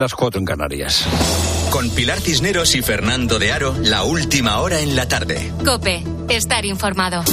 Las 0.00 0.14
cuatro 0.14 0.38
en 0.38 0.44
Canarias. 0.44 1.04
Con 1.72 1.90
Pilar 1.90 2.20
Cisneros 2.20 2.76
y 2.76 2.82
Fernando 2.82 3.40
de 3.40 3.50
Aro, 3.50 3.74
la 3.82 4.04
última 4.04 4.60
hora 4.60 4.80
en 4.80 4.94
la 4.94 5.08
tarde. 5.08 5.52
Cope, 5.64 6.04
estar 6.28 6.64
informado. 6.64 7.24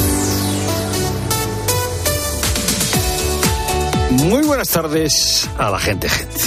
Muy 4.10 4.48
buenas 4.48 4.70
tardes 4.70 5.48
a 5.60 5.70
la 5.70 5.78
gente, 5.78 6.10
gente. 6.10 6.40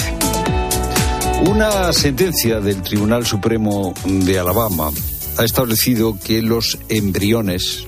Una 1.49 1.93
sentencia 1.93 2.59
del 2.59 2.82
Tribunal 2.82 3.25
Supremo 3.25 3.95
de 4.05 4.41
Alabama 4.41 4.91
ha 5.37 5.45
establecido 5.45 6.19
que 6.19 6.43
los 6.43 6.80
embriones, 6.89 7.87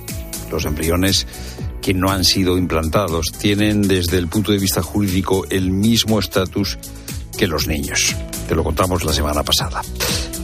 los 0.53 0.67
embriones 0.67 1.27
que 1.83 1.95
no 1.95 2.13
han 2.13 2.25
sido 2.25 2.59
implantados, 2.59 3.33
tienen 3.33 3.83
desde 3.83 4.19
el 4.19 4.29
punto 4.29 4.53
de 4.53 4.59
vista 4.59 4.83
jurídico 4.83 5.47
el 5.51 5.73
mismo 5.73 6.21
estatus 6.21 6.79
que 6.79 7.00
los 7.47 7.67
niños. 7.67 8.15
Te 8.49 8.55
lo 8.55 8.65
contamos 8.65 9.05
la 9.05 9.13
semana 9.13 9.43
pasada. 9.43 9.83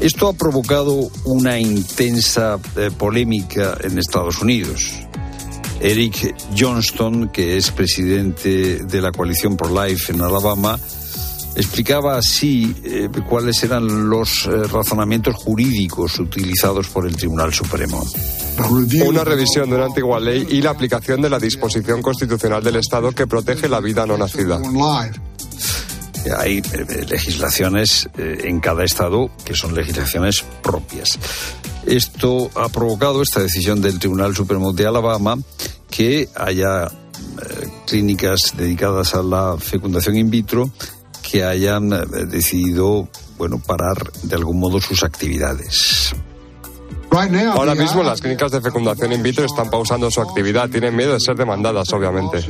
Esto 0.00 0.28
ha 0.28 0.32
provocado 0.32 1.10
una 1.24 1.58
intensa 1.58 2.58
eh, 2.76 2.90
polémica 2.96 3.76
en 3.82 3.98
Estados 3.98 4.42
Unidos. 4.42 4.92
Eric 5.80 6.34
Johnston, 6.56 7.28
que 7.28 7.56
es 7.56 7.70
presidente 7.70 8.84
de 8.84 9.00
la 9.00 9.12
coalición 9.12 9.56
Pro 9.56 9.68
Life 9.68 10.12
en 10.12 10.22
Alabama, 10.22 10.78
explicaba 11.56 12.18
así 12.18 12.74
eh, 12.84 13.08
cuáles 13.28 13.62
eran 13.62 14.08
los 14.08 14.46
eh, 14.46 14.50
razonamientos 14.64 15.34
jurídicos 15.34 16.18
utilizados 16.18 16.88
por 16.88 17.06
el 17.06 17.16
Tribunal 17.16 17.52
Supremo. 17.52 18.04
Una 19.06 19.24
revisión 19.24 19.68
de 19.70 19.76
una 19.76 19.86
antigua 19.86 20.20
ley 20.20 20.46
y 20.50 20.60
la 20.60 20.70
aplicación 20.70 21.22
de 21.22 21.30
la 21.30 21.38
disposición 21.38 22.02
constitucional 22.02 22.62
del 22.62 22.76
Estado 22.76 23.12
que 23.12 23.26
protege 23.26 23.68
la 23.68 23.80
vida 23.80 24.06
no 24.06 24.16
nacida. 24.16 24.60
Hay 26.32 26.58
eh, 26.58 27.06
legislaciones 27.08 28.08
eh, 28.16 28.38
en 28.44 28.60
cada 28.60 28.84
estado 28.84 29.30
que 29.44 29.54
son 29.54 29.74
legislaciones 29.74 30.44
propias. 30.62 31.18
Esto 31.84 32.50
ha 32.54 32.68
provocado 32.68 33.22
esta 33.22 33.40
decisión 33.40 33.80
del 33.80 33.98
Tribunal 33.98 34.34
Supremo 34.34 34.72
de 34.72 34.86
Alabama 34.86 35.38
que 35.90 36.28
haya 36.34 36.86
eh, 36.86 37.68
clínicas 37.86 38.54
dedicadas 38.56 39.14
a 39.14 39.22
la 39.22 39.56
fecundación 39.58 40.16
in 40.16 40.30
vitro 40.30 40.70
que 41.22 41.44
hayan 41.44 41.90
decidido 42.30 43.08
bueno 43.36 43.58
parar 43.58 44.12
de 44.22 44.36
algún 44.36 44.60
modo 44.60 44.80
sus 44.80 45.02
actividades. 45.02 46.14
Ahora 47.52 47.74
mismo 47.74 48.02
las 48.02 48.20
clínicas 48.20 48.52
de 48.52 48.60
fecundación 48.60 49.12
in 49.12 49.22
vitro 49.22 49.46
están 49.46 49.70
pausando 49.70 50.10
su 50.10 50.20
actividad. 50.20 50.68
Tienen 50.68 50.94
miedo 50.94 51.14
de 51.14 51.20
ser 51.20 51.36
demandadas, 51.36 51.90
obviamente. 51.92 52.44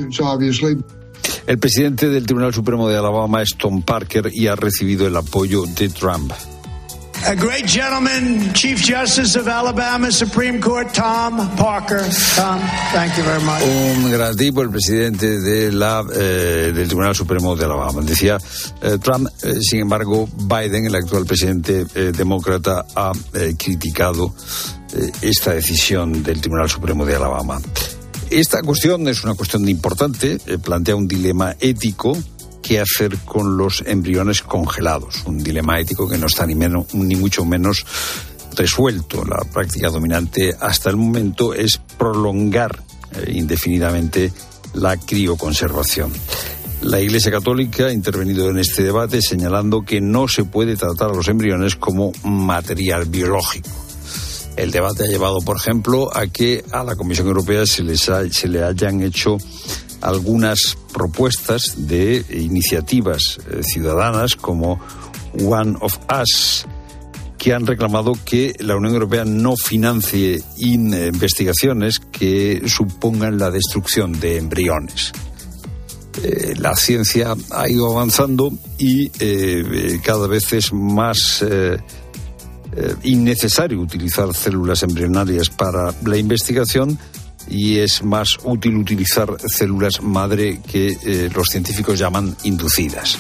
El 1.47 1.59
presidente 1.59 2.09
del 2.09 2.27
Tribunal 2.27 2.53
Supremo 2.53 2.89
de 2.89 2.97
Alabama 2.97 3.43
es 3.43 3.51
Tom 3.57 3.83
Parker 3.83 4.31
y 4.33 4.47
ha 4.49 4.57
recibido 4.57 5.07
el 5.07 5.17
apoyo 5.17 5.65
de 5.67 5.89
Trump. 5.89 6.33
A 7.25 7.35
great 7.35 7.67
gentleman, 7.67 8.53
Chief 8.53 8.79
Justice 8.79 9.37
of 9.37 9.49
Alabama 9.49 10.13
Supreme 10.13 10.61
Court, 10.61 10.93
Tom 10.93 11.49
Parker. 11.57 12.03
Tom, 12.37 12.61
thank 12.93 13.17
you 13.17 13.25
very 13.25 13.43
much. 13.43 13.63
Un 13.63 14.13
gran 14.13 14.37
tipo, 14.37 14.63
el 14.63 14.71
presidente 14.71 15.41
de 15.41 15.73
la, 15.73 16.05
eh, 16.15 16.73
del 16.75 16.87
Tribunal 16.87 17.17
Supremo 17.17 17.57
de 17.57 17.65
Alabama. 17.65 18.03
Decía 18.03 18.39
eh, 18.83 18.99
Trump, 19.03 19.29
eh, 19.43 19.55
sin 19.61 19.81
embargo, 19.81 20.29
Biden, 20.37 20.87
el 20.87 20.95
actual 20.95 21.25
presidente 21.25 21.87
eh, 21.95 22.13
demócrata, 22.15 22.85
ha 22.95 23.13
eh, 23.35 23.57
criticado 23.59 24.35
eh, 24.93 25.11
esta 25.23 25.53
decisión 25.53 26.23
del 26.23 26.41
Tribunal 26.41 26.69
Supremo 26.69 27.05
de 27.05 27.17
Alabama. 27.17 27.59
Esta 28.31 28.61
cuestión 28.63 29.07
es 29.07 29.23
una 29.23 29.35
cuestión 29.35 29.69
importante, 29.69 30.39
eh, 30.47 30.59
plantea 30.59 30.97
un 30.97 31.07
dilema 31.07 31.55
ético 31.61 32.17
qué 32.61 32.81
hacer 32.81 33.17
con 33.19 33.57
los 33.57 33.85
embriones 33.87 34.43
congelados, 34.43 35.23
un 35.27 35.39
dilema 35.39 35.79
ético 35.79 36.09
que 36.09 36.19
no 36.19 36.27
está 36.27 36.45
ni, 36.47 36.57
menos, 36.57 36.93
ni 36.95 37.15
mucho 37.15 37.45
menos 37.45 37.87
resuelto. 38.57 39.25
La 39.25 39.45
práctica 39.53 39.89
dominante 39.91 40.57
hasta 40.59 40.91
el 40.91 40.97
momento 40.97 41.55
es 41.55 41.79
prolongar 41.97 42.83
eh, 43.15 43.33
indefinidamente 43.35 44.33
la 44.75 44.97
crioconservación. 44.97 46.13
La 46.83 47.01
Iglesia 47.01 47.31
Católica 47.31 47.87
ha 47.87 47.93
intervenido 47.93 48.51
en 48.51 48.59
este 48.59 48.83
debate 48.83 49.23
señalando 49.23 49.83
que 49.83 50.01
no 50.01 50.27
se 50.27 50.45
puede 50.45 50.77
tratar 50.77 51.11
a 51.11 51.15
los 51.15 51.29
embriones 51.29 51.77
como 51.77 52.13
material 52.25 53.05
biológico. 53.07 53.86
El 54.57 54.71
debate 54.71 55.05
ha 55.05 55.07
llevado, 55.07 55.41
por 55.41 55.59
ejemplo, 55.59 56.15
a 56.17 56.27
que 56.27 56.65
a 56.73 56.83
la 56.83 56.97
Comisión 56.97 57.27
Europea 57.27 57.67
se, 57.67 57.83
les 57.83 58.11
se 58.31 58.49
le 58.49 58.63
hayan 58.65 59.03
hecho 59.03 59.37
algunas 60.01 60.79
propuestas 60.93 61.75
de 61.77 62.25
iniciativas 62.31 63.39
eh, 63.51 63.63
ciudadanas 63.63 64.35
como 64.35 64.81
One 65.45 65.77
of 65.81 65.99
Us, 66.23 66.67
que 67.37 67.53
han 67.53 67.67
reclamado 67.67 68.13
que 68.25 68.55
la 68.61 68.77
Unión 68.77 68.95
Europea 68.95 69.25
no 69.27 69.57
financie 69.57 70.43
in 70.57 70.95
investigaciones 70.95 71.99
que 71.99 72.63
supongan 72.67 73.39
la 73.39 73.51
destrucción 73.51 74.19
de 74.19 74.39
embriones. 74.39 75.13
Eh, 76.23 76.55
la 76.57 76.75
ciencia 76.77 77.35
ha 77.51 77.69
ido 77.69 77.91
avanzando 77.91 78.51
y 78.79 79.11
eh, 79.19 80.01
cada 80.03 80.27
vez 80.27 80.51
es 80.55 80.73
más 80.73 81.45
eh, 82.77 82.95
innecesario 83.05 83.81
utilizar 83.81 84.35
células 84.35 84.83
embrionarias 84.83 85.49
para 85.49 85.95
la 86.05 86.17
investigación 86.19 86.99
y 87.49 87.79
es 87.79 88.03
más 88.03 88.39
útil 88.45 88.77
utilizar 88.77 89.35
células 89.49 90.03
madre 90.03 90.61
que 90.61 90.89
eh, 90.89 91.31
los 91.35 91.49
científicos 91.49 91.99
llaman 91.99 92.37
inducidas. 92.45 93.19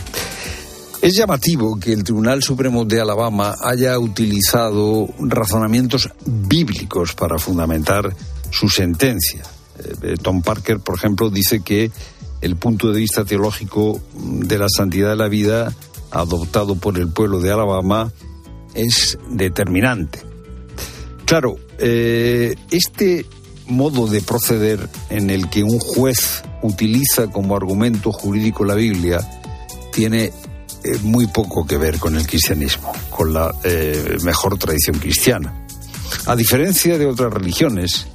Es 1.00 1.15
llamativo 1.15 1.78
que 1.78 1.93
el 1.93 2.05
Tribunal 2.05 2.43
Supremo 2.43 2.84
de 2.84 3.00
Alabama 3.00 3.55
haya 3.62 3.99
utilizado 3.99 5.09
razonamientos 5.21 6.11
bíblicos 6.25 7.15
para 7.15 7.39
fundamentar 7.39 8.15
su 8.50 8.69
sentencia. 8.69 9.43
Eh, 10.03 10.16
Tom 10.21 10.43
Parker, 10.43 10.81
por 10.81 10.97
ejemplo, 10.97 11.31
dice 11.31 11.62
que 11.62 11.91
el 12.41 12.56
punto 12.56 12.93
de 12.93 13.00
vista 13.00 13.25
teológico 13.25 14.00
de 14.15 14.59
la 14.59 14.69
santidad 14.69 15.11
de 15.11 15.16
la 15.16 15.28
vida 15.28 15.75
adoptado 16.11 16.77
por 16.77 16.99
el 16.99 17.09
pueblo 17.09 17.41
de 17.41 17.53
Alabama 17.53 18.12
es 18.76 19.19
determinante. 19.31 20.20
Claro, 21.25 21.56
eh, 21.78 22.54
este 22.70 23.26
modo 23.66 24.06
de 24.06 24.20
proceder 24.20 24.88
en 25.10 25.31
el 25.31 25.50
que 25.50 25.64
un 25.64 25.78
juez 25.78 26.42
utiliza 26.62 27.26
como 27.28 27.56
argumento 27.56 28.12
jurídico 28.12 28.65
la 28.65 28.75
Biblia 28.75 29.19
tiene 29.92 30.25
eh, 30.25 30.32
muy 31.03 31.26
poco 31.26 31.66
que 31.66 31.76
ver 31.76 31.98
con 31.98 32.16
el 32.16 32.26
cristianismo, 32.26 32.92
con 33.10 33.32
la 33.32 33.54
eh, 33.65 34.19
mejor 34.22 34.59
tradición 34.59 34.98
cristiana. 34.98 35.66
A 36.26 36.36
diferencia 36.36 36.97
de 36.98 37.06
otras 37.06 37.32
religiones, 37.32 38.06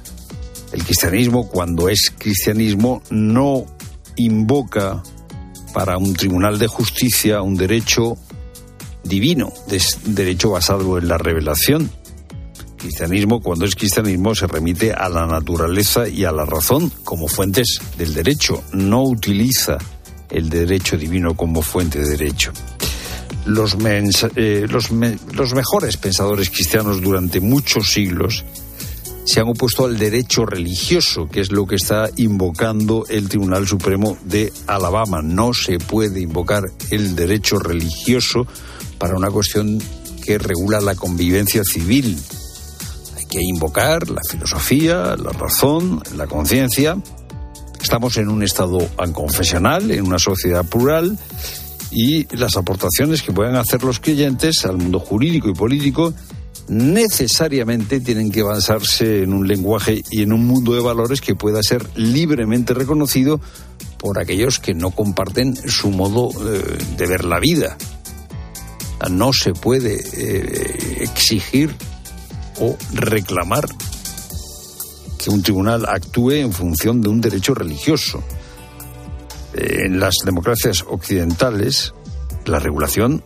el 0.72 0.82
cristianismo, 0.84 1.48
cuando 1.48 1.88
es 1.88 2.12
cristianismo, 2.16 3.02
no 3.10 3.66
invoca 4.16 5.02
para 5.74 5.98
un 5.98 6.14
tribunal 6.14 6.58
de 6.58 6.66
justicia 6.66 7.42
un 7.42 7.56
derecho 7.56 8.16
divino, 9.04 9.52
derecho 10.06 10.50
basado 10.50 10.98
en 10.98 11.08
la 11.08 11.18
revelación, 11.18 11.90
cristianismo, 12.76 13.40
cuando 13.40 13.64
es 13.64 13.76
cristianismo, 13.76 14.34
se 14.34 14.46
remite 14.46 14.92
a 14.92 15.08
la 15.08 15.26
naturaleza 15.26 16.08
y 16.08 16.24
a 16.24 16.32
la 16.32 16.44
razón 16.44 16.90
como 17.04 17.28
fuentes 17.28 17.78
del 17.96 18.12
derecho, 18.12 18.62
no 18.72 19.04
utiliza 19.04 19.78
el 20.28 20.48
derecho 20.48 20.96
divino 20.96 21.34
como 21.34 21.62
fuente 21.62 22.00
de 22.00 22.10
derecho. 22.10 22.52
Los, 23.46 23.76
eh, 24.36 24.66
mejores 25.54 25.96
pensadores 25.96 26.50
cristianos 26.50 27.00
durante 27.00 27.40
muchos 27.40 27.92
siglos 27.92 28.44
se 29.24 29.40
han 29.40 29.48
opuesto 29.48 29.84
al 29.84 29.98
derecho 29.98 30.44
religioso, 30.46 31.28
que 31.28 31.40
es 31.40 31.52
lo 31.52 31.66
que 31.66 31.76
está 31.76 32.10
invocando 32.16 33.04
el 33.08 33.28
Tribunal 33.28 33.66
Supremo 33.66 34.16
de 34.24 34.52
Alabama. 34.66 35.22
No 35.22 35.54
se 35.54 35.78
puede 35.78 36.20
invocar 36.20 36.64
el 36.90 37.14
derecho 37.14 37.58
religioso 37.58 38.46
para 39.02 39.16
una 39.16 39.32
cuestión 39.32 39.82
que 40.24 40.38
regula 40.38 40.80
la 40.80 40.94
convivencia 40.94 41.64
civil, 41.64 42.16
que 43.28 43.40
invocar 43.42 44.08
la 44.08 44.20
filosofía, 44.30 45.16
la 45.16 45.32
razón, 45.32 46.00
la 46.16 46.28
conciencia. 46.28 46.96
Estamos 47.82 48.16
en 48.18 48.28
un 48.28 48.44
estado 48.44 48.78
anconfesional, 48.98 49.90
en 49.90 50.06
una 50.06 50.20
sociedad 50.20 50.64
plural, 50.64 51.18
y 51.90 52.32
las 52.36 52.56
aportaciones 52.56 53.22
que 53.22 53.32
puedan 53.32 53.56
hacer 53.56 53.82
los 53.82 53.98
creyentes 53.98 54.64
al 54.66 54.76
mundo 54.76 55.00
jurídico 55.00 55.48
y 55.48 55.54
político 55.54 56.14
necesariamente 56.68 57.98
tienen 57.98 58.30
que 58.30 58.44
basarse 58.44 59.24
en 59.24 59.32
un 59.32 59.48
lenguaje 59.48 60.04
y 60.12 60.22
en 60.22 60.32
un 60.32 60.46
mundo 60.46 60.74
de 60.74 60.80
valores 60.80 61.20
que 61.20 61.34
pueda 61.34 61.60
ser 61.64 61.84
libremente 61.96 62.72
reconocido 62.72 63.40
por 63.98 64.20
aquellos 64.20 64.60
que 64.60 64.74
no 64.74 64.92
comparten 64.92 65.56
su 65.56 65.90
modo 65.90 66.30
eh, 66.30 66.78
de 66.96 67.06
ver 67.08 67.24
la 67.24 67.40
vida. 67.40 67.76
No 69.10 69.32
se 69.32 69.52
puede 69.52 69.94
eh, 69.94 71.02
exigir 71.02 71.74
o 72.60 72.76
reclamar 72.92 73.66
que 75.22 75.30
un 75.30 75.42
tribunal 75.42 75.86
actúe 75.86 76.32
en 76.32 76.52
función 76.52 77.00
de 77.00 77.08
un 77.08 77.20
derecho 77.20 77.54
religioso. 77.54 78.22
En 79.54 80.00
las 80.00 80.14
democracias 80.24 80.84
occidentales, 80.88 81.94
la 82.46 82.58
regulación 82.58 83.22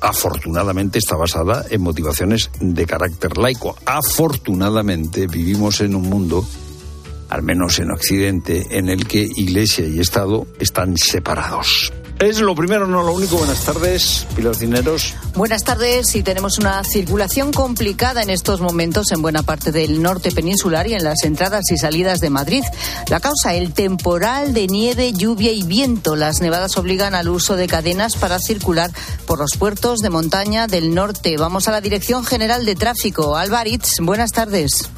afortunadamente 0.00 0.98
está 0.98 1.16
basada 1.16 1.64
en 1.70 1.82
motivaciones 1.82 2.50
de 2.60 2.86
carácter 2.86 3.36
laico. 3.38 3.76
Afortunadamente 3.86 5.26
vivimos 5.26 5.80
en 5.80 5.94
un 5.94 6.08
mundo, 6.08 6.46
al 7.28 7.42
menos 7.42 7.78
en 7.78 7.90
Occidente, 7.90 8.66
en 8.70 8.88
el 8.88 9.06
que 9.06 9.26
Iglesia 9.36 9.86
y 9.86 10.00
Estado 10.00 10.46
están 10.58 10.96
separados. 10.96 11.92
Es 12.18 12.40
lo 12.40 12.54
primero, 12.54 12.86
no 12.86 13.02
lo 13.02 13.12
único. 13.12 13.36
Buenas 13.36 13.60
tardes, 13.60 14.26
Pilar 14.34 14.54
Cineros. 14.54 15.14
Buenas 15.34 15.64
tardes. 15.64 16.14
Y 16.16 16.22
tenemos 16.22 16.58
una 16.58 16.82
circulación 16.82 17.52
complicada 17.52 18.22
en 18.22 18.30
estos 18.30 18.62
momentos 18.62 19.12
en 19.12 19.20
buena 19.20 19.42
parte 19.42 19.70
del 19.70 20.00
norte 20.00 20.32
peninsular 20.32 20.86
y 20.86 20.94
en 20.94 21.04
las 21.04 21.24
entradas 21.24 21.70
y 21.70 21.76
salidas 21.76 22.20
de 22.20 22.30
Madrid. 22.30 22.64
La 23.10 23.20
causa, 23.20 23.54
el 23.54 23.74
temporal 23.74 24.54
de 24.54 24.66
nieve, 24.66 25.12
lluvia 25.12 25.52
y 25.52 25.62
viento. 25.62 26.16
Las 26.16 26.40
nevadas 26.40 26.78
obligan 26.78 27.14
al 27.14 27.28
uso 27.28 27.54
de 27.54 27.66
cadenas 27.66 28.16
para 28.16 28.38
circular 28.38 28.90
por 29.26 29.38
los 29.38 29.50
puertos 29.58 29.98
de 29.98 30.08
montaña 30.08 30.66
del 30.66 30.94
norte. 30.94 31.36
Vamos 31.36 31.68
a 31.68 31.72
la 31.72 31.82
Dirección 31.82 32.24
General 32.24 32.64
de 32.64 32.76
Tráfico. 32.76 33.36
Alvaritz, 33.36 34.00
buenas 34.00 34.32
tardes. 34.32 34.88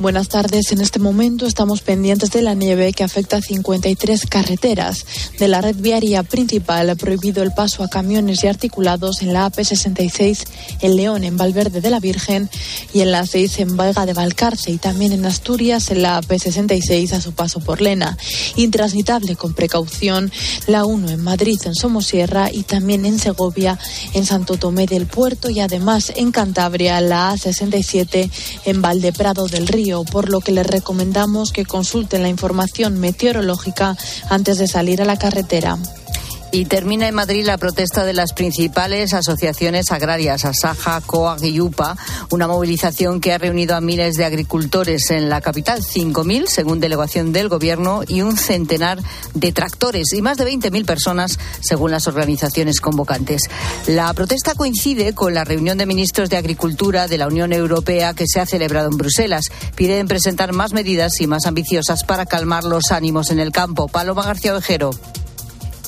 Buenas 0.00 0.28
tardes. 0.28 0.72
En 0.72 0.80
este 0.80 0.98
momento 0.98 1.44
estamos 1.44 1.82
pendientes 1.82 2.30
de 2.30 2.40
la 2.40 2.54
nieve 2.54 2.94
que 2.94 3.04
afecta 3.04 3.36
a 3.36 3.42
53 3.42 4.24
carreteras. 4.24 5.04
De 5.38 5.46
la 5.46 5.60
red 5.60 5.76
viaria 5.76 6.22
principal 6.22 6.96
prohibido 6.96 7.42
el 7.42 7.52
paso 7.52 7.84
a 7.84 7.88
camiones 7.88 8.42
y 8.42 8.46
articulados 8.46 9.20
en 9.20 9.34
la 9.34 9.46
AP66 9.46 10.46
en 10.80 10.96
León, 10.96 11.22
en 11.22 11.36
Valverde 11.36 11.82
de 11.82 11.90
la 11.90 12.00
Virgen 12.00 12.48
y 12.94 13.02
en 13.02 13.12
la 13.12 13.26
6 13.26 13.58
en 13.58 13.76
Valga 13.76 14.06
de 14.06 14.14
Valcarce 14.14 14.70
y 14.70 14.78
también 14.78 15.12
en 15.12 15.26
Asturias 15.26 15.90
en 15.90 16.00
la 16.00 16.18
AP66 16.22 17.12
a 17.12 17.20
su 17.20 17.32
paso 17.32 17.60
por 17.60 17.82
Lena. 17.82 18.16
Intransitable 18.56 19.36
con 19.36 19.52
precaución 19.52 20.32
la 20.66 20.86
1 20.86 21.10
en 21.10 21.20
Madrid 21.20 21.60
en 21.66 21.74
Somosierra 21.74 22.50
y 22.50 22.62
también 22.62 23.04
en 23.04 23.18
Segovia 23.18 23.78
en 24.14 24.24
Santo 24.24 24.56
Tomé 24.56 24.86
del 24.86 25.06
Puerto 25.06 25.50
y 25.50 25.60
además 25.60 26.10
en 26.16 26.32
Cantabria 26.32 27.02
la 27.02 27.34
A67 27.34 28.30
en 28.64 28.80
Valdeprado 28.80 29.46
del 29.46 29.68
Río 29.68 29.89
por 30.10 30.30
lo 30.30 30.40
que 30.40 30.52
les 30.52 30.66
recomendamos 30.66 31.52
que 31.52 31.64
consulten 31.64 32.22
la 32.22 32.28
información 32.28 32.98
meteorológica 33.00 33.96
antes 34.28 34.58
de 34.58 34.68
salir 34.68 35.02
a 35.02 35.04
la 35.04 35.18
carretera. 35.18 35.78
Y 36.52 36.64
termina 36.64 37.06
en 37.06 37.14
Madrid 37.14 37.44
la 37.44 37.58
protesta 37.58 38.04
de 38.04 38.12
las 38.12 38.32
principales 38.32 39.14
asociaciones 39.14 39.92
agrarias, 39.92 40.44
Asaja, 40.44 41.00
COAG 41.00 41.44
y 41.44 41.60
UPA, 41.60 41.96
una 42.30 42.48
movilización 42.48 43.20
que 43.20 43.32
ha 43.32 43.38
reunido 43.38 43.76
a 43.76 43.80
miles 43.80 44.16
de 44.16 44.24
agricultores 44.24 45.10
en 45.10 45.28
la 45.28 45.40
capital, 45.40 45.80
5.000 45.80 46.46
según 46.48 46.80
delegación 46.80 47.32
del 47.32 47.48
Gobierno 47.48 48.02
y 48.06 48.22
un 48.22 48.36
centenar 48.36 48.98
de 49.32 49.52
tractores 49.52 50.12
y 50.12 50.22
más 50.22 50.38
de 50.38 50.50
20.000 50.50 50.84
personas 50.84 51.38
según 51.60 51.92
las 51.92 52.08
organizaciones 52.08 52.80
convocantes. 52.80 53.42
La 53.86 54.12
protesta 54.12 54.56
coincide 54.56 55.14
con 55.14 55.34
la 55.34 55.44
reunión 55.44 55.78
de 55.78 55.86
ministros 55.86 56.30
de 56.30 56.36
Agricultura 56.36 57.06
de 57.06 57.18
la 57.18 57.28
Unión 57.28 57.52
Europea 57.52 58.12
que 58.14 58.26
se 58.26 58.40
ha 58.40 58.46
celebrado 58.46 58.90
en 58.90 58.96
Bruselas. 58.96 59.44
Piden 59.76 60.08
presentar 60.08 60.52
más 60.52 60.72
medidas 60.72 61.20
y 61.20 61.28
más 61.28 61.46
ambiciosas 61.46 62.02
para 62.02 62.26
calmar 62.26 62.64
los 62.64 62.90
ánimos 62.90 63.30
en 63.30 63.38
el 63.38 63.52
campo. 63.52 63.86
Paloma 63.86 64.24
García 64.24 64.56
Ojero. 64.56 64.90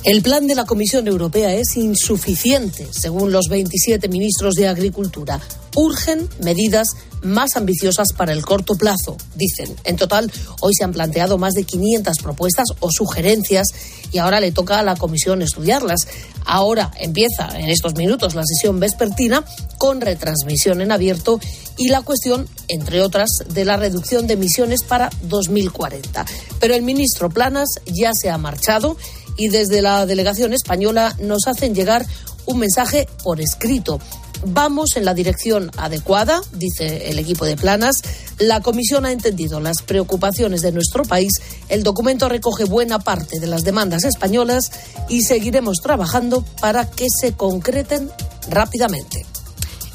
El 0.05 0.21
plan 0.21 0.49
de 0.49 0.57
la 0.57 0.65
Comisión 0.65 1.07
Europea 1.07 1.55
es 1.55 1.77
insuficiente, 1.77 2.89
según 2.91 3.31
los 3.31 3.47
27 3.49 4.09
ministros 4.09 4.55
de 4.55 4.67
Agricultura. 4.67 5.41
Urgen 5.77 6.29
medidas 6.43 6.89
más 7.23 7.55
ambiciosas 7.55 8.09
para 8.17 8.33
el 8.33 8.45
corto 8.45 8.75
plazo, 8.75 9.17
dicen. 9.37 9.73
En 9.85 9.95
total, 9.95 10.31
hoy 10.61 10.73
se 10.75 10.83
han 10.83 10.91
planteado 10.91 11.39
más 11.39 11.55
de 11.55 11.63
500 11.63 12.19
propuestas 12.19 12.67
o 12.81 12.91
sugerencias 12.91 13.69
y 14.11 14.19
ahora 14.19 14.41
le 14.41 14.51
toca 14.51 14.81
a 14.81 14.83
la 14.83 14.97
Comisión 14.97 15.41
estudiarlas. 15.41 16.09
Ahora 16.45 16.91
empieza 16.99 17.57
en 17.57 17.69
estos 17.69 17.95
minutos 17.95 18.35
la 18.35 18.45
sesión 18.45 18.81
vespertina 18.81 19.45
con 19.79 20.01
retransmisión 20.01 20.81
en 20.81 20.91
abierto 20.91 21.39
y 21.79 21.89
la 21.89 22.03
cuestión, 22.03 22.49
entre 22.67 23.03
otras, 23.03 23.31
de 23.49 23.65
la 23.65 23.77
reducción 23.77 24.27
de 24.27 24.35
emisiones 24.35 24.83
para 24.83 25.11
2040. 25.23 26.27
Pero 26.59 26.75
el 26.75 26.83
ministro 26.83 27.31
Planas 27.31 27.69
ya 27.87 28.13
se 28.15 28.31
ha 28.31 28.37
marchado 28.37 28.97
y 29.37 29.49
desde 29.49 29.83
la 29.83 30.07
delegación 30.07 30.53
española 30.53 31.15
nos 31.21 31.47
hacen 31.47 31.75
llegar 31.75 32.07
un 32.47 32.59
mensaje 32.59 33.09
por 33.23 33.41
escrito. 33.41 34.01
Vamos 34.45 34.97
en 34.97 35.05
la 35.05 35.15
dirección 35.15 35.71
adecuada, 35.77 36.41
dice 36.53 37.11
el 37.11 37.19
equipo 37.21 37.45
de 37.45 37.57
Planas. 37.57 37.97
La 38.39 38.61
Comisión 38.61 39.07
ha 39.07 39.13
entendido 39.13 39.61
las 39.61 39.83
preocupaciones 39.83 40.63
de 40.63 40.73
nuestro 40.73 41.05
país. 41.05 41.33
El 41.69 41.85
documento 41.85 42.29
recoge 42.29 42.65
buena 42.65 42.99
parte 42.99 43.39
de 43.39 43.47
las 43.47 43.63
demandas 43.63 44.03
españolas 44.03 44.73
y 45.09 45.23
seguiremos 45.23 45.77
trabajando 45.81 46.45
para 46.61 46.91
que 46.91 47.07
se 47.09 47.35
concreten 47.35 48.11
rápidamente. 48.49 49.22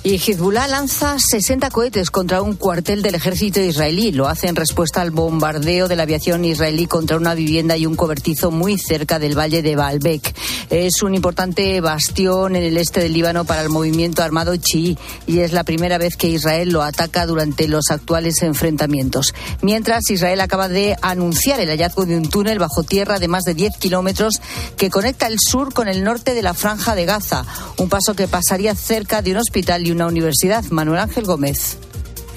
Y 0.10 0.22
Hezbollah 0.26 0.70
lanza 0.70 1.18
60 1.20 1.70
cohetes 1.70 2.12
contra 2.12 2.42
un 2.42 2.54
cuartel 2.54 3.02
del 3.02 3.16
ejército 3.16 3.60
israelí. 3.60 4.14
Lo 4.14 4.30
hace 4.30 4.48
en 4.48 4.56
respuesta 4.56 5.02
al 5.02 5.12
bombardeo 5.12 5.90
de 5.90 5.98
la 5.98 6.04
aviación 6.04 6.46
israelí 6.46 6.86
contra 6.86 7.18
una 7.18 7.36
vivienda 7.36 7.76
y 7.76 7.86
un 7.86 7.98
cobertizo 7.98 8.50
muy 8.50 8.78
cerca 8.78 9.20
del 9.20 9.38
valle 9.38 9.62
de 9.62 9.76
Baalbek. 9.76 10.34
Es 10.70 11.02
un 11.04 11.14
importante 11.14 11.82
bastión 11.82 12.56
en 12.56 12.64
el 12.64 12.78
este 12.78 13.02
del 13.02 13.14
Líbano 13.14 13.44
para 13.44 13.62
el 13.62 13.70
movimiento 13.70 14.24
armado 14.24 14.56
chií 14.56 14.98
y 15.26 15.40
es 15.40 15.52
la 15.52 15.64
primera 15.64 15.98
vez 15.98 16.16
que 16.16 16.30
Israel 16.30 16.70
lo 16.70 16.84
ataca 16.84 17.26
durante 17.26 17.68
los 17.68 17.92
actuales 17.92 18.42
enfrentamientos. 18.42 19.34
Mientras, 19.62 20.10
Israel 20.10 20.40
acaba 20.40 20.70
de 20.70 20.96
anunciar 21.02 21.60
el 21.60 21.70
hallazgo 21.70 22.06
de 22.06 22.16
un 22.16 22.30
túnel 22.30 22.60
bajo 22.60 22.84
tierra 22.84 23.20
de 23.20 23.28
más 23.28 23.44
de 23.44 23.56
10 23.56 23.78
kilómetros 23.78 24.42
que 24.78 24.90
conecta 24.90 25.28
el 25.28 25.38
sur 25.40 25.74
con 25.74 25.90
el 25.90 26.04
norte 26.04 26.34
de 26.34 26.42
la 26.42 26.54
franja 26.54 26.96
de 26.96 27.06
Gaza, 27.06 27.46
un 27.78 27.90
paso 27.90 28.14
que 28.14 28.28
pasaría 28.28 28.74
cerca 28.74 29.22
de 29.22 29.32
un 29.32 29.38
hospital 29.38 29.86
y 29.86 29.92
un 29.92 29.98
una 29.98 30.06
universidad. 30.06 30.64
Manuel 30.70 31.00
Ángel 31.00 31.26
Gómez. 31.26 31.80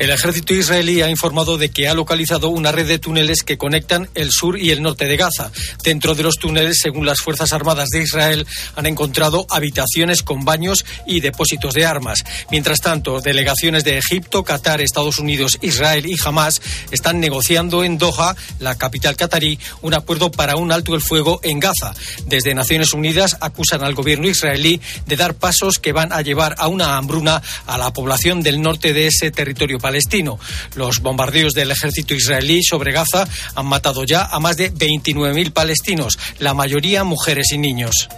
El 0.00 0.08
ejército 0.08 0.54
israelí 0.54 1.02
ha 1.02 1.10
informado 1.10 1.58
de 1.58 1.68
que 1.68 1.86
ha 1.86 1.92
localizado 1.92 2.48
una 2.48 2.72
red 2.72 2.88
de 2.88 2.98
túneles 2.98 3.42
que 3.42 3.58
conectan 3.58 4.08
el 4.14 4.30
sur 4.30 4.58
y 4.58 4.70
el 4.70 4.80
norte 4.80 5.04
de 5.04 5.18
Gaza. 5.18 5.52
Dentro 5.84 6.14
de 6.14 6.22
los 6.22 6.38
túneles, 6.38 6.78
según 6.80 7.04
las 7.04 7.18
Fuerzas 7.18 7.52
Armadas 7.52 7.90
de 7.90 8.00
Israel, 8.00 8.46
han 8.76 8.86
encontrado 8.86 9.46
habitaciones 9.50 10.22
con 10.22 10.46
baños 10.46 10.86
y 11.06 11.20
depósitos 11.20 11.74
de 11.74 11.84
armas. 11.84 12.24
Mientras 12.50 12.80
tanto, 12.80 13.20
delegaciones 13.20 13.84
de 13.84 13.98
Egipto, 13.98 14.42
Qatar, 14.42 14.80
Estados 14.80 15.18
Unidos, 15.18 15.58
Israel 15.60 16.06
y 16.06 16.16
Hamas 16.24 16.62
están 16.90 17.20
negociando 17.20 17.84
en 17.84 17.98
Doha, 17.98 18.34
la 18.58 18.78
capital 18.78 19.16
catarí, 19.16 19.58
un 19.82 19.92
acuerdo 19.92 20.30
para 20.30 20.56
un 20.56 20.72
alto 20.72 20.94
el 20.94 21.02
fuego 21.02 21.40
en 21.42 21.60
Gaza. 21.60 21.92
Desde 22.24 22.54
Naciones 22.54 22.94
Unidas 22.94 23.36
acusan 23.42 23.84
al 23.84 23.94
gobierno 23.94 24.28
israelí 24.28 24.80
de 25.04 25.16
dar 25.16 25.34
pasos 25.34 25.78
que 25.78 25.92
van 25.92 26.10
a 26.14 26.22
llevar 26.22 26.54
a 26.56 26.68
una 26.68 26.96
hambruna 26.96 27.42
a 27.66 27.76
la 27.76 27.92
población 27.92 28.40
del 28.42 28.62
norte 28.62 28.94
de 28.94 29.06
ese 29.06 29.30
territorio 29.30 29.76
palestino 29.76 29.89
palestino. 29.90 30.38
Los 30.76 31.00
bombardeos 31.00 31.52
del 31.52 31.72
ejército 31.72 32.14
israelí 32.14 32.62
sobre 32.62 32.92
Gaza 32.92 33.26
han 33.56 33.66
matado 33.66 34.04
ya 34.04 34.24
a 34.24 34.38
más 34.38 34.56
de 34.56 34.72
29.000 34.72 35.52
palestinos, 35.52 36.16
la 36.38 36.54
mayoría 36.54 37.02
mujeres 37.02 37.50
y 37.50 37.58
niños. 37.58 38.08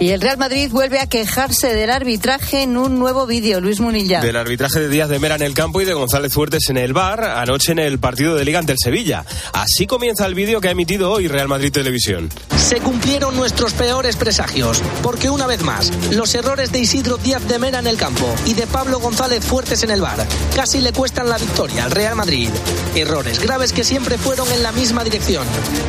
Y 0.00 0.10
el 0.10 0.20
Real 0.20 0.38
Madrid 0.38 0.70
vuelve 0.70 1.00
a 1.00 1.06
quejarse 1.06 1.74
del 1.74 1.90
arbitraje 1.90 2.62
en 2.62 2.76
un 2.76 2.98
nuevo 2.98 3.26
vídeo, 3.26 3.60
Luis 3.60 3.80
Munilla. 3.80 4.20
Del 4.20 4.36
arbitraje 4.36 4.80
de 4.80 4.88
Díaz 4.88 5.08
de 5.08 5.18
Mera 5.18 5.34
en 5.34 5.42
el 5.42 5.54
campo 5.54 5.80
y 5.80 5.84
de 5.84 5.94
González 5.94 6.32
Fuertes 6.32 6.68
en 6.70 6.76
el 6.76 6.92
bar, 6.92 7.24
anoche 7.24 7.72
en 7.72 7.78
el 7.78 7.98
partido 7.98 8.34
de 8.34 8.44
Liga 8.44 8.58
ante 8.58 8.72
el 8.72 8.78
Sevilla. 8.78 9.24
Así 9.52 9.86
comienza 9.86 10.26
el 10.26 10.34
vídeo 10.34 10.60
que 10.60 10.68
ha 10.68 10.72
emitido 10.72 11.10
hoy 11.10 11.28
Real 11.28 11.48
Madrid 11.48 11.72
Televisión. 11.72 12.28
Se 12.56 12.80
cumplieron 12.80 13.36
nuestros 13.36 13.72
peores 13.72 14.16
presagios, 14.16 14.82
porque 15.02 15.30
una 15.30 15.46
vez 15.46 15.62
más, 15.62 15.90
los 16.12 16.34
errores 16.34 16.70
de 16.70 16.80
Isidro 16.80 17.16
Díaz 17.16 17.46
de 17.48 17.58
Mera 17.58 17.78
en 17.78 17.86
el 17.86 17.96
campo 17.96 18.34
y 18.46 18.54
de 18.54 18.66
Pablo 18.66 19.00
González 19.00 19.44
Fuertes 19.44 19.82
en 19.82 19.90
el 19.90 20.00
bar 20.00 20.26
casi 20.54 20.80
le 20.80 20.92
cuestan 20.92 21.28
la 21.28 21.38
victoria 21.38 21.84
al 21.84 21.90
Real 21.90 22.14
Madrid. 22.14 22.48
Errores 22.94 23.40
graves 23.40 23.72
que 23.72 23.84
siempre 23.84 24.18
fueron 24.18 24.50
en 24.52 24.62
la 24.62 24.72
misma 24.72 25.04
dirección. 25.04 25.46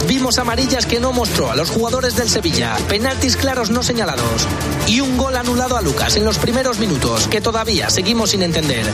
Vimos 0.07 0.37
amarillas 0.37 0.85
que 0.85 0.99
no 0.99 1.11
mostró 1.11 1.51
a 1.51 1.55
los 1.55 1.69
jugadores 1.69 2.15
del 2.15 2.29
Sevilla, 2.29 2.75
penaltis 2.87 3.35
claros 3.35 3.68
no 3.69 3.83
señalados 3.83 4.47
y 4.87 5.01
un 5.01 5.17
gol 5.17 5.35
anulado 5.35 5.77
a 5.77 5.81
Lucas 5.81 6.15
en 6.15 6.25
los 6.25 6.37
primeros 6.37 6.79
minutos 6.79 7.27
que 7.27 7.41
todavía 7.41 7.89
seguimos 7.89 8.31
sin 8.31 8.43
entender. 8.43 8.85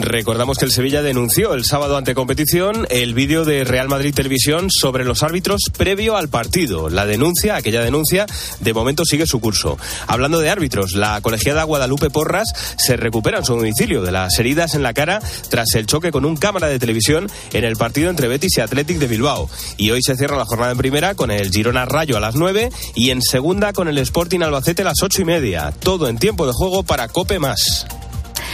Recordamos 0.00 0.58
que 0.58 0.64
el 0.64 0.70
Sevilla 0.70 1.02
denunció 1.02 1.54
el 1.54 1.64
sábado 1.64 1.96
ante 1.96 2.14
competición 2.14 2.86
el 2.88 3.14
vídeo 3.14 3.44
de 3.44 3.64
Real 3.64 3.88
Madrid 3.88 4.14
Televisión 4.14 4.68
sobre 4.70 5.04
los 5.04 5.24
árbitros 5.24 5.62
previo 5.76 6.16
al 6.16 6.28
partido. 6.28 6.88
La 6.88 7.04
denuncia, 7.04 7.56
aquella 7.56 7.82
denuncia, 7.82 8.26
de 8.60 8.72
momento 8.72 9.04
sigue 9.04 9.26
su 9.26 9.40
curso. 9.40 9.76
Hablando 10.06 10.38
de 10.38 10.50
árbitros, 10.50 10.94
la 10.94 11.20
colegiada 11.20 11.64
Guadalupe 11.64 12.10
Porras 12.10 12.48
se 12.78 12.96
recupera 12.96 13.38
en 13.38 13.44
su 13.44 13.56
domicilio 13.56 14.02
de 14.02 14.12
las 14.12 14.38
heridas 14.38 14.76
en 14.76 14.84
la 14.84 14.94
cara 14.94 15.20
tras 15.50 15.74
el 15.74 15.86
choque 15.86 16.12
con 16.12 16.24
un 16.24 16.36
cámara 16.36 16.68
de 16.68 16.78
televisión 16.78 17.28
en 17.52 17.64
el 17.64 17.76
partido 17.76 18.08
entre 18.08 18.28
Betis 18.28 18.56
y 18.56 18.60
Athletic 18.60 18.98
de 18.98 19.08
Bilbao. 19.08 19.50
Y 19.76 19.90
hoy 19.90 20.00
se 20.02 20.16
cierra 20.16 20.36
la 20.36 20.46
jornada 20.46 20.72
en 20.72 20.78
primera 20.78 21.16
con 21.16 21.32
el 21.32 21.50
Girona 21.50 21.86
Rayo 21.86 22.16
a 22.16 22.20
las 22.20 22.36
9 22.36 22.70
y 22.94 23.10
en 23.10 23.20
segunda 23.20 23.72
con 23.72 23.88
el 23.88 23.98
Sporting 23.98 24.40
Albacete 24.40 24.82
a 24.82 24.86
las 24.86 25.02
ocho 25.02 25.22
y 25.22 25.24
media. 25.24 25.72
Todo 25.72 26.08
en 26.08 26.18
tiempo 26.18 26.46
de 26.46 26.52
juego 26.52 26.84
para 26.84 27.08
Cope 27.08 27.40
Más. 27.40 27.86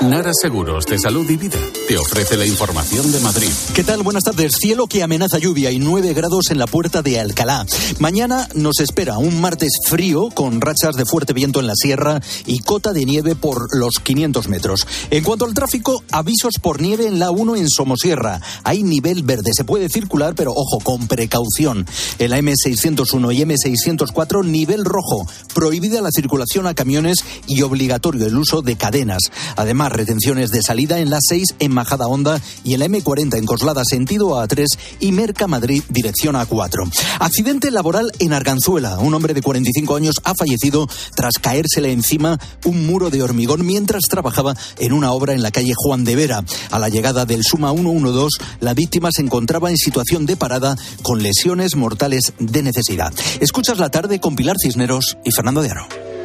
Nara 0.00 0.32
Seguros 0.32 0.86
de 0.86 0.98
Salud 0.98 1.28
y 1.28 1.36
Vida 1.36 1.58
te 1.86 1.98
ofrece 1.98 2.38
la 2.38 2.46
información 2.46 3.12
de 3.12 3.20
Madrid. 3.20 3.50
¿Qué 3.74 3.84
tal? 3.84 4.02
Buenas 4.02 4.24
tardes. 4.24 4.54
Cielo 4.58 4.86
que 4.86 5.02
amenaza 5.02 5.38
lluvia 5.38 5.70
y 5.70 5.78
9 5.78 6.14
grados 6.14 6.50
en 6.50 6.58
la 6.58 6.66
puerta 6.66 7.02
de 7.02 7.20
Alcalá. 7.20 7.66
Mañana 7.98 8.48
nos 8.54 8.80
espera 8.80 9.18
un 9.18 9.42
martes 9.42 9.72
frío 9.86 10.30
con 10.30 10.62
rachas 10.62 10.96
de 10.96 11.04
fuerte 11.04 11.34
viento 11.34 11.60
en 11.60 11.66
la 11.66 11.74
sierra 11.76 12.22
y 12.46 12.60
cota 12.60 12.94
de 12.94 13.04
nieve 13.04 13.34
por 13.34 13.76
los 13.76 13.96
500 14.02 14.48
metros. 14.48 14.86
En 15.10 15.22
cuanto 15.22 15.44
al 15.44 15.52
tráfico, 15.52 16.02
avisos 16.12 16.54
por 16.62 16.80
nieve 16.80 17.06
en 17.06 17.18
la 17.18 17.30
1 17.30 17.56
en 17.56 17.68
Somosierra. 17.68 18.40
Hay 18.64 18.82
nivel 18.82 19.22
verde. 19.22 19.50
Se 19.52 19.64
puede 19.64 19.90
circular, 19.90 20.34
pero 20.34 20.52
ojo, 20.52 20.78
con 20.82 21.08
precaución. 21.08 21.86
En 22.18 22.30
la 22.30 22.38
M601 22.38 23.34
y 23.34 23.44
M604, 23.44 24.46
nivel 24.46 24.86
rojo. 24.86 25.26
Prohibida 25.54 26.00
la 26.00 26.10
circulación 26.10 26.66
a 26.66 26.74
camiones 26.74 27.18
y 27.46 27.60
obligatorio 27.60 28.24
el 28.26 28.38
uso 28.38 28.62
de 28.62 28.76
cadenas. 28.76 29.24
Además, 29.56 29.89
retenciones 29.90 30.50
de 30.50 30.62
salida 30.62 30.98
en 31.00 31.10
la 31.10 31.18
6 31.20 31.56
en 31.58 31.72
Majada 31.72 32.06
Honda 32.06 32.40
y 32.64 32.74
en 32.74 32.80
la 32.80 32.86
M40 32.86 33.36
en 33.36 33.46
Coslada 33.46 33.84
sentido 33.84 34.30
A3 34.30 34.66
y 35.00 35.12
Merca 35.12 35.46
Madrid 35.46 35.82
dirección 35.88 36.34
A4. 36.34 36.90
Accidente 37.18 37.70
laboral 37.70 38.12
en 38.18 38.32
Arganzuela. 38.32 38.98
Un 38.98 39.14
hombre 39.14 39.34
de 39.34 39.42
45 39.42 39.96
años 39.96 40.20
ha 40.24 40.34
fallecido 40.34 40.88
tras 41.14 41.34
caérsele 41.40 41.92
encima 41.92 42.38
un 42.64 42.86
muro 42.86 43.10
de 43.10 43.22
hormigón 43.22 43.66
mientras 43.66 44.02
trabajaba 44.08 44.54
en 44.78 44.92
una 44.92 45.12
obra 45.12 45.34
en 45.34 45.42
la 45.42 45.50
calle 45.50 45.72
Juan 45.76 46.04
de 46.04 46.16
Vera. 46.16 46.44
A 46.70 46.78
la 46.78 46.88
llegada 46.88 47.26
del 47.26 47.42
Suma 47.44 47.72
112, 47.72 48.42
la 48.60 48.74
víctima 48.74 49.10
se 49.12 49.22
encontraba 49.22 49.70
en 49.70 49.76
situación 49.76 50.26
de 50.26 50.36
parada 50.36 50.76
con 51.02 51.22
lesiones 51.22 51.76
mortales 51.76 52.32
de 52.38 52.62
necesidad. 52.62 53.12
Escuchas 53.40 53.78
la 53.78 53.90
tarde 53.90 54.20
con 54.20 54.36
Pilar 54.36 54.56
Cisneros 54.62 55.16
y 55.24 55.30
Fernando 55.30 55.62
de 55.62 55.70
Aro. 55.70 56.19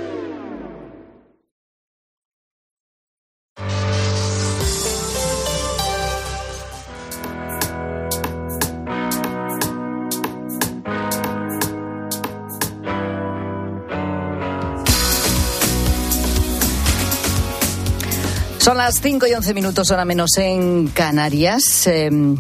Las 18.85 19.01
5 19.01 19.25
y 19.25 19.33
11 19.33 19.55
minutos, 19.55 19.89
hora 19.89 20.05
menos 20.05 20.37
en 20.37 20.89
Canarias. 20.89 21.87
Em, 21.87 22.37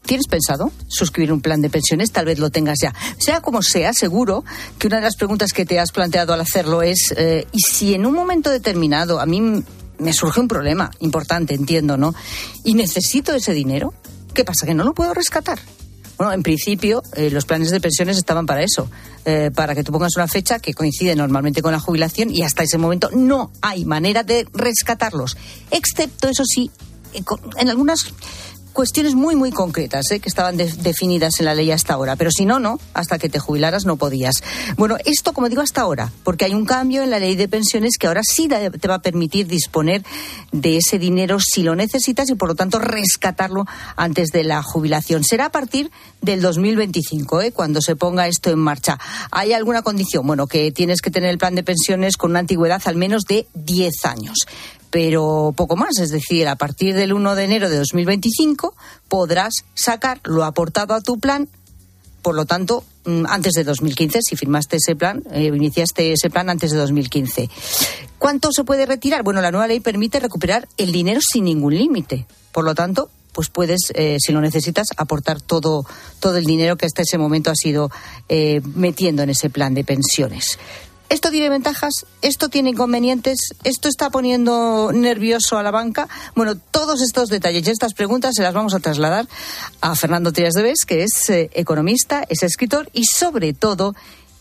¿Tienes 0.00 0.26
pensado 0.26 0.72
suscribir 0.86 1.34
un 1.34 1.42
plan 1.42 1.60
de 1.60 1.68
pensiones? 1.68 2.12
Tal 2.12 2.24
vez 2.24 2.38
lo 2.38 2.48
tengas 2.48 2.78
ya. 2.80 2.94
Sea 3.18 3.42
como 3.42 3.60
sea, 3.60 3.92
seguro 3.92 4.42
que 4.78 4.86
una 4.86 4.96
de 4.96 5.02
las 5.02 5.16
preguntas 5.16 5.52
que 5.52 5.66
te 5.66 5.78
has 5.78 5.92
planteado 5.92 6.32
al 6.32 6.40
hacerlo 6.40 6.80
es, 6.80 7.12
eh, 7.14 7.46
¿y 7.52 7.58
si 7.60 7.92
en 7.92 8.06
un 8.06 8.14
momento 8.14 8.48
determinado 8.48 9.20
a 9.20 9.26
mí 9.26 9.62
me 9.98 10.12
surge 10.14 10.40
un 10.40 10.48
problema 10.48 10.90
importante, 11.00 11.52
entiendo, 11.52 11.98
¿no? 11.98 12.14
¿Y 12.64 12.72
necesito 12.72 13.34
ese 13.34 13.52
dinero? 13.52 13.92
¿Qué 14.32 14.46
pasa? 14.46 14.64
¿Que 14.64 14.72
no 14.72 14.82
lo 14.82 14.94
puedo 14.94 15.12
rescatar? 15.12 15.58
Bueno, 16.18 16.32
en 16.32 16.42
principio, 16.42 17.00
eh, 17.14 17.30
los 17.30 17.44
planes 17.46 17.70
de 17.70 17.80
pensiones 17.80 18.16
estaban 18.16 18.44
para 18.44 18.62
eso, 18.62 18.90
eh, 19.24 19.52
para 19.54 19.76
que 19.76 19.84
tú 19.84 19.92
pongas 19.92 20.16
una 20.16 20.26
fecha 20.26 20.58
que 20.58 20.74
coincide 20.74 21.14
normalmente 21.14 21.62
con 21.62 21.70
la 21.70 21.78
jubilación 21.78 22.34
y 22.34 22.42
hasta 22.42 22.64
ese 22.64 22.76
momento 22.76 23.08
no 23.12 23.52
hay 23.62 23.84
manera 23.84 24.24
de 24.24 24.46
rescatarlos, 24.52 25.36
excepto, 25.70 26.28
eso 26.28 26.42
sí, 26.44 26.72
en 27.56 27.68
algunas 27.68 28.00
cuestiones 28.72 29.14
muy, 29.14 29.34
muy 29.34 29.50
concretas 29.50 30.10
¿eh? 30.10 30.20
que 30.20 30.28
estaban 30.28 30.56
definidas 30.56 31.40
en 31.40 31.46
la 31.46 31.54
ley 31.54 31.70
hasta 31.70 31.94
ahora. 31.94 32.16
Pero 32.16 32.30
si 32.30 32.44
no, 32.44 32.60
no, 32.60 32.78
hasta 32.94 33.18
que 33.18 33.28
te 33.28 33.38
jubilaras 33.38 33.84
no 33.84 33.96
podías. 33.96 34.42
Bueno, 34.76 34.96
esto, 35.04 35.32
como 35.32 35.48
digo, 35.48 35.62
hasta 35.62 35.80
ahora, 35.80 36.12
porque 36.24 36.44
hay 36.44 36.54
un 36.54 36.64
cambio 36.64 37.02
en 37.02 37.10
la 37.10 37.18
ley 37.18 37.36
de 37.36 37.48
pensiones 37.48 37.98
que 37.98 38.06
ahora 38.06 38.22
sí 38.24 38.48
te 38.48 38.88
va 38.88 38.94
a 38.96 39.02
permitir 39.02 39.46
disponer 39.46 40.04
de 40.52 40.76
ese 40.76 40.98
dinero 40.98 41.38
si 41.40 41.62
lo 41.62 41.74
necesitas 41.74 42.28
y, 42.30 42.34
por 42.34 42.48
lo 42.48 42.54
tanto, 42.54 42.78
rescatarlo 42.78 43.66
antes 43.96 44.28
de 44.28 44.44
la 44.44 44.62
jubilación. 44.62 45.24
Será 45.24 45.46
a 45.46 45.52
partir 45.52 45.90
del 46.22 46.40
2025, 46.40 47.42
¿eh? 47.42 47.52
cuando 47.52 47.80
se 47.80 47.96
ponga 47.96 48.28
esto 48.28 48.50
en 48.50 48.58
marcha. 48.58 48.98
¿Hay 49.30 49.52
alguna 49.52 49.82
condición? 49.82 50.26
Bueno, 50.26 50.46
que 50.46 50.72
tienes 50.72 51.00
que 51.00 51.10
tener 51.10 51.30
el 51.30 51.38
plan 51.38 51.54
de 51.54 51.62
pensiones 51.62 52.16
con 52.16 52.30
una 52.30 52.40
antigüedad 52.40 52.82
al 52.84 52.96
menos 52.96 53.24
de 53.24 53.46
10 53.54 54.04
años 54.04 54.46
pero 54.90 55.52
poco 55.56 55.76
más. 55.76 55.98
Es 55.98 56.10
decir, 56.10 56.48
a 56.48 56.56
partir 56.56 56.94
del 56.94 57.12
1 57.12 57.34
de 57.34 57.44
enero 57.44 57.68
de 57.68 57.78
2025 57.78 58.74
podrás 59.08 59.54
sacar 59.74 60.20
lo 60.24 60.44
aportado 60.44 60.94
a 60.94 61.00
tu 61.00 61.18
plan. 61.18 61.48
Por 62.22 62.34
lo 62.34 62.46
tanto, 62.46 62.84
mm, 63.04 63.26
antes 63.28 63.54
de 63.54 63.64
2015, 63.64 64.20
si 64.22 64.36
firmaste 64.36 64.76
ese 64.76 64.96
plan, 64.96 65.22
eh, 65.32 65.44
iniciaste 65.44 66.12
ese 66.12 66.30
plan 66.30 66.50
antes 66.50 66.70
de 66.70 66.78
2015. 66.78 67.48
¿Cuánto 68.18 68.52
se 68.52 68.64
puede 68.64 68.86
retirar? 68.86 69.22
Bueno, 69.22 69.40
la 69.40 69.50
nueva 69.50 69.68
ley 69.68 69.80
permite 69.80 70.20
recuperar 70.20 70.68
el 70.76 70.92
dinero 70.92 71.20
sin 71.20 71.44
ningún 71.44 71.76
límite. 71.76 72.26
Por 72.52 72.64
lo 72.64 72.74
tanto, 72.74 73.10
pues 73.32 73.50
puedes, 73.50 73.92
eh, 73.94 74.16
si 74.18 74.32
lo 74.32 74.40
necesitas, 74.40 74.88
aportar 74.96 75.40
todo, 75.40 75.86
todo 76.18 76.38
el 76.38 76.44
dinero 76.44 76.76
que 76.76 76.86
hasta 76.86 77.02
ese 77.02 77.18
momento 77.18 77.52
has 77.52 77.64
ido 77.64 77.88
eh, 78.28 78.60
metiendo 78.74 79.22
en 79.22 79.30
ese 79.30 79.48
plan 79.48 79.74
de 79.74 79.84
pensiones. 79.84 80.58
¿Esto 81.08 81.30
tiene 81.30 81.48
ventajas? 81.48 82.04
¿Esto 82.20 82.50
tiene 82.50 82.70
inconvenientes? 82.70 83.54
¿Esto 83.64 83.88
está 83.88 84.10
poniendo 84.10 84.90
nervioso 84.92 85.56
a 85.56 85.62
la 85.62 85.70
banca? 85.70 86.06
Bueno, 86.34 86.56
todos 86.56 87.00
estos 87.00 87.30
detalles 87.30 87.66
y 87.66 87.70
estas 87.70 87.94
preguntas 87.94 88.34
se 88.34 88.42
las 88.42 88.52
vamos 88.52 88.74
a 88.74 88.78
trasladar 88.78 89.26
a 89.80 89.94
Fernando 89.94 90.32
Trias 90.32 90.52
de 90.52 90.62
Bes, 90.62 90.84
que 90.84 91.04
es 91.04 91.30
eh, 91.30 91.48
economista, 91.54 92.24
es 92.28 92.42
escritor 92.42 92.90
y 92.92 93.04
sobre 93.04 93.54
todo 93.54 93.94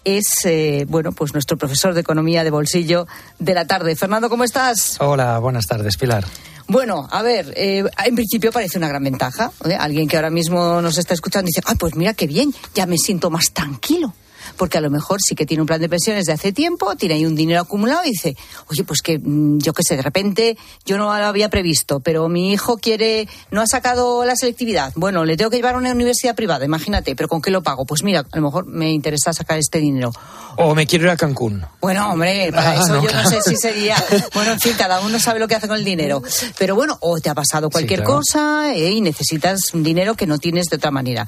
es 0.03 0.25
eh, 0.43 0.85
bueno 0.89 1.13
pues 1.13 1.31
nuestro 1.33 1.57
profesor 1.57 1.93
de 1.93 2.01
economía 2.01 2.43
de 2.43 2.51
bolsillo 2.51 3.07
de 3.39 3.53
la 3.53 3.65
tarde. 3.65 3.95
Fernando, 3.95 4.29
¿cómo 4.29 4.43
estás? 4.43 4.97
Hola, 4.99 5.39
buenas 5.39 5.67
tardes, 5.67 5.95
Pilar. 5.95 6.25
Bueno, 6.67 7.07
a 7.09 7.21
ver, 7.21 7.53
eh, 7.55 7.85
en 8.05 8.15
principio 8.15 8.51
parece 8.51 8.77
una 8.77 8.89
gran 8.89 9.05
ventaja. 9.05 9.53
Alguien 9.79 10.09
que 10.09 10.17
ahora 10.17 10.31
mismo 10.31 10.81
nos 10.81 10.97
está 10.97 11.13
escuchando 11.13 11.45
dice, 11.45 11.61
ah, 11.65 11.75
pues 11.79 11.95
mira 11.95 12.13
qué 12.13 12.27
bien, 12.27 12.53
ya 12.75 12.85
me 12.85 12.97
siento 12.97 13.29
más 13.29 13.53
tranquilo 13.53 14.13
porque 14.57 14.77
a 14.77 14.81
lo 14.81 14.89
mejor 14.89 15.19
sí 15.21 15.35
que 15.35 15.45
tiene 15.45 15.61
un 15.61 15.67
plan 15.67 15.79
de 15.79 15.89
pensiones 15.89 16.25
de 16.25 16.33
hace 16.33 16.51
tiempo, 16.51 16.95
tiene 16.95 17.15
ahí 17.15 17.25
un 17.25 17.35
dinero 17.35 17.61
acumulado 17.61 18.01
y 18.05 18.11
dice, 18.11 18.35
oye, 18.69 18.83
pues 18.83 19.01
que 19.01 19.19
mm, 19.19 19.59
yo 19.59 19.73
qué 19.73 19.83
sé, 19.83 19.95
de 19.95 20.01
repente 20.01 20.57
yo 20.85 20.97
no 20.97 21.05
lo 21.05 21.25
había 21.25 21.49
previsto, 21.49 21.99
pero 21.99 22.27
mi 22.27 22.51
hijo 22.51 22.77
quiere, 22.77 23.27
no 23.51 23.61
ha 23.61 23.67
sacado 23.67 24.25
la 24.25 24.35
selectividad. 24.35 24.91
Bueno, 24.95 25.25
le 25.25 25.37
tengo 25.37 25.49
que 25.49 25.57
llevar 25.57 25.75
a 25.75 25.77
una 25.77 25.91
universidad 25.91 26.35
privada, 26.35 26.65
imagínate, 26.65 27.15
pero 27.15 27.29
¿con 27.29 27.41
qué 27.41 27.51
lo 27.51 27.63
pago? 27.63 27.85
Pues 27.85 28.03
mira, 28.03 28.25
a 28.29 28.35
lo 28.37 28.41
mejor 28.41 28.65
me 28.65 28.91
interesa 28.91 29.33
sacar 29.33 29.57
este 29.57 29.79
dinero. 29.79 30.11
O 30.57 30.73
me 30.73 30.87
quiero 30.87 31.05
ir 31.05 31.11
a 31.11 31.17
Cancún. 31.17 31.63
Bueno, 31.81 32.11
hombre, 32.11 32.51
para 32.51 32.71
ah, 32.71 32.75
eso 32.75 33.01
yo 33.01 33.11
no 33.11 33.29
sé 33.29 33.41
si 33.41 33.55
sería. 33.55 33.95
Bueno, 34.33 34.53
en 34.53 34.59
fin, 34.59 34.73
cada 34.77 34.99
uno 35.01 35.19
sabe 35.19 35.39
lo 35.39 35.47
que 35.47 35.55
hace 35.55 35.67
con 35.67 35.77
el 35.77 35.85
dinero. 35.85 36.21
Pero 36.57 36.75
bueno, 36.75 36.97
o 37.01 37.19
te 37.19 37.29
ha 37.29 37.35
pasado 37.35 37.69
cualquier 37.69 38.03
cosa 38.03 38.73
eh, 38.73 38.91
y 38.91 39.01
necesitas 39.01 39.73
un 39.73 39.83
dinero 39.83 40.15
que 40.15 40.25
no 40.25 40.37
tienes 40.39 40.67
de 40.67 40.77
otra 40.77 40.91
manera. 40.91 41.27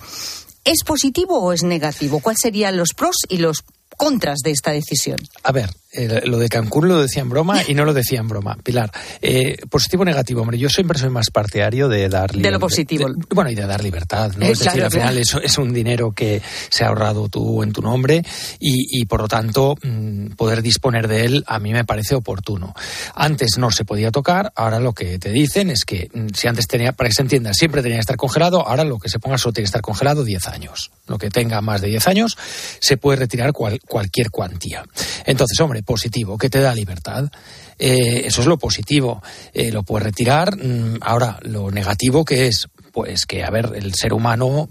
¿Es 0.64 0.84
positivo 0.86 1.40
o 1.40 1.54
es 1.54 1.64
negativo? 1.64 2.20
¿Cuáles 2.20 2.40
serían 2.42 2.78
los 2.78 2.94
pros 2.96 3.16
y 3.28 3.38
los 3.38 3.64
contras 3.98 4.40
de 4.44 4.52
esta 4.52 4.72
decisión? 4.72 5.20
A 5.44 5.52
ver, 5.52 5.70
lo 5.92 6.38
de 6.38 6.50
Cancún 6.50 6.88
lo 6.88 7.02
decía 7.02 7.24
en 7.24 7.30
broma 7.30 7.62
y 7.68 7.74
no 7.74 7.84
lo 7.84 7.94
decía 7.94 8.20
en 8.20 8.28
broma. 8.28 8.58
Pilar, 8.64 8.92
eh, 9.22 9.58
positivo 9.70 10.04
o 10.04 10.06
negativo, 10.06 10.42
hombre, 10.42 10.58
yo 10.58 10.70
siempre 10.70 11.00
soy 11.00 11.10
más 11.10 11.32
partidario 11.32 11.90
de 11.90 12.08
dar 12.10 12.32
De 12.32 12.52
lo 12.52 12.60
positivo. 12.60 13.08
bueno, 13.32 13.50
y 13.50 13.56
de 13.56 13.66
dar 13.66 13.84
libertad, 13.84 14.32
¿no? 14.38 14.46
es 14.46 14.60
decir, 14.60 14.84
al 14.84 14.92
final 14.92 15.18
eso 15.18 15.42
es 15.42 15.58
un 15.58 15.74
dinero 15.74 16.12
que 16.12 16.42
se 16.70 16.84
ha 16.84 16.90
ahorrado 16.90 17.28
tú 17.30 17.64
en 17.64 17.74
tu 17.74 17.82
nombre 17.82 18.24
y, 18.60 19.06
por 19.06 19.22
lo 19.22 19.28
tanto 19.28 19.76
mm, 19.82 20.34
poder 20.36 20.62
disponer 20.62 21.08
de 21.08 21.26
él 21.26 21.44
a 21.48 21.60
mí 21.60 21.74
me 21.74 21.86
parece 21.86 22.16
oportuno. 22.16 22.74
Antes 23.16 23.58
no 23.58 23.72
se 23.72 23.86
podía 23.86 24.12
tocar, 24.12 24.52
ahora 24.56 24.80
lo 24.80 24.94
que 24.94 25.18
te 25.18 25.32
dicen 25.32 25.72
es 25.72 25.86
que 25.86 26.10
mm, 26.14 26.28
si 26.36 26.48
antes 26.48 26.68
tenía, 26.68 26.92
para 26.92 27.10
que 27.10 27.16
se 27.16 27.24
entienda, 27.24 27.54
siempre 27.54 27.82
tenía 27.82 27.98
que 27.98 28.02
estar 28.02 28.18
congelado, 28.18 28.68
ahora 28.68 28.84
lo 28.84 29.00
que 29.00 29.10
se 29.10 29.20
ponga 29.20 29.38
solo 29.38 29.54
tiene 29.54 29.66
que 29.66 29.70
estar 29.70 29.82
congelado 29.82 30.24
10 30.24 30.48
años. 30.50 30.92
Lo 31.08 31.18
que 31.18 31.32
tenga 31.32 31.62
más 31.62 31.82
de 31.82 31.88
10 31.88 32.08
años 32.08 32.38
se 32.80 32.98
puede 32.98 33.18
retirar 33.18 33.54
cualquier 33.54 34.30
cuantía. 34.30 34.84
Entonces, 35.26 35.60
hombre, 35.60 35.79
positivo, 35.84 36.38
que 36.38 36.50
te 36.50 36.60
da 36.60 36.74
libertad. 36.74 37.30
Eh, 37.78 38.24
eso 38.26 38.42
es 38.42 38.48
lo 38.48 38.58
positivo. 38.58 39.22
Eh, 39.54 39.72
lo 39.72 39.84
puedes 39.84 40.06
retirar. 40.06 40.56
Mm, 40.58 40.98
ahora, 41.02 41.40
lo 41.44 41.72
negativo 41.72 42.26
que 42.26 42.48
es, 42.48 42.68
pues 42.92 43.26
que, 43.26 43.44
a 43.44 43.50
ver, 43.50 43.72
el 43.76 43.94
ser 43.94 44.14
humano 44.14 44.68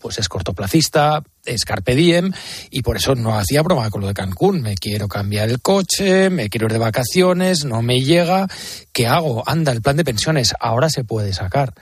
pues 0.00 0.18
es 0.18 0.28
cortoplacista, 0.28 1.22
es 1.44 1.64
carpe 1.64 1.94
diem 1.94 2.32
y 2.70 2.82
por 2.82 2.96
eso 2.96 3.14
no 3.14 3.36
hacía 3.36 3.62
broma 3.62 3.90
con 3.90 4.00
lo 4.00 4.06
de 4.06 4.14
Cancún. 4.14 4.62
Me 4.62 4.76
quiero 4.76 5.08
cambiar 5.08 5.48
el 5.48 5.60
coche, 5.60 6.30
me 6.30 6.48
quiero 6.48 6.66
ir 6.66 6.72
de 6.72 6.78
vacaciones, 6.78 7.64
no 7.64 7.82
me 7.82 8.00
llega. 8.00 8.48
¿Qué 8.92 9.06
hago? 9.06 9.42
Anda, 9.46 9.72
el 9.72 9.82
plan 9.82 9.96
de 9.96 10.04
pensiones 10.04 10.54
ahora 10.60 10.88
se 10.88 11.04
puede 11.04 11.32
sacar. 11.32 11.74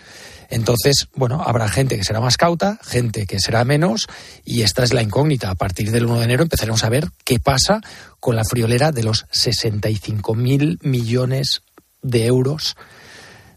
Entonces, 0.48 1.08
bueno, 1.14 1.42
habrá 1.44 1.68
gente 1.68 1.96
que 1.96 2.04
será 2.04 2.20
más 2.20 2.36
cauta, 2.36 2.78
gente 2.82 3.26
que 3.26 3.40
será 3.40 3.64
menos, 3.64 4.06
y 4.44 4.62
esta 4.62 4.84
es 4.84 4.92
la 4.92 5.02
incógnita. 5.02 5.50
A 5.50 5.54
partir 5.54 5.90
del 5.90 6.06
1 6.06 6.18
de 6.18 6.24
enero 6.24 6.42
empezaremos 6.42 6.84
a 6.84 6.88
ver 6.88 7.08
qué 7.24 7.38
pasa 7.38 7.80
con 8.20 8.36
la 8.36 8.44
friolera 8.44 8.92
de 8.92 9.02
los 9.02 9.26
65.000 9.28 10.78
millones 10.82 11.62
de 12.02 12.26
euros 12.26 12.76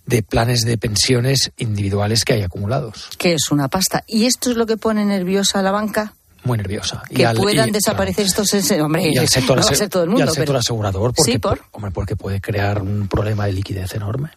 de 0.05 0.23
planes 0.23 0.61
de 0.61 0.77
pensiones 0.77 1.51
individuales 1.57 2.25
que 2.25 2.33
hay 2.33 2.41
acumulados. 2.41 3.09
Que 3.19 3.33
es 3.33 3.51
una 3.51 3.67
pasta. 3.67 4.03
¿Y 4.07 4.25
esto 4.25 4.49
es 4.49 4.57
lo 4.57 4.65
que 4.65 4.75
pone 4.75 5.05
nerviosa 5.05 5.59
a 5.59 5.61
la 5.61 5.71
banca? 5.71 6.13
muy 6.43 6.57
nerviosa. 6.57 7.03
Que 7.13 7.27
puedan 7.35 7.71
desaparecer 7.71 8.25
estos... 8.25 8.53
Hombre, 8.81 9.09
y 9.11 9.17
al 9.17 9.27
sector, 9.27 9.57
no 9.57 9.65
va 9.65 9.71
a 9.71 9.75
ser 9.75 9.89
todo 9.89 10.03
el 10.03 10.09
mundo, 10.09 10.21
y 10.25 10.27
al 10.27 10.29
sector 10.29 10.47
pero... 10.47 10.59
asegurador, 10.59 11.13
porque, 11.13 11.31
Sí, 11.33 11.37
¿por? 11.37 11.61
hombre, 11.71 11.91
porque 11.91 12.15
puede 12.15 12.41
crear 12.41 12.81
un 12.81 13.07
problema 13.07 13.45
de 13.45 13.53
liquidez 13.53 13.93
enorme. 13.93 14.29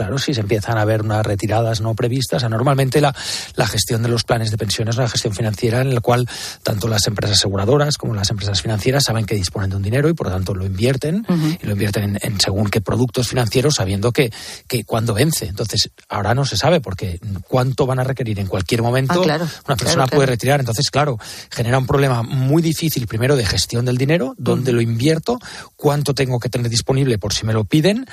Claro, 0.00 0.16
si 0.16 0.32
se 0.32 0.40
empiezan 0.40 0.78
a 0.78 0.86
ver 0.86 1.02
unas 1.02 1.26
retiradas 1.26 1.82
no 1.82 1.94
previstas, 1.94 2.48
normalmente 2.48 3.02
la, 3.02 3.14
la 3.56 3.66
gestión 3.66 4.02
de 4.02 4.08
los 4.08 4.24
planes 4.24 4.50
de 4.50 4.56
pensiones 4.56 4.94
es 4.94 4.98
una 4.98 5.10
gestión 5.10 5.34
financiera 5.34 5.82
en 5.82 5.94
la 5.94 6.00
cual 6.00 6.26
tanto 6.62 6.88
las 6.88 7.06
empresas 7.06 7.36
aseguradoras 7.36 7.98
como 7.98 8.14
las 8.14 8.30
empresas 8.30 8.62
financieras 8.62 9.04
saben 9.04 9.26
que 9.26 9.34
disponen 9.34 9.68
de 9.68 9.76
un 9.76 9.82
dinero 9.82 10.08
y 10.08 10.14
por 10.14 10.28
lo 10.28 10.32
tanto 10.32 10.54
lo 10.54 10.64
invierten 10.64 11.26
y 11.62 11.66
lo 11.66 11.72
invierten 11.72 12.04
en, 12.04 12.18
en 12.22 12.40
según 12.40 12.70
qué 12.70 12.80
productos 12.80 13.28
financieros 13.28 13.74
sabiendo 13.74 14.10
que, 14.10 14.32
que 14.66 14.84
cuando 14.84 15.12
vence. 15.12 15.48
Entonces, 15.48 15.90
ahora 16.08 16.32
no 16.34 16.46
se 16.46 16.56
sabe 16.56 16.80
porque 16.80 17.20
cuánto 17.46 17.84
van 17.84 17.98
a 17.98 18.04
requerir 18.04 18.40
en 18.40 18.46
cualquier 18.46 18.80
momento 18.80 19.20
Ah, 19.20 19.22
claro, 19.22 19.44
una 19.66 19.76
persona 19.76 20.04
claro, 20.04 20.10
puede 20.16 20.26
claro. 20.28 20.32
retirar. 20.32 20.60
Entonces, 20.60 20.90
claro, 20.90 21.18
genera 21.50 21.76
un 21.76 21.86
problema 21.86 22.22
muy 22.22 22.62
difícil 22.62 23.06
primero 23.06 23.36
de 23.36 23.44
gestión 23.44 23.84
del 23.84 23.98
dinero, 23.98 24.34
dónde 24.38 24.72
lo 24.72 24.80
invierto, 24.80 25.38
cuánto 25.76 26.14
tengo 26.14 26.38
que 26.38 26.48
tener 26.48 26.70
disponible 26.70 27.18
por 27.18 27.34
si 27.34 27.44
me 27.44 27.52
lo 27.52 27.64
piden 27.64 28.06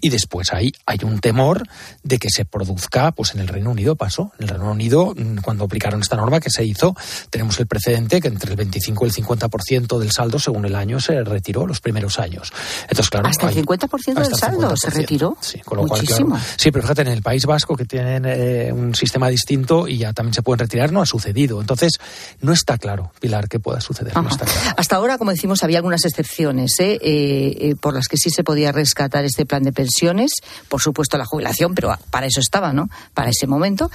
y 0.00 0.08
después 0.08 0.54
ahí 0.54 0.72
hay 0.86 1.00
un 1.02 1.20
temor 1.34 1.64
de 2.04 2.18
que 2.18 2.28
se 2.30 2.44
produzca, 2.44 3.10
pues 3.10 3.34
en 3.34 3.40
el 3.40 3.48
Reino 3.48 3.70
Unido 3.72 3.96
pasó. 3.96 4.30
En 4.38 4.44
el 4.44 4.50
Reino 4.50 4.70
Unido, 4.70 5.14
mm, 5.16 5.38
cuando 5.38 5.64
aplicaron 5.64 6.00
esta 6.00 6.14
norma 6.16 6.38
que 6.38 6.48
se 6.48 6.64
hizo, 6.64 6.94
tenemos 7.30 7.58
el 7.58 7.66
precedente 7.66 8.20
que 8.20 8.28
entre 8.28 8.50
el 8.52 8.56
25 8.56 9.04
y 9.04 9.08
el 9.08 9.12
50% 9.14 9.98
del 9.98 10.12
saldo 10.12 10.38
según 10.38 10.64
el 10.64 10.76
año 10.76 11.00
se 11.00 11.22
retiró 11.24 11.66
los 11.66 11.80
primeros 11.80 12.20
años. 12.20 12.52
Entonces, 12.82 13.10
claro, 13.10 13.28
Hasta 13.28 13.42
el 13.46 13.48
hay- 13.48 13.54
50% 13.64 14.22
del 14.22 14.32
el 14.32 14.38
saldo 14.38 14.76
se 14.76 14.90
50%. 14.90 14.94
retiró. 15.00 15.36
Sí, 15.40 15.58
con 15.64 15.78
lo 15.78 15.86
cual, 15.88 16.02
Muchísimo. 16.02 16.28
claro. 16.36 16.44
Sí, 16.56 16.70
pero 16.70 16.82
fíjate, 16.82 17.02
en 17.02 17.08
el 17.08 17.22
País 17.22 17.46
Vasco, 17.46 17.74
que 17.76 17.84
tienen 17.84 18.24
eh, 18.26 18.70
un 18.72 18.94
sistema 18.94 19.28
distinto 19.28 19.88
y 19.88 19.98
ya 19.98 20.12
también 20.12 20.34
se 20.34 20.42
pueden 20.42 20.60
retirar, 20.60 20.92
no 20.92 21.02
ha 21.02 21.06
sucedido. 21.06 21.60
Entonces, 21.60 21.94
no 22.42 22.52
está 22.52 22.78
claro, 22.78 23.10
Pilar, 23.20 23.48
que 23.48 23.58
pueda 23.58 23.80
suceder. 23.80 24.14
No 24.14 24.28
está 24.28 24.44
claro. 24.44 24.74
Hasta 24.76 24.94
ahora, 24.96 25.18
como 25.18 25.32
decimos, 25.32 25.64
había 25.64 25.78
algunas 25.78 26.04
excepciones 26.04 26.78
¿eh? 26.78 26.98
Eh, 27.02 27.56
eh, 27.60 27.74
por 27.80 27.94
las 27.94 28.06
que 28.06 28.16
sí 28.18 28.30
se 28.30 28.44
podía 28.44 28.70
rescatar 28.70 29.24
este 29.24 29.44
plan 29.46 29.64
de 29.64 29.72
pensiones. 29.72 30.30
Por 30.68 30.80
supuesto, 30.80 31.13
la 31.18 31.26
jubilación, 31.26 31.74
pero 31.74 31.96
para 32.10 32.26
eso 32.26 32.40
estaba, 32.40 32.72
¿no? 32.72 32.88
Para 33.12 33.30
ese 33.30 33.46
momento. 33.46 33.90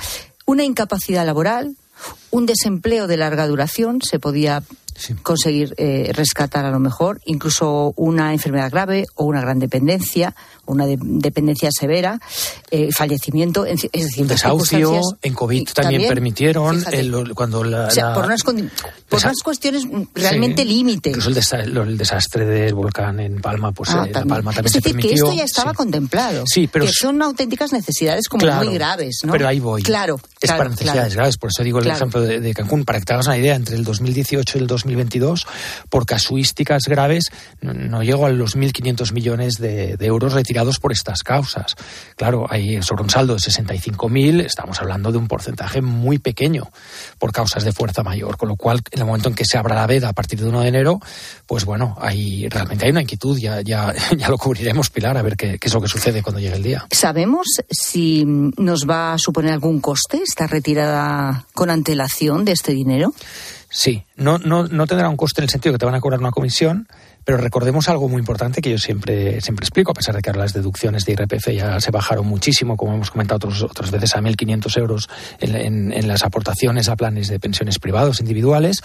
Una 0.45 0.63
incapacidad 0.63 1.25
laboral, 1.25 1.75
un 2.31 2.45
desempleo 2.45 3.07
de 3.07 3.17
larga 3.17 3.47
duración 3.47 4.01
se 4.01 4.19
podía 4.19 4.63
conseguir 5.23 5.73
eh, 5.77 6.11
rescatar 6.13 6.65
a 6.65 6.71
lo 6.71 6.79
mejor, 6.79 7.21
incluso 7.25 7.93
una 7.95 8.33
enfermedad 8.33 8.71
grave 8.71 9.05
o 9.15 9.25
una 9.25 9.41
gran 9.41 9.59
dependencia, 9.59 10.35
una 10.69 10.85
de- 10.85 10.97
dependencia 11.01 11.69
severa, 11.71 12.19
eh, 12.71 12.89
fallecimiento, 12.95 13.65
en 13.65 13.77
es 13.91 14.03
decir, 14.05 14.25
desahucio, 14.27 15.01
en 15.21 15.33
COVID 15.33 15.67
también, 15.73 16.07
permitieron 16.07 16.83
el- 16.91 17.33
cuando 17.35 17.63
la, 17.63 17.87
O 17.87 17.91
sea, 17.91 18.09
la- 18.09 18.13
por 18.13 18.25
unas, 18.25 18.43
por 18.43 19.21
cuestiones 19.43 19.83
realmente 20.13 20.61
Sí, 20.63 20.67
límite. 20.67 21.09
Incluso 21.09 21.29
el, 21.29 21.35
desa- 21.35 21.65
lo- 21.65 21.83
el 21.83 21.97
desastre 21.97 22.45
del 22.45 22.73
volcán 22.73 23.19
en 23.19 23.41
Palma, 23.41 23.71
pues 23.71 23.89
Ah, 23.89 23.93
eh, 23.93 24.07
la 24.07 24.11
también. 24.11 24.27
Palma 24.29 24.51
también 24.53 24.65
es 24.67 24.71
se 24.71 24.77
decir, 24.79 24.95
que 24.95 25.01
permitió. 25.01 25.25
esto 25.25 25.37
ya 25.37 25.43
estaba 25.43 25.71
Sí. 25.71 25.77
contemplado. 25.77 26.43
Sí, 26.47 26.67
pero 26.71 26.85
que 26.85 26.91
son 26.91 27.21
auténticas 27.21 27.71
necesidades 27.73 28.27
como 28.27 28.41
Claro, 28.43 28.65
muy 28.65 28.73
graves, 28.73 29.19
¿no? 29.23 29.31
Pero 29.31 29.47
ahí 29.47 29.59
voy. 29.59 29.81
Claro, 29.81 30.15
Es 30.39 30.47
claro, 30.49 30.57
para 30.59 30.69
necesidades 30.69 31.01
claro. 31.01 31.13
graves. 31.15 31.37
Por 31.37 31.49
eso 31.49 31.63
digo 31.63 31.79
el 31.79 31.87
ejemplo 31.87 32.21
de, 32.21 32.39
de 32.39 32.53
Cancún. 32.53 32.85
Para 32.85 32.99
que 32.99 33.05
te 33.05 33.13
hagas 33.13 33.25
una 33.27 33.37
idea, 33.37 33.55
entre 33.55 33.75
el 33.75 33.83
2018 33.83 34.57
y 34.57 34.61
el 34.61 34.67
2022, 34.67 35.47
por 35.89 36.05
casuísticas 36.05 36.83
graves, 36.87 37.25
no, 37.61 38.03
llego 38.03 38.25
a 38.25 38.29
los 38.29 38.55
1.500 38.55 39.11
millones 39.13 39.53
de, 39.55 39.97
de 39.97 40.05
euros 40.05 40.33
retirados 40.33 40.58
por 40.79 40.91
estas 40.91 41.23
causas. 41.23 41.75
Claro, 42.15 42.45
hay 42.49 42.81
sobre 42.83 43.03
un 43.03 43.09
saldo 43.09 43.33
de 43.33 43.39
65.000, 43.39 44.41
estamos 44.45 44.79
hablando 44.81 45.11
de 45.11 45.17
un 45.17 45.27
porcentaje 45.27 45.81
muy 45.81 46.19
pequeño 46.19 46.69
por 47.17 47.31
causas 47.31 47.63
de 47.63 47.71
fuerza 47.71 48.03
mayor. 48.03 48.37
Con 48.37 48.49
lo 48.49 48.55
cual, 48.55 48.81
en 48.91 48.99
el 48.99 49.05
momento 49.05 49.29
en 49.29 49.35
que 49.35 49.45
se 49.45 49.57
abra 49.57 49.75
la 49.75 49.87
veda 49.87 50.09
a 50.09 50.13
partir 50.13 50.39
de 50.39 50.47
1 50.47 50.61
de 50.61 50.67
enero, 50.67 50.99
pues 51.47 51.65
bueno, 51.65 51.95
hay, 51.99 52.47
realmente 52.49 52.85
hay 52.85 52.91
una 52.91 53.01
inquietud. 53.01 53.37
Ya, 53.39 53.61
ya, 53.61 53.93
ya 54.17 54.29
lo 54.29 54.37
cubriremos, 54.37 54.89
Pilar, 54.89 55.17
a 55.17 55.21
ver 55.21 55.37
qué, 55.37 55.57
qué 55.57 55.67
es 55.67 55.73
lo 55.73 55.81
que 55.81 55.87
sucede 55.87 56.21
cuando 56.21 56.39
llegue 56.39 56.55
el 56.55 56.63
día. 56.63 56.85
¿Sabemos 56.91 57.47
si 57.69 58.25
nos 58.25 58.87
va 58.87 59.13
a 59.13 59.17
suponer 59.17 59.53
algún 59.53 59.79
coste 59.79 60.21
esta 60.21 60.47
retirada 60.47 61.45
con 61.53 61.69
antelación 61.69 62.45
de 62.45 62.51
este 62.51 62.73
dinero? 62.73 63.13
Sí, 63.69 64.03
no, 64.15 64.39
no, 64.39 64.67
no 64.67 64.87
tendrá 64.87 65.09
un 65.09 65.17
coste 65.17 65.41
en 65.41 65.43
el 65.43 65.49
sentido 65.49 65.73
que 65.73 65.79
te 65.79 65.85
van 65.85 65.95
a 65.95 66.01
cobrar 66.01 66.19
una 66.19 66.31
comisión, 66.31 66.87
pero 67.25 67.37
recordemos 67.37 67.89
algo 67.89 68.07
muy 68.09 68.19
importante 68.19 68.61
que 68.61 68.71
yo 68.71 68.77
siempre, 68.77 69.41
siempre 69.41 69.63
explico, 69.63 69.91
a 69.91 69.93
pesar 69.93 70.15
de 70.15 70.21
que 70.21 70.29
ahora 70.29 70.41
las 70.41 70.53
deducciones 70.53 71.05
de 71.05 71.13
IRPF 71.13 71.49
ya 71.51 71.79
se 71.79 71.91
bajaron 71.91 72.25
muchísimo, 72.27 72.75
como 72.77 72.93
hemos 72.93 73.11
comentado 73.11 73.37
otros, 73.37 73.61
otras 73.63 73.91
veces, 73.91 74.15
a 74.15 74.21
1.500 74.21 74.77
euros 74.77 75.09
en, 75.39 75.55
en- 75.55 75.93
en 75.93 76.07
las 76.07 76.23
aportaciones 76.23 76.89
a 76.89 76.95
planes 76.95 77.27
de 77.27 77.39
pensiones 77.39 77.79
privados 77.79 78.19
individuales, 78.19 78.81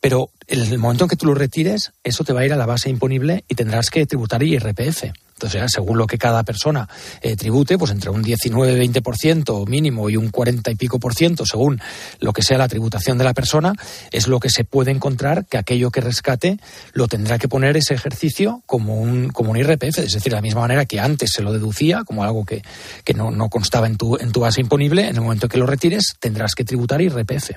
pero 0.00 0.30
en 0.46 0.60
el 0.60 0.78
momento 0.78 1.04
en 1.04 1.08
que 1.10 1.16
tú 1.16 1.26
lo 1.26 1.34
retires, 1.34 1.92
eso 2.04 2.24
te 2.24 2.32
va 2.32 2.40
a 2.40 2.44
ir 2.46 2.52
a 2.52 2.56
la 2.56 2.66
base 2.66 2.88
imponible 2.90 3.44
y 3.48 3.54
tendrás 3.54 3.90
que 3.90 4.06
tributar 4.06 4.42
IRPF. 4.42 5.04
Entonces, 5.38 5.70
según 5.72 5.98
lo 5.98 6.06
que 6.06 6.18
cada 6.18 6.42
persona 6.42 6.88
eh, 7.22 7.36
tribute, 7.36 7.78
pues 7.78 7.92
entre 7.92 8.10
un 8.10 8.24
19-20% 8.24 9.68
mínimo 9.68 10.10
y 10.10 10.16
un 10.16 10.30
40 10.30 10.70
y 10.70 10.74
pico 10.74 10.98
por 10.98 11.14
ciento, 11.14 11.46
según 11.46 11.80
lo 12.20 12.32
que 12.32 12.42
sea 12.42 12.58
la 12.58 12.68
tributación 12.68 13.18
de 13.18 13.24
la 13.24 13.34
persona, 13.34 13.72
es 14.10 14.26
lo 14.26 14.40
que 14.40 14.50
se 14.50 14.64
puede 14.64 14.90
encontrar 14.90 15.46
que 15.46 15.58
aquello 15.58 15.90
que 15.90 16.00
rescate 16.00 16.58
lo 16.92 17.06
tendrá 17.06 17.38
que 17.38 17.48
poner 17.48 17.76
ese 17.76 17.94
ejercicio 17.94 18.62
como 18.66 18.96
un, 18.96 19.30
como 19.30 19.52
un 19.52 19.56
IRPF. 19.56 19.98
Es 19.98 20.12
decir, 20.12 20.32
de 20.32 20.36
la 20.36 20.42
misma 20.42 20.62
manera 20.62 20.86
que 20.86 20.98
antes 20.98 21.30
se 21.32 21.42
lo 21.42 21.52
deducía 21.52 22.02
como 22.04 22.24
algo 22.24 22.44
que, 22.44 22.62
que 23.04 23.14
no, 23.14 23.30
no 23.30 23.48
constaba 23.48 23.86
en 23.86 23.96
tu, 23.96 24.16
en 24.16 24.32
tu 24.32 24.40
base 24.40 24.60
imponible, 24.60 25.08
en 25.08 25.14
el 25.14 25.22
momento 25.22 25.48
que 25.48 25.58
lo 25.58 25.66
retires 25.66 26.16
tendrás 26.18 26.54
que 26.54 26.64
tributar 26.64 27.00
IRPF. 27.00 27.52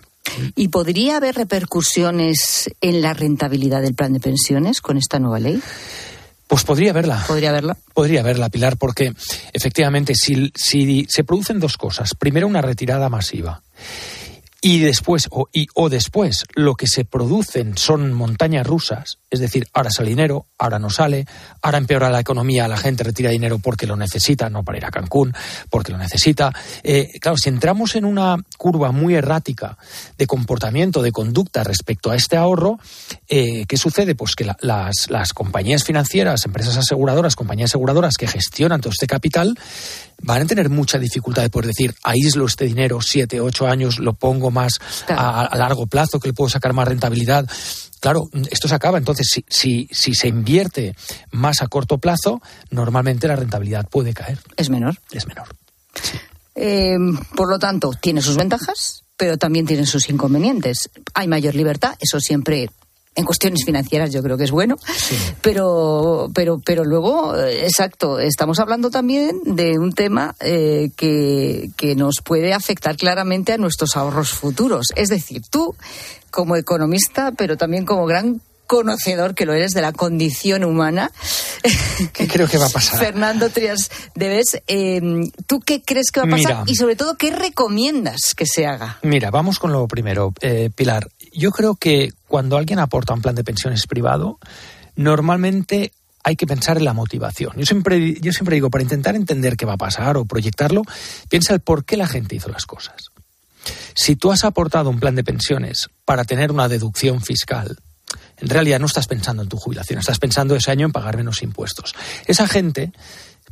¿Y 0.55 0.67
podría 0.67 1.17
haber 1.17 1.35
repercusiones 1.35 2.69
en 2.79 3.01
la 3.01 3.13
rentabilidad 3.13 3.81
del 3.81 3.95
plan 3.95 4.13
de 4.13 4.19
pensiones 4.19 4.81
con 4.81 4.97
esta 4.97 5.19
nueva 5.19 5.39
ley? 5.39 5.61
Pues 6.51 6.65
podría 6.65 6.91
haberla. 6.91 7.23
Podría 7.27 7.51
haberla. 7.51 7.77
Podría 7.93 8.19
haberla, 8.19 8.49
Pilar, 8.49 8.75
porque 8.75 9.13
efectivamente 9.53 10.15
si, 10.15 10.51
si 10.53 11.05
se 11.07 11.23
producen 11.23 11.61
dos 11.61 11.77
cosas, 11.77 12.13
primero 12.13 12.45
una 12.45 12.61
retirada 12.61 13.07
masiva 13.07 13.63
y 14.59 14.79
después 14.79 15.29
o, 15.31 15.47
y, 15.53 15.67
o 15.75 15.87
después 15.87 16.43
lo 16.53 16.75
que 16.75 16.87
se 16.87 17.05
producen 17.05 17.77
son 17.77 18.11
montañas 18.11 18.67
rusas, 18.67 19.19
es 19.31 19.39
decir, 19.39 19.65
ahora 19.73 19.89
sale 19.89 20.09
dinero, 20.09 20.45
ahora 20.59 20.77
no 20.77 20.89
sale, 20.89 21.25
ahora 21.61 21.77
empeora 21.77 22.09
la 22.09 22.19
economía, 22.19 22.67
la 22.67 22.75
gente 22.77 23.03
retira 23.03 23.31
dinero 23.31 23.59
porque 23.59 23.87
lo 23.87 23.95
necesita, 23.95 24.49
no 24.49 24.63
para 24.63 24.77
ir 24.77 24.85
a 24.85 24.91
Cancún, 24.91 25.33
porque 25.69 25.93
lo 25.93 25.97
necesita. 25.97 26.53
Eh, 26.83 27.07
claro, 27.21 27.37
si 27.37 27.47
entramos 27.49 27.95
en 27.95 28.03
una 28.03 28.35
curva 28.57 28.91
muy 28.91 29.15
errática 29.15 29.77
de 30.17 30.27
comportamiento, 30.27 31.01
de 31.01 31.13
conducta 31.13 31.63
respecto 31.63 32.11
a 32.11 32.15
este 32.17 32.35
ahorro, 32.35 32.77
eh, 33.29 33.65
¿qué 33.67 33.77
sucede? 33.77 34.15
Pues 34.15 34.35
que 34.35 34.43
la- 34.43 34.57
las, 34.59 35.09
las 35.09 35.31
compañías 35.31 35.85
financieras, 35.85 36.43
empresas 36.45 36.75
aseguradoras, 36.77 37.35
compañías 37.37 37.71
aseguradoras 37.71 38.15
que 38.17 38.27
gestionan 38.27 38.81
todo 38.81 38.91
este 38.91 39.07
capital, 39.07 39.57
van 40.23 40.41
a 40.41 40.45
tener 40.45 40.69
mucha 40.69 40.99
dificultad 40.99 41.41
de 41.41 41.49
poder 41.49 41.67
decir, 41.67 41.95
aíslo 42.03 42.45
este 42.45 42.65
dinero 42.65 42.99
siete, 43.01 43.39
ocho 43.39 43.65
años, 43.65 43.97
lo 43.97 44.13
pongo 44.13 44.51
más 44.51 44.73
a, 45.07 45.45
a 45.45 45.57
largo 45.57 45.87
plazo, 45.87 46.19
que 46.19 46.27
le 46.27 46.33
puedo 46.33 46.49
sacar 46.49 46.73
más 46.73 46.87
rentabilidad. 46.87 47.47
Claro, 48.01 48.29
esto 48.49 48.67
se 48.67 48.73
acaba. 48.75 48.97
Entonces, 48.97 49.27
si, 49.31 49.45
si, 49.47 49.87
si 49.91 50.15
se 50.15 50.27
invierte 50.27 50.95
más 51.31 51.61
a 51.61 51.67
corto 51.67 51.99
plazo, 51.99 52.41
normalmente 52.71 53.27
la 53.27 53.35
rentabilidad 53.35 53.87
puede 53.87 54.13
caer. 54.13 54.39
Es 54.57 54.71
menor. 54.71 54.97
Es 55.11 55.27
menor. 55.27 55.47
Eh, 56.55 56.97
por 57.35 57.47
lo 57.47 57.59
tanto, 57.59 57.91
tiene 58.01 58.23
sus 58.23 58.37
ventajas, 58.37 59.03
pero 59.15 59.37
también 59.37 59.67
tiene 59.67 59.85
sus 59.85 60.09
inconvenientes. 60.09 60.89
Hay 61.13 61.27
mayor 61.27 61.53
libertad, 61.53 61.93
eso 61.99 62.19
siempre. 62.19 62.71
En 63.13 63.25
cuestiones 63.25 63.65
financieras 63.65 64.11
yo 64.13 64.23
creo 64.23 64.37
que 64.37 64.45
es 64.45 64.51
bueno, 64.51 64.77
pero, 65.41 66.29
pero, 66.33 66.61
pero 66.65 66.85
luego, 66.85 67.37
eh, 67.37 67.65
exacto, 67.65 68.19
estamos 68.19 68.59
hablando 68.59 68.89
también 68.89 69.41
de 69.43 69.77
un 69.77 69.91
tema 69.91 70.33
eh, 70.39 70.91
que, 70.95 71.71
que 71.75 71.95
nos 71.95 72.21
puede 72.23 72.53
afectar 72.53 72.95
claramente 72.95 73.51
a 73.51 73.57
nuestros 73.57 73.97
ahorros 73.97 74.31
futuros. 74.31 74.87
Es 74.95 75.09
decir, 75.09 75.41
tú, 75.49 75.75
como 76.29 76.55
economista, 76.55 77.33
pero 77.33 77.57
también 77.57 77.85
como 77.85 78.05
gran 78.05 78.41
conocedor 78.65 79.35
que 79.35 79.45
lo 79.45 79.53
eres 79.53 79.73
de 79.73 79.81
la 79.81 79.91
condición 79.91 80.63
humana, 80.63 81.11
¿Qué 82.13 82.27
creo 82.27 82.47
que 82.47 82.57
va 82.57 82.67
a 82.67 82.69
pasar? 82.69 82.99
Fernando 82.99 83.49
Trias 83.49 83.91
Debes, 84.15 84.61
eh, 84.67 85.01
¿tú 85.45 85.59
qué 85.59 85.81
crees 85.83 86.11
que 86.11 86.21
va 86.21 86.27
a 86.27 86.29
pasar? 86.29 86.51
Mira. 86.59 86.63
Y 86.67 86.75
sobre 86.75 86.95
todo, 86.95 87.17
¿qué 87.17 87.31
recomiendas 87.31 88.33
que 88.35 88.45
se 88.45 88.65
haga? 88.65 88.99
Mira, 89.03 89.29
vamos 89.29 89.59
con 89.59 89.71
lo 89.71 89.87
primero, 89.87 90.33
eh, 90.41 90.69
Pilar. 90.73 91.09
Yo 91.31 91.51
creo 91.51 91.75
que 91.75 92.11
cuando 92.27 92.57
alguien 92.57 92.79
aporta 92.79 93.13
un 93.13 93.21
plan 93.21 93.35
de 93.35 93.43
pensiones 93.43 93.87
privado, 93.87 94.39
normalmente 94.95 95.93
hay 96.23 96.35
que 96.35 96.47
pensar 96.47 96.77
en 96.77 96.85
la 96.85 96.93
motivación. 96.93 97.53
Yo 97.57 97.65
siempre, 97.65 98.19
yo 98.19 98.31
siempre 98.31 98.55
digo, 98.55 98.69
para 98.69 98.83
intentar 98.83 99.15
entender 99.15 99.57
qué 99.57 99.65
va 99.65 99.73
a 99.73 99.77
pasar 99.77 100.17
o 100.17 100.25
proyectarlo, 100.25 100.83
piensa 101.29 101.53
el 101.53 101.61
por 101.61 101.85
qué 101.85 101.97
la 101.97 102.07
gente 102.07 102.35
hizo 102.35 102.49
las 102.49 102.65
cosas. 102.65 103.11
Si 103.93 104.15
tú 104.15 104.31
has 104.31 104.43
aportado 104.43 104.89
un 104.89 104.99
plan 104.99 105.15
de 105.15 105.23
pensiones 105.23 105.89
para 106.05 106.23
tener 106.23 106.51
una 106.51 106.67
deducción 106.67 107.21
fiscal, 107.21 107.77
en 108.37 108.49
realidad 108.49 108.79
no 108.79 108.87
estás 108.87 109.07
pensando 109.07 109.43
en 109.43 109.49
tu 109.49 109.57
jubilación, 109.57 109.99
estás 109.99 110.19
pensando 110.19 110.55
ese 110.55 110.71
año 110.71 110.85
en 110.85 110.91
pagar 110.91 111.17
menos 111.17 111.43
impuestos. 111.43 111.93
Esa 112.27 112.47
gente 112.47 112.91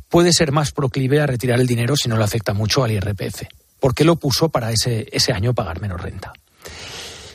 puede 0.08 0.32
ser 0.32 0.52
más 0.52 0.72
proclive 0.72 1.20
a 1.20 1.26
retirar 1.26 1.60
el 1.60 1.66
dinero 1.66 1.96
si 1.96 2.08
no 2.08 2.16
le 2.16 2.24
afecta 2.24 2.54
mucho 2.54 2.82
al 2.82 2.90
IRPF, 2.92 3.44
porque 3.78 4.04
lo 4.04 4.16
puso 4.16 4.48
para 4.48 4.72
ese, 4.72 5.08
ese 5.12 5.32
año 5.32 5.54
pagar 5.54 5.80
menos 5.80 6.00
renta. 6.00 6.32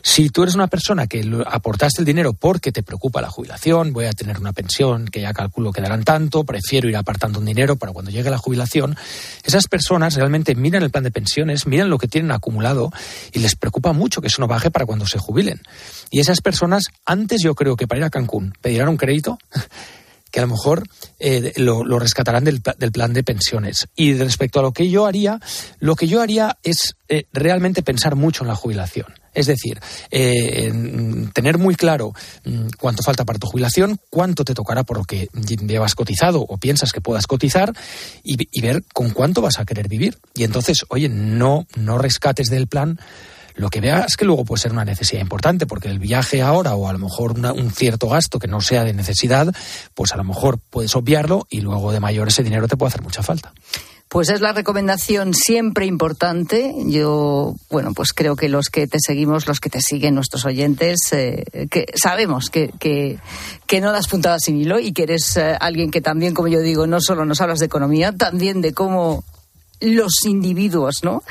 Si 0.08 0.30
tú 0.30 0.44
eres 0.44 0.54
una 0.54 0.68
persona 0.68 1.08
que 1.08 1.28
aportaste 1.48 2.00
el 2.00 2.06
dinero 2.06 2.34
porque 2.34 2.72
te 2.72 2.84
preocupa 2.84 3.24
la 3.24 3.32
jubilación, 3.32 3.92
voy 3.92 4.06
a 4.06 4.14
tener 4.14 4.38
una 4.38 4.54
pensión 4.54 5.08
que 5.08 5.20
ya 5.20 5.34
calculo 5.34 5.72
que 5.72 5.82
darán 5.82 6.04
tanto, 6.04 6.44
prefiero 6.44 6.88
ir 6.88 6.96
apartando 6.96 7.40
un 7.40 7.46
dinero 7.46 7.76
para 7.76 7.92
cuando 7.92 8.12
llegue 8.12 8.30
la 8.30 8.38
jubilación, 8.38 8.96
esas 9.44 9.68
personas 9.68 10.14
realmente 10.14 10.54
miran 10.54 10.84
el 10.84 10.92
plan 10.92 11.04
de 11.04 11.10
pensiones, 11.10 11.66
miran 11.66 11.90
lo 11.90 11.98
que 11.98 12.08
tienen 12.08 12.30
acumulado 12.30 12.92
y 13.34 13.40
les 13.40 13.56
preocupa 13.56 13.94
mucho 13.94 14.22
que 14.22 14.28
eso 14.28 14.42
no 14.42 14.48
baje 14.48 14.70
para 14.70 14.86
cuando 14.86 15.08
se 15.08 15.18
jubilen. 15.18 15.60
Y 16.12 16.20
esas 16.20 16.40
personas, 16.40 16.84
antes 17.04 17.42
yo 17.42 17.56
creo 17.56 17.76
que 17.76 17.88
para 17.88 17.98
ir 17.98 18.06
a 18.06 18.12
Cancún 18.12 18.54
pedirán 18.62 18.90
un 18.90 18.98
crédito 18.98 19.40
que 20.32 20.40
a 20.40 20.44
lo 20.44 20.50
mejor 20.50 20.84
eh, 21.18 21.52
lo, 21.56 21.98
rescatarán 21.98 22.44
del, 22.44 22.62
plan 22.62 23.12
de 23.14 23.24
pensiones. 23.24 23.88
Y 23.96 24.14
respecto 24.14 24.60
a 24.60 24.64
lo 24.64 24.72
que 24.72 24.88
yo 24.88 25.08
haría, 25.08 25.40
lo 25.80 25.96
que 25.96 26.08
yo 26.08 26.22
haría 26.22 26.60
es 26.62 26.96
eh, 27.10 27.26
realmente 27.34 27.82
pensar 27.82 28.16
mucho 28.16 28.44
en 28.44 28.50
la 28.50 28.56
jubilación. 28.56 29.08
Es 29.36 29.46
decir, 29.48 29.80
eh, 30.10 30.72
tener 31.34 31.58
muy 31.58 31.76
claro 31.76 32.14
mm, 32.46 32.68
cuánto 32.80 33.04
falta 33.04 33.26
para 33.26 33.38
tu 33.38 33.48
jubilación, 33.48 34.00
cuánto 34.10 34.44
te 34.44 34.54
tocará 34.54 34.84
por 34.84 34.98
lo 34.98 35.04
que 35.04 35.30
llevas 35.68 35.94
cotizado 35.94 36.42
o 36.42 36.58
piensas 36.58 36.92
que 36.92 37.02
puedas 37.02 37.28
cotizar 37.28 37.74
y, 38.24 38.62
ver 38.62 38.84
con 38.94 39.12
cuánto 39.12 39.42
vas 39.42 39.60
a 39.60 39.66
querer 39.66 39.88
vivir. 39.88 40.18
Y 40.34 40.44
entonces, 40.44 40.86
oye, 40.90 41.10
no, 41.10 41.68
no 41.76 41.98
rescates 42.00 42.48
del 42.48 42.68
plan 42.68 43.00
lo 43.56 43.70
que 43.70 43.80
veas 43.80 44.16
que 44.18 44.26
luego 44.26 44.44
puede 44.44 44.62
ser 44.62 44.72
una 44.72 44.86
necesidad 44.86 45.22
importante, 45.22 45.66
porque 45.66 45.90
el 45.90 46.00
viaje 46.00 46.42
ahora 46.42 46.76
o 46.76 46.90
a 46.90 46.94
lo 46.94 47.00
mejor 47.00 47.40
un 47.40 47.72
cierto 47.72 48.10
gasto 48.10 48.40
que 48.40 48.48
no 48.48 48.60
sea 48.62 48.84
de 48.84 48.94
necesidad, 48.94 49.54
pues 49.94 50.12
a 50.14 50.18
lo 50.18 50.24
mejor 50.24 50.60
puedes 50.70 50.96
obviarlo 50.96 51.48
y 51.50 51.62
luego 51.62 51.92
de 51.92 52.00
mayor 52.00 52.28
ese 52.28 52.44
dinero 52.44 52.68
te 52.68 52.76
puede 52.76 52.90
hacer 52.90 53.02
mucha 53.02 53.24
falta. 53.24 53.54
Pues 54.16 54.30
es 54.30 54.40
la 54.40 54.54
recomendación 54.54 55.34
siempre 55.34 55.86
importante. 55.86 56.74
Yo, 56.86 57.54
bueno, 57.70 57.92
pues 57.94 58.14
creo 58.14 58.38
que 58.38 58.48
los 58.48 58.70
que 58.70 58.88
te 58.88 58.98
seguimos, 59.06 59.46
los 59.46 59.60
que 59.60 59.70
te 59.70 59.82
siguen, 59.82 60.16
nuestros 60.16 60.46
oyentes, 60.46 61.00
eh, 61.12 61.44
que 61.70 61.88
sabemos 62.02 62.50
que, 62.50 62.72
que, 62.80 63.20
que, 63.68 63.82
no 63.82 63.92
das 63.92 64.08
puntadas 64.08 64.44
sin 64.46 64.56
hilo 64.56 64.80
y 64.80 64.94
que 64.94 65.04
eres 65.04 65.36
eh, 65.36 65.58
alguien 65.60 65.92
que 65.92 66.00
también, 66.00 66.34
como 66.34 66.48
yo 66.48 66.62
digo, 66.62 66.88
no 66.88 67.02
solo 67.02 67.26
nos 67.26 67.42
hablas 67.42 67.60
de 67.60 67.66
economía, 67.66 68.14
también 68.14 68.62
de 68.62 68.74
cómo 68.74 69.26
los 69.82 70.24
individuos, 70.24 71.04
¿no? 71.04 71.22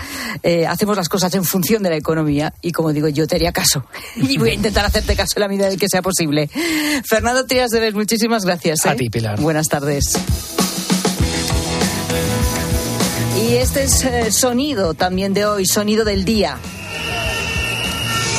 Eh, 0.42 0.66
hacemos 0.66 0.98
las 0.98 1.08
cosas 1.08 1.34
en 1.34 1.44
función 1.44 1.82
de 1.82 1.88
la 1.88 1.96
economía 1.96 2.52
y 2.60 2.72
como 2.72 2.92
digo, 2.92 3.08
yo 3.08 3.26
te 3.26 3.36
haría 3.36 3.52
caso 3.52 3.86
y 4.16 4.36
voy 4.36 4.50
a 4.50 4.54
intentar 4.54 4.84
hacerte 4.84 5.16
caso 5.16 5.32
en 5.36 5.40
la 5.40 5.48
medida 5.48 5.70
de 5.70 5.78
que 5.78 5.88
sea 5.88 6.02
posible. 6.02 6.50
Fernando 7.08 7.46
Trías 7.46 7.70
Debes, 7.70 7.94
muchísimas 7.94 8.44
gracias. 8.44 8.84
A 8.84 8.92
¿eh? 8.92 8.96
ti, 8.96 9.08
Pilar. 9.08 9.40
Buenas 9.40 9.68
tardes. 9.68 10.18
Y 13.36 13.56
este 13.56 13.84
es 13.84 14.04
eh, 14.04 14.30
sonido 14.30 14.94
también 14.94 15.34
de 15.34 15.44
hoy, 15.44 15.66
sonido 15.66 16.04
del 16.04 16.24
día. 16.24 16.56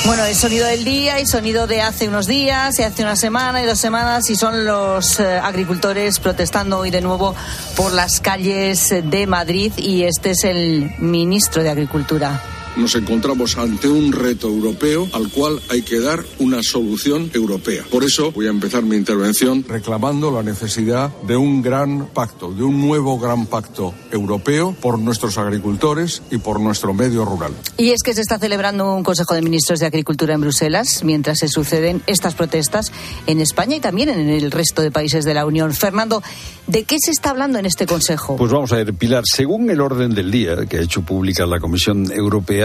Bueno, 0.06 0.24
el 0.24 0.36
sonido 0.36 0.68
del 0.68 0.86
día 0.86 1.20
y 1.20 1.26
sonido 1.26 1.68
de 1.68 1.82
hace 1.82 2.08
unos 2.08 2.28
días, 2.28 2.80
y 2.80 2.84
hace 2.84 3.02
una 3.02 3.16
semana 3.16 3.62
y 3.62 3.66
dos 3.66 3.80
semanas, 3.80 4.30
y 4.30 4.36
son 4.36 4.66
los 4.66 5.20
eh, 5.20 5.38
agricultores 5.38 6.20
protestando 6.20 6.80
hoy 6.80 6.92
de 6.92 7.02
nuevo 7.02 7.36
por 7.76 7.92
las 7.92 8.22
calles 8.22 8.90
de 8.90 9.28
Madrid, 9.28 9.74
y 9.78 10.04
este 10.04 10.32
es 10.32 10.44
el 10.44 10.94
ministro 11.00 11.64
de 11.64 11.70
Agricultura 11.72 12.42
nos 12.78 12.96
encontramos 12.96 13.58
ante 13.58 13.88
un 13.88 14.12
reto 14.12 14.48
europeo 14.48 15.08
al 15.14 15.30
cual 15.30 15.62
hay 15.70 15.82
que 15.82 16.00
dar 16.00 16.24
una 16.40 16.62
solución 16.64 17.30
europea. 17.34 17.84
Por 17.90 18.04
eso 18.04 18.32
voy 18.32 18.48
a 18.48 18.50
empezar 18.50 18.84
mi 18.84 18.96
intervención 18.96 19.64
reclamando 19.68 20.32
la 20.32 20.44
necesidad 20.44 21.12
de 21.24 21.38
un 21.38 21.62
gran 21.62 22.08
pacto, 22.08 22.52
de 22.52 22.64
un 22.64 22.82
nuevo 22.82 23.18
gran 23.20 23.46
pacto 23.46 23.94
europeo 24.12 24.76
por 24.82 25.00
nuestros 25.00 25.38
agricultores 25.38 26.22
y 26.32 26.38
por 26.38 26.60
nuestro 26.60 26.94
medio 26.94 27.26
rural. 27.26 27.54
Y 27.78 27.92
es 27.92 28.04
que 28.04 28.14
se 28.14 28.22
está 28.22 28.40
celebrando 28.40 28.94
un 28.94 29.04
Consejo 29.04 29.36
de 29.36 29.42
Ministros 29.42 29.80
de 29.80 29.86
Agricultura 29.86 30.34
en 30.34 30.42
Bruselas 30.42 31.04
mientras 31.04 31.40
se 31.40 31.48
suceden 31.48 32.02
estas 32.08 32.36
protestas 32.36 32.92
en 33.28 33.42
España 33.42 33.78
y 33.78 33.80
también 33.80 34.10
en 34.10 34.30
el 34.30 34.52
resto 34.52 34.82
de 34.82 34.92
países 34.92 35.26
de 35.26 35.34
la 35.34 35.46
Unión. 35.46 35.74
Fernando, 35.74 36.22
¿de 36.68 36.84
qué 36.84 36.98
se 37.00 37.12
está 37.12 37.30
hablando 37.30 37.60
en 37.60 37.66
este 37.66 37.86
Consejo? 37.86 38.36
Pues 38.36 38.52
vamos 38.52 38.72
a 38.72 38.78
ver, 38.78 38.94
Pilar, 38.94 39.24
según 39.26 39.70
el 39.70 39.82
orden 39.82 40.14
del 40.14 40.32
día 40.32 40.66
que 40.66 40.78
ha 40.78 40.82
hecho 40.82 41.02
pública 41.02 41.46
la 41.46 41.60
Comisión 41.60 42.12
Europea, 42.12 42.65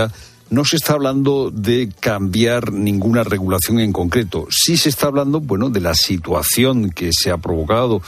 no 0.50 0.64
se 0.64 0.76
está 0.76 0.94
hablando 0.94 1.50
de 1.50 1.90
cambiar 2.00 2.72
ninguna 2.72 3.22
regulación 3.22 3.78
en 3.78 3.92
concreto. 3.92 4.48
Sí 4.50 4.76
se 4.76 4.88
está 4.88 5.06
hablando, 5.06 5.40
bueno, 5.40 5.70
de 5.70 5.80
la 5.80 5.94
situación 5.94 6.90
que 6.90 7.10
se 7.12 7.30
ha 7.30 7.38
provocado, 7.38 8.02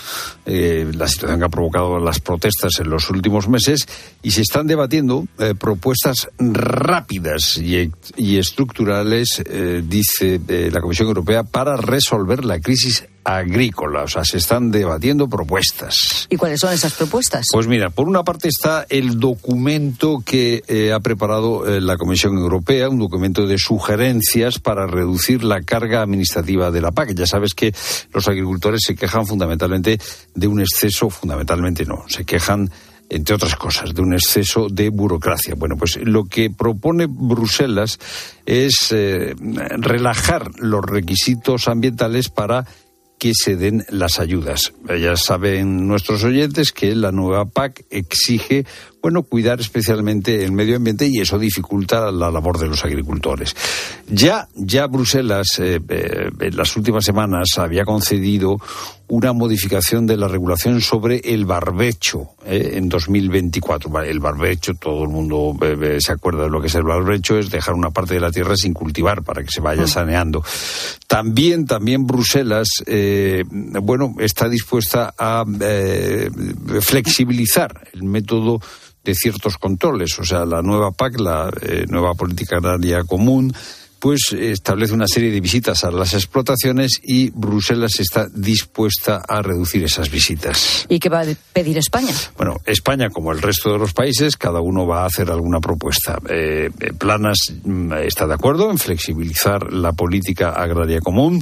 eh, 0.44 0.90
la 0.94 1.06
situación 1.06 1.38
que 1.38 1.46
ha 1.46 1.48
provocado 1.48 2.00
las 2.00 2.18
protestas 2.18 2.80
en 2.80 2.90
los 2.90 3.08
últimos 3.10 3.48
meses, 3.48 3.86
y 4.22 4.32
se 4.32 4.42
están 4.42 4.66
debatiendo 4.66 5.24
eh, 5.38 5.54
propuestas 5.58 6.28
rápidas 6.38 7.58
y, 7.58 8.36
estructurales, 8.36 9.42
eh, 9.46 9.82
dice 9.86 10.40
la 10.70 10.80
Comisión 10.80 11.08
Europea, 11.08 11.44
para 11.44 11.76
resolver 11.76 12.44
la 12.44 12.58
crisis 12.58 13.04
agrícola. 13.24 14.02
O 14.02 14.08
sea, 14.08 14.24
se 14.24 14.38
están 14.38 14.70
debatiendo 14.70 15.28
propuestas. 15.28 16.26
¿Y 16.28 16.36
cuáles 16.36 16.60
son 16.60 16.72
esas 16.72 16.94
propuestas? 16.94 17.46
Pues 17.52 17.66
mira, 17.66 17.90
por 17.90 18.08
una 18.08 18.24
parte 18.24 18.48
está 18.48 18.86
el 18.88 19.18
documento 19.20 20.22
que 20.24 20.62
eh, 20.66 20.92
ha 20.92 21.00
preparado 21.00 21.66
eh, 21.66 21.80
la 21.80 21.96
Comisión 21.96 22.36
Europea, 22.36 22.88
un 22.88 22.98
documento 22.98 23.46
de 23.46 23.58
sugerencias 23.58 24.58
para 24.58 24.86
reducir 24.86 25.44
la 25.44 25.62
carga 25.62 26.02
administrativa 26.02 26.70
de 26.70 26.80
la 26.80 26.92
PAC. 26.92 27.14
Ya 27.14 27.26
sabes 27.26 27.54
que 27.54 27.74
los 28.12 28.28
agricultores 28.28 28.82
se 28.84 28.94
quejan 28.94 29.26
fundamentalmente 29.26 29.98
de 30.34 30.46
un 30.46 30.60
exceso, 30.60 31.10
fundamentalmente 31.10 31.84
no, 31.84 32.04
se 32.08 32.24
quejan 32.24 32.70
entre 33.12 33.34
otras 33.34 33.56
cosas, 33.56 33.94
de 33.94 34.00
un 34.00 34.14
exceso 34.14 34.68
de 34.70 34.88
burocracia. 34.88 35.54
Bueno, 35.54 35.76
pues 35.76 35.98
lo 36.02 36.24
que 36.24 36.48
propone 36.48 37.06
Bruselas 37.06 37.98
es 38.46 38.90
eh, 38.90 39.34
relajar 39.38 40.50
los 40.58 40.82
requisitos 40.82 41.68
ambientales 41.68 42.30
para 42.30 42.66
que 43.22 43.34
se 43.36 43.54
den 43.54 43.84
las 43.88 44.18
ayudas. 44.18 44.72
Ya 45.00 45.14
saben 45.14 45.86
nuestros 45.86 46.24
oyentes 46.24 46.72
que 46.72 46.92
la 46.96 47.12
nueva 47.12 47.44
PAC 47.44 47.84
exige 47.88 48.66
bueno, 49.02 49.24
cuidar 49.24 49.60
especialmente 49.60 50.44
el 50.44 50.52
medio 50.52 50.76
ambiente 50.76 51.08
y 51.10 51.20
eso 51.20 51.36
dificulta 51.36 52.12
la 52.12 52.30
labor 52.30 52.58
de 52.58 52.68
los 52.68 52.84
agricultores. 52.84 53.56
Ya, 54.08 54.46
ya 54.54 54.86
Bruselas 54.86 55.58
eh, 55.58 55.80
eh, 55.88 56.30
en 56.38 56.56
las 56.56 56.76
últimas 56.76 57.04
semanas 57.04 57.48
había 57.58 57.84
concedido 57.84 58.58
una 59.08 59.32
modificación 59.32 60.06
de 60.06 60.16
la 60.16 60.28
regulación 60.28 60.80
sobre 60.80 61.18
el 61.24 61.44
barbecho 61.46 62.28
eh, 62.46 62.74
en 62.74 62.88
2024. 62.88 64.02
El 64.02 64.20
barbecho, 64.20 64.74
todo 64.74 65.02
el 65.02 65.10
mundo 65.10 65.54
se 65.98 66.12
acuerda 66.12 66.44
de 66.44 66.50
lo 66.50 66.60
que 66.60 66.68
es 66.68 66.74
el 66.76 66.84
barbecho, 66.84 67.36
es 67.36 67.50
dejar 67.50 67.74
una 67.74 67.90
parte 67.90 68.14
de 68.14 68.20
la 68.20 68.30
tierra 68.30 68.54
sin 68.56 68.72
cultivar 68.72 69.22
para 69.22 69.42
que 69.42 69.50
se 69.50 69.60
vaya 69.60 69.82
mm. 69.82 69.88
saneando. 69.88 70.44
También, 71.08 71.66
también 71.66 72.06
Bruselas, 72.06 72.68
bueno, 73.82 74.14
está 74.20 74.48
dispuesta 74.48 75.12
a 75.18 75.44
flexibilizar 76.80 77.88
el 77.92 78.04
método 78.04 78.60
de 79.04 79.14
ciertos 79.14 79.58
controles. 79.58 80.18
O 80.18 80.24
sea, 80.24 80.44
la 80.44 80.62
nueva 80.62 80.90
PAC, 80.92 81.20
la 81.20 81.50
eh, 81.62 81.84
nueva 81.88 82.14
política 82.14 82.56
agraria 82.56 83.04
común, 83.04 83.52
pues 84.02 84.32
establece 84.36 84.94
una 84.94 85.06
serie 85.06 85.30
de 85.30 85.40
visitas 85.40 85.84
a 85.84 85.92
las 85.92 86.12
explotaciones 86.14 87.00
y 87.04 87.30
Bruselas 87.30 88.00
está 88.00 88.26
dispuesta 88.34 89.22
a 89.28 89.42
reducir 89.42 89.84
esas 89.84 90.10
visitas. 90.10 90.86
¿Y 90.88 90.98
qué 90.98 91.08
va 91.08 91.20
a 91.20 91.26
pedir 91.52 91.78
España? 91.78 92.12
Bueno, 92.36 92.56
España, 92.66 93.10
como 93.10 93.30
el 93.30 93.40
resto 93.40 93.72
de 93.72 93.78
los 93.78 93.92
países, 93.92 94.36
cada 94.36 94.60
uno 94.60 94.88
va 94.88 95.04
a 95.04 95.06
hacer 95.06 95.30
alguna 95.30 95.60
propuesta. 95.60 96.18
Eh, 96.28 96.70
Planas 96.98 97.54
mm, 97.62 97.92
está 97.92 98.26
de 98.26 98.34
acuerdo 98.34 98.72
en 98.72 98.78
flexibilizar 98.78 99.72
la 99.72 99.92
política 99.92 100.50
agraria 100.50 101.00
común. 101.00 101.40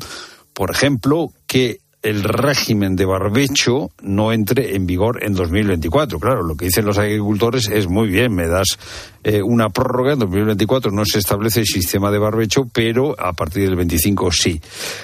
Por 0.53 0.70
ejemplo, 0.70 1.33
que 1.46 1.79
el 2.03 2.23
régimen 2.23 2.97
de 2.97 3.05
barbecho 3.05 3.91
no 4.01 4.33
entre 4.33 4.75
en 4.75 4.87
vigor 4.87 5.23
en 5.23 5.35
2024. 5.35 6.19
Claro, 6.19 6.43
lo 6.43 6.55
que 6.55 6.67
dicen 6.67 6.87
los 6.87 6.99
agricultores 6.99 7.69
es 7.69 7.89
muy 7.89 8.09
bien, 8.09 8.35
me 8.35 8.49
das 8.49 8.79
eh, 9.23 9.43
una 9.43 9.69
prórroga, 9.69 10.15
en 10.15 10.21
2024 10.21 10.91
no 10.93 11.05
se 11.05 11.19
establece 11.19 11.61
el 11.61 11.67
sistema 11.67 12.11
de 12.11 12.19
barbecho, 12.19 12.67
pero 12.73 13.15
a 13.21 13.35
partir 13.35 13.65
del 13.65 13.77
25 13.77 14.33
sí. 14.33 14.61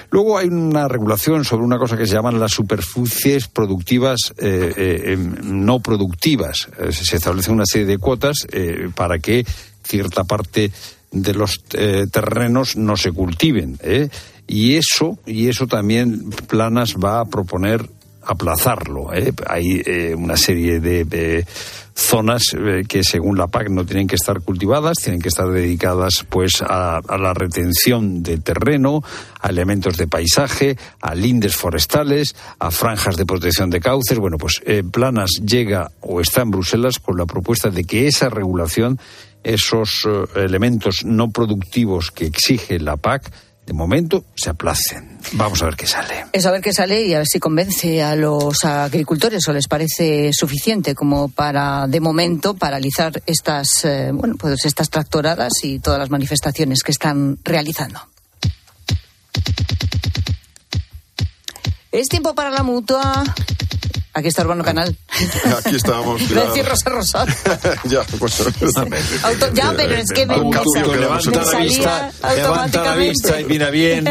Luego 0.09 0.39
hay 0.39 0.47
una 0.47 0.87
regulación 0.87 1.45
sobre 1.45 1.65
una 1.65 1.77
cosa 1.77 1.97
que 1.97 2.07
se 2.07 2.15
llaman 2.15 2.39
las 2.39 2.53
superficies 2.53 3.47
productivas 3.47 4.33
eh, 4.37 4.73
eh, 4.75 5.13
em, 5.13 5.35
no 5.43 5.79
productivas. 5.79 6.67
se 6.89 7.15
establece 7.15 7.51
una 7.51 7.65
serie 7.65 7.87
de 7.87 7.97
cuotas 7.99 8.47
para 8.95 9.19
que 9.19 9.45
cierta 9.83 10.23
parte 10.23 10.71
de 11.11 11.33
los 11.33 11.63
terrenos 12.11 12.75
no 12.75 12.97
se 12.97 13.11
cultiven. 13.11 13.77
Y 14.47 14.75
eso, 14.75 15.17
y 15.25 15.49
eso 15.49 15.67
también 15.67 16.29
Planas 16.47 16.95
va 16.95 17.19
a 17.19 17.25
proponer 17.25 17.89
aplazarlo. 18.27 19.13
¿eh? 19.13 19.33
Hay 19.47 19.81
eh, 19.85 20.15
una 20.15 20.37
serie 20.37 20.79
de, 20.79 21.45
zonas 21.93 22.43
eh, 22.53 22.83
que 22.87 23.03
según 23.03 23.37
la 23.39 23.47
PAC 23.47 23.69
no 23.69 23.83
tienen 23.83 24.07
que 24.07 24.15
estar 24.15 24.41
cultivadas, 24.41 24.97
tienen 24.97 25.19
que 25.19 25.29
estar 25.29 25.49
dedicadas 25.49 26.25
pues 26.29 26.61
a, 26.61 27.01
la 27.17 27.33
retención 27.33 28.21
de 28.21 28.37
terreno, 28.37 29.01
a 29.41 29.49
elementos 29.49 29.97
de 29.97 30.07
paisaje, 30.07 30.77
a 31.01 31.15
lindes 31.15 31.55
forestales, 31.55 32.35
a 32.59 32.69
franjas 32.69 33.15
de 33.15 33.25
protección 33.25 33.71
de 33.71 33.79
cauces. 33.79 34.19
Bueno, 34.19 34.37
pues 34.37 34.61
Planas 34.91 35.41
llega 35.43 35.89
o 36.01 36.21
está 36.21 36.41
en 36.41 36.51
Bruselas 36.51 36.99
con 36.99 37.17
la 37.17 37.25
propuesta 37.25 37.71
de 37.71 37.83
que 37.83 38.07
esa 38.07 38.29
regulación 38.29 38.99
esos 39.47 40.05
eh, 40.05 40.25
elementos 40.35 41.05
no 41.05 41.29
productivos 41.29 42.11
que 42.11 42.25
exige 42.25 42.79
la 42.79 42.97
PAC, 42.97 43.31
de 43.67 43.73
momento 43.73 44.23
se 44.33 44.49
aplacen. 44.49 45.19
Vamos 45.33 45.61
a 45.61 45.65
ver 45.65 45.75
qué 45.75 45.85
sale. 45.85 46.25
Es 46.31 46.45
a 46.45 46.51
ver 46.51 46.61
qué 46.61 46.71
sale 46.71 47.01
y 47.01 47.13
a 47.13 47.17
ver 47.17 47.27
si 47.27 47.37
convence 47.37 48.01
a 48.01 48.15
los 48.15 48.63
agricultores 48.63 49.45
o 49.45 49.53
les 49.53 49.67
parece 49.67 50.31
suficiente 50.31 50.95
como 50.95 51.27
para, 51.27 51.85
de 51.85 51.99
momento, 51.99 52.55
paralizar 52.55 53.21
estas, 53.25 53.83
eh, 53.83 54.11
bueno, 54.13 54.35
pues 54.39 54.63
estas 54.63 54.89
tractoradas 54.89 55.51
y 55.63 55.79
todas 55.79 55.99
las 55.99 56.09
manifestaciones 56.09 56.81
que 56.81 56.93
están 56.93 57.39
realizando. 57.43 57.99
Es 61.91 62.07
tiempo 62.07 62.33
para 62.35 62.49
la 62.49 62.63
mutua. 62.63 63.25
Aquí 64.17 64.29
está 64.29 64.41
Urbano 64.41 64.63
Canal. 64.63 64.95
Aquí 65.63 65.75
estábamos. 65.75 66.19
Iba 66.29 66.41
a 66.41 66.45
decir 66.47 66.65
Rosa 66.65 66.89
Rosa. 66.89 67.25
ya, 67.83 68.01
pues. 68.17 68.39
Auto- 68.41 69.53
ya, 69.53 69.73
pero 69.77 69.93
es 69.93 70.09
que 70.11 70.25
me, 70.25 70.37
Un 70.39 70.49
me 70.49 70.55
cambio 70.55 70.71
sa- 70.73 70.81
que 70.91 70.97
me 70.97 71.05
vamos 71.05 71.27
a 71.27 71.31
dar 71.31 71.45
salía 71.45 71.67
vista, 71.67 72.11
levanta 72.35 72.83
la 72.83 72.95
vista 72.95 73.41
y 73.41 73.45
mira 73.45 73.69
bien 73.69 74.05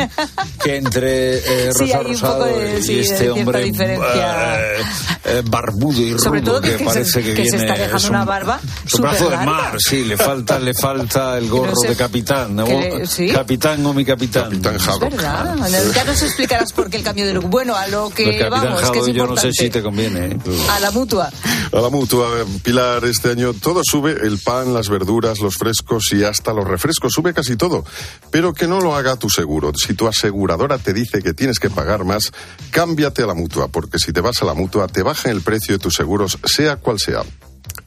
que 0.62 0.76
entre 0.76 1.38
eh, 1.38 1.72
Sí, 1.72 1.78
Rosa 1.92 1.98
un 2.00 2.06
Rosado 2.06 2.38
poco 2.44 2.56
de- 2.58 2.82
sí, 2.82 2.92
y 2.92 2.96
de 2.96 3.02
este 3.02 3.30
hombre 3.30 3.64
diferencia. 3.64 4.60
eh, 4.60 4.76
eh, 5.24 5.42
barbudo 5.44 6.00
y 6.00 6.18
Sobre 6.18 6.40
rudo 6.40 6.52
todo 6.52 6.60
que, 6.62 6.76
que, 6.76 6.84
parece 6.84 7.10
se, 7.10 7.22
que, 7.22 7.34
que 7.34 7.44
se 7.44 7.56
viene 7.56 7.56
está 7.64 7.72
dejando 7.74 7.96
es 7.96 8.04
un- 8.04 8.10
una 8.10 8.24
barba 8.24 8.60
es 8.86 8.94
un 8.94 9.00
brazo 9.02 9.30
de 9.30 9.36
mar, 9.38 9.76
sí, 9.78 10.04
le 10.04 10.16
falta, 10.16 10.58
le 10.60 10.72
falta 10.74 11.36
el 11.38 11.48
gorro 11.48 11.72
No 11.72 11.76
sé, 11.80 11.88
de 11.88 11.96
capitán, 11.96 12.54
¿no? 12.54 12.64
le- 12.66 13.06
¿sí? 13.06 13.28
Capitán 13.28 13.84
o 13.86 13.92
mi 13.92 14.04
capitán. 14.04 14.60
Capitán 14.60 14.76
Es 14.76 14.98
verdad. 15.00 15.56
Ya 15.94 16.04
nos 16.04 16.22
explicarás 16.22 16.72
por 16.72 16.88
qué 16.88 16.98
el 16.98 17.02
cambio 17.02 17.26
de 17.26 17.34
look. 17.34 17.46
Bueno, 17.48 17.74
a 17.74 17.88
lo 17.88 18.08
que 18.10 18.24
capitán 18.38 18.50
vamos, 18.50 18.78
que 18.78 18.98
es 18.98 19.04
Jado, 19.04 19.06
yo 19.08 19.12
no 19.14 19.20
importante. 19.30 19.52
sé 19.56 19.64
si 19.64 19.70
te 19.70 19.82
¿eh? 19.98 20.38
A 20.70 20.80
la 20.80 20.90
mutua. 20.90 21.30
A 21.72 21.80
la 21.80 21.90
mutua, 21.90 22.28
Pilar, 22.62 23.04
este 23.04 23.30
año 23.30 23.52
todo 23.54 23.82
sube, 23.84 24.12
el 24.12 24.38
pan, 24.38 24.74
las 24.74 24.88
verduras, 24.88 25.40
los 25.40 25.56
frescos 25.56 26.12
y 26.12 26.24
hasta 26.24 26.52
los 26.52 26.66
refrescos, 26.66 27.12
sube 27.12 27.34
casi 27.34 27.56
todo. 27.56 27.84
Pero 28.30 28.52
que 28.52 28.66
no 28.66 28.80
lo 28.80 28.94
haga 28.94 29.16
tu 29.16 29.28
seguro. 29.30 29.72
Si 29.74 29.94
tu 29.94 30.06
aseguradora 30.06 30.78
te 30.78 30.92
dice 30.92 31.22
que 31.22 31.34
tienes 31.34 31.58
que 31.58 31.70
pagar 31.70 32.04
más, 32.04 32.32
cámbiate 32.70 33.22
a 33.22 33.26
la 33.26 33.34
mutua, 33.34 33.68
porque 33.68 33.98
si 33.98 34.12
te 34.12 34.20
vas 34.20 34.42
a 34.42 34.44
la 34.44 34.54
mutua, 34.54 34.86
te 34.86 35.02
baja 35.02 35.30
el 35.30 35.42
precio 35.42 35.74
de 35.74 35.78
tus 35.78 35.94
seguros, 35.94 36.38
sea 36.44 36.76
cual 36.76 36.98
sea. 36.98 37.22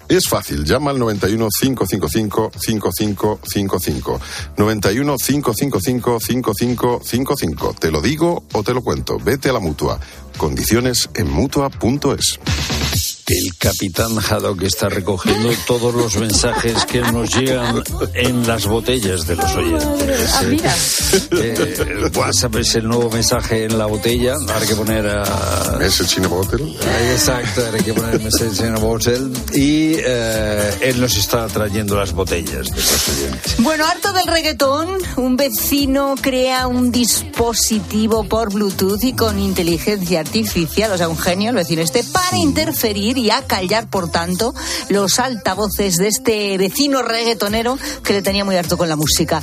Es 0.10 0.28
fácil, 0.28 0.66
llama 0.66 0.90
al 0.90 0.98
91 0.98 1.48
555 1.62 2.52
5555. 2.60 4.20
91 4.58 5.16
555 5.18 6.20
5555. 6.20 7.76
Te 7.80 7.92
lo 7.92 8.02
digo 8.02 8.44
o 8.54 8.64
te 8.64 8.74
lo 8.74 8.82
cuento. 8.82 9.20
Vete 9.20 9.50
a 9.50 9.54
la 9.54 9.60
mutua. 9.60 10.00
Condiciones 10.38 11.10
en 11.14 11.30
mutua.es. 11.30 12.40
El 13.30 13.56
capitán 13.60 14.18
Haddock 14.18 14.64
está 14.64 14.90
recogiendo 14.90 15.52
todos 15.68 15.94
los 15.94 16.16
mensajes 16.16 16.84
que 16.86 17.00
nos 17.00 17.30
llegan 17.36 17.84
en 18.16 18.48
las 18.48 18.66
botellas 18.66 19.28
de 19.28 19.36
los 19.36 19.54
oyentes. 19.54 20.32
Ah, 20.34 20.42
mira. 20.50 20.76
Eh, 21.40 21.76
el 21.80 22.18
WhatsApp 22.18 22.56
es 22.56 22.74
el 22.74 22.88
nuevo 22.88 23.12
mensaje 23.12 23.66
en 23.66 23.78
la 23.78 23.86
botella. 23.86 24.34
Habrá 24.34 24.66
que 24.66 24.74
poner 24.74 25.08
a. 25.08 25.78
Message 25.78 26.18
in 26.18 26.26
a 26.26 26.28
bottle. 26.28 26.76
Exacto, 27.12 27.68
habrá 27.68 27.84
que 27.84 27.94
poner 27.94 28.20
message 28.20 28.66
in 28.66 28.74
a 28.74 28.80
bottle. 28.80 29.30
Y 29.54 29.94
eh, 29.98 30.78
él 30.82 31.00
nos 31.00 31.16
está 31.16 31.46
trayendo 31.46 31.98
las 31.98 32.14
botellas 32.14 32.72
de 32.72 32.78
los 32.78 33.10
oyentes. 33.10 33.56
Bueno, 33.60 33.86
harto 33.86 34.12
del 34.12 34.26
reggaetón, 34.26 34.98
un 35.18 35.38
vecino 35.38 36.16
crea 36.20 36.66
un 36.66 36.92
dispositivo 36.92 38.24
por 38.24 38.52
Bluetooth 38.52 39.04
y 39.04 39.14
con 39.14 39.38
inteligencia 39.38 40.22
artificial, 40.22 40.92
o 40.94 40.98
sea, 40.98 41.08
un 41.08 41.18
genio, 41.18 41.52
el 41.52 41.56
vecino 41.56 41.84
este, 41.84 42.04
para 42.04 42.36
interferir 42.36 43.19
y 43.20 43.32
acallar, 43.32 43.88
por 43.90 44.10
tanto, 44.12 44.54
los 44.90 45.20
altavoces 45.20 45.98
de 45.98 46.08
este 46.08 46.58
vecino 46.58 47.02
reggaetonero 47.02 47.78
que 48.04 48.14
le 48.14 48.22
tenía 48.22 48.46
muy 48.46 48.56
harto 48.56 48.78
con 48.78 48.90
la 48.90 48.96
música. 48.96 49.42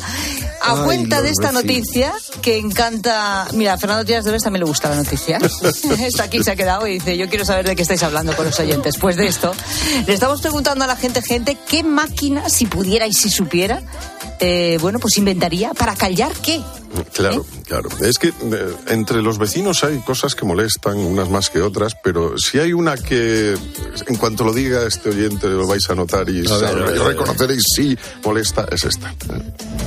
A 0.63 0.73
Ay, 0.73 0.85
cuenta 0.85 1.23
de 1.23 1.31
esta 1.31 1.53
vecinos. 1.53 1.65
noticia, 1.65 2.13
que 2.43 2.59
encanta... 2.59 3.47
Mira, 3.53 3.75
a 3.75 3.79
Fernando 3.79 4.05
Díaz 4.05 4.25
de 4.25 4.33
Vez 4.33 4.43
también 4.43 4.65
le 4.65 4.69
gusta 4.69 4.89
la 4.89 4.97
noticia. 4.97 5.39
Está 6.01 6.25
aquí, 6.25 6.43
se 6.43 6.51
ha 6.51 6.57
quedado 6.57 6.87
y 6.87 6.95
dice, 6.95 7.17
yo 7.17 7.29
quiero 7.29 7.45
saber 7.45 7.67
de 7.67 7.77
qué 7.77 7.83
estáis 7.83 8.03
hablando 8.03 8.35
con 8.35 8.47
los 8.47 8.59
oyentes. 8.59 8.97
Pues 8.99 9.17
de 9.17 9.27
esto, 9.27 9.53
le 10.07 10.15
estamos 10.15 10.41
preguntando 10.41 10.85
a 10.85 10.87
la 10.89 10.97
gente, 10.97 11.23
gente, 11.23 11.57
¿qué 11.69 11.83
máquina, 11.85 12.49
si 12.49 12.67
pudiera 12.67 13.07
y 13.07 13.13
si 13.13 13.31
supiera, 13.31 13.83
eh, 14.41 14.79
bueno, 14.81 14.99
pues 14.99 15.17
inventaría 15.19 15.73
para 15.75 15.95
callar 15.95 16.33
qué? 16.43 16.61
Claro, 17.13 17.45
claro. 17.67 17.89
Es 18.01 18.19
que 18.19 18.29
eh, 18.29 18.75
entre 18.89 19.21
los 19.23 19.39
vecinos 19.39 19.85
hay 19.85 19.99
cosas 19.99 20.35
que 20.35 20.45
molestan, 20.47 20.97
unas 20.99 21.29
más 21.29 21.51
que 21.51 21.61
otras, 21.61 21.95
pero 22.03 22.39
si 22.39 22.59
hay 22.59 22.73
una 22.73 22.97
que, 22.97 23.55
en 24.07 24.17
cuanto 24.17 24.45
lo 24.45 24.53
diga 24.53 24.87
este 24.87 25.11
oyente, 25.11 25.47
lo 25.49 25.67
vais 25.67 25.89
a 25.91 25.95
notar 25.95 26.29
y, 26.31 26.39
A 26.39 26.41
ver, 26.41 26.49
sabe- 26.49 26.67
a 26.67 26.73
ver, 26.87 26.97
y 26.97 27.01
a 27.01 27.03
ver. 27.03 27.07
reconoceréis 27.09 27.63
si 27.75 27.99
molesta, 28.25 28.67
es 28.71 28.85
esta. 28.85 29.15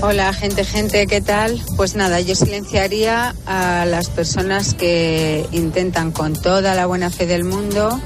Hola, 0.02 0.32
gente, 0.34 0.64
gente, 0.66 1.08
¿qué 1.08 1.22
tal? 1.22 1.62
Pues 1.76 1.96
nada, 1.96 2.20
yo 2.22 2.36
silenciaría 2.36 3.36
a 3.46 3.86
las 3.86 4.10
personas 4.10 4.74
que 4.74 5.46
intentan 5.52 6.12
con 6.12 6.34
toda 6.34 6.76
la 6.76 6.86
buena 6.86 7.10
fe 7.10 7.26
del 7.26 7.44
mundo 7.44 8.00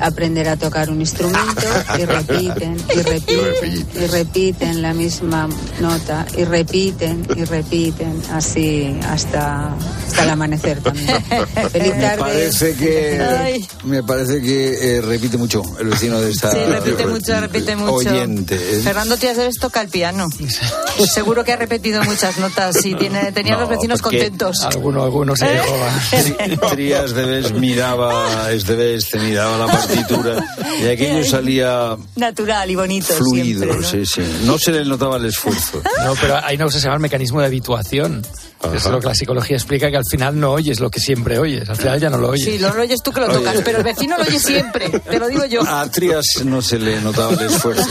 aprender 0.00 0.48
a 0.48 0.56
tocar 0.56 0.90
un 0.90 1.00
instrumento 1.00 1.62
y 1.98 2.04
repiten 2.06 2.76
y 2.94 3.00
repiten 3.02 3.86
y 3.94 4.06
repiten 4.06 4.82
la 4.82 4.92
misma 4.92 5.48
nota 5.80 6.26
y 6.36 6.44
repiten 6.44 7.26
y 7.36 7.44
repiten 7.44 8.22
así 8.32 8.98
hasta, 9.08 9.74
hasta 10.06 10.22
el 10.24 10.30
amanecer 10.30 10.80
también. 10.80 11.06
Feliz 11.72 11.94
Me 11.94 12.00
tarde. 12.02 12.18
parece 12.18 12.74
que 12.74 13.20
Ay. 13.20 13.66
me 13.84 14.02
parece 14.02 14.40
que 14.40 14.96
eh, 14.96 15.00
repite 15.00 15.36
mucho 15.36 15.62
el 15.80 15.88
vecino 15.88 16.20
de 16.20 16.30
esta 16.30 16.50
Sí, 16.52 16.58
repite 16.68 17.06
mucho, 17.06 17.40
repite 17.40 17.76
mucho. 17.76 17.92
oyente. 17.94 18.54
¿eh? 18.54 18.80
Fernando 18.82 19.16
de 19.16 19.34
Vez 19.34 19.58
toca 19.58 19.80
el 19.82 19.88
piano. 19.88 20.28
Seguro 21.12 21.44
que 21.44 21.52
ha 21.52 21.56
repetido 21.56 22.02
muchas 22.04 22.38
notas 22.38 22.84
y 22.84 22.94
tiene, 22.94 23.32
tenía 23.32 23.54
No, 23.54 23.60
los 23.60 23.68
vecinos 23.70 24.00
contentos. 24.02 24.62
Alguno, 24.64 25.02
alguno 25.04 25.36
se 25.36 25.46
¿Eh? 25.46 25.60
llegó 25.60 25.84
a... 25.84 26.00
Tri- 26.66 26.70
Trías 26.70 27.12
de 27.14 27.24
vez 27.24 27.52
miraba, 27.52 28.50
es 28.52 28.66
de 28.66 28.76
vez 28.76 29.08
te 29.08 29.18
miraba 29.18 29.58
la 29.58 29.72
partitura 29.86 30.44
y 30.82 30.86
aquello 30.88 31.24
salía 31.24 31.96
Natural 32.16 32.70
y 32.70 32.74
bonito 32.74 33.14
fluido, 33.14 33.60
siempre. 33.60 33.80
¿no? 33.80 33.88
sí, 33.88 34.06
sí. 34.06 34.22
No 34.44 34.58
se 34.58 34.72
le 34.72 34.84
notaba 34.84 35.16
el 35.16 35.26
esfuerzo. 35.26 35.82
No, 36.04 36.14
pero 36.20 36.36
hay 36.42 36.56
una 36.56 36.64
cosa 36.66 36.76
que 36.78 36.80
se 36.80 36.86
llama 36.86 36.96
el 36.96 37.02
mecanismo 37.02 37.40
de 37.40 37.46
habituación. 37.46 38.22
Que 38.70 38.76
Es 38.78 38.84
lo 38.86 39.00
que 39.00 39.06
la 39.06 39.14
psicología 39.14 39.56
explica 39.56 39.90
que 39.90 39.96
al 39.96 40.04
final 40.10 40.38
no 40.38 40.52
oyes 40.52 40.80
lo 40.80 40.90
que 40.90 41.00
siempre 41.00 41.38
oyes. 41.38 41.68
Al 41.68 41.76
final 41.76 42.00
ya 42.00 42.10
no 42.10 42.18
lo 42.18 42.30
oyes. 42.30 42.44
Sí, 42.44 42.58
lo 42.58 42.70
oyes 42.72 43.02
tú 43.02 43.12
que 43.12 43.20
lo 43.20 43.28
tocas, 43.28 43.56
pero 43.64 43.78
el 43.78 43.84
vecino 43.84 44.16
lo 44.16 44.24
oye 44.24 44.38
siempre, 44.38 44.88
te 44.90 45.18
lo 45.18 45.28
digo 45.28 45.44
yo. 45.46 45.62
A 45.66 45.90
Trías 45.90 46.24
no 46.44 46.60
se 46.62 46.78
le 46.78 47.00
notaba 47.00 47.32
el 47.32 47.40
esfuerzo. 47.50 47.86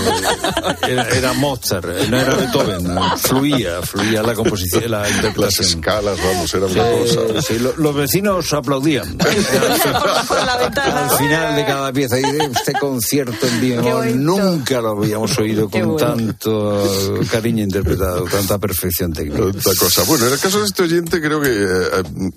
Era, 0.87 1.07
era 1.09 1.33
Mozart, 1.33 1.85
no 2.09 2.19
era 2.19 2.35
Beethoven. 2.35 2.97
Fluía, 3.17 3.81
fluía 3.81 4.21
la 4.23 4.33
composición, 4.33 4.89
la 4.91 5.01
Las 5.01 5.11
interpretación. 5.15 5.67
escalas, 5.79 6.17
vamos, 6.23 6.53
era 6.53 6.65
una 6.65 6.73
Sí, 6.73 7.15
cosa. 7.15 7.41
sí, 7.41 7.59
lo- 7.59 7.75
los 7.77 7.95
vecinos 7.95 8.53
aplaudían. 8.53 9.17
Por 10.27 10.45
la 10.45 10.57
ventana. 10.57 11.07
Al 11.09 11.17
final 11.17 11.55
de 11.55 11.65
cada 11.65 11.93
pieza, 11.93 12.19
y 12.19 12.23
de 12.23 12.45
este 12.45 12.73
concierto 12.73 13.47
en 13.47 13.61
vivo 13.61 14.03
nunca 14.15 14.81
lo 14.81 14.89
habíamos 14.97 15.37
oído 15.37 15.69
Qué 15.69 15.81
con 15.81 15.93
bueno. 15.93 16.07
tanto 16.07 16.83
cariño 17.31 17.63
interpretado, 17.63 18.23
tanta 18.25 18.57
perfección 18.57 19.13
técnica. 19.13 19.43
Otra 19.45 19.71
cosa. 19.79 20.03
Bueno, 20.03 20.27
en 20.27 20.33
el 20.33 20.39
caso 20.39 20.63
este 20.65 20.83
oyente, 20.83 21.21
creo 21.21 21.39
que 21.41 21.49
eh, 21.51 22.31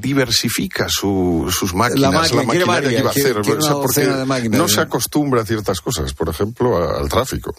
diversifica 0.00 0.86
su- 0.88 1.48
sus 1.50 1.74
máquinas, 1.74 2.00
La 2.00 2.10
la, 2.10 2.18
máquina, 2.20 2.44
quiere 2.44 2.64
maquinaria 2.66 2.66
varias, 2.66 2.94
que 2.94 3.02
va 3.02 3.08
a 3.08 3.12
hacer. 3.12 3.42
quiere 3.42 3.58
o 3.58 3.62
sea, 3.62 3.72
porque 3.74 4.24
máquinas, 4.26 4.58
no 4.58 4.64
¿no? 4.64 4.68
se 4.68 4.80
acostumbra 4.80 5.42
a 5.42 5.46
ciertas 5.46 5.80
cosas, 5.80 6.12
por 6.14 6.28
ejemplo, 6.28 6.76
a- 6.76 6.98
al 6.98 7.08
tráfico. 7.08 7.54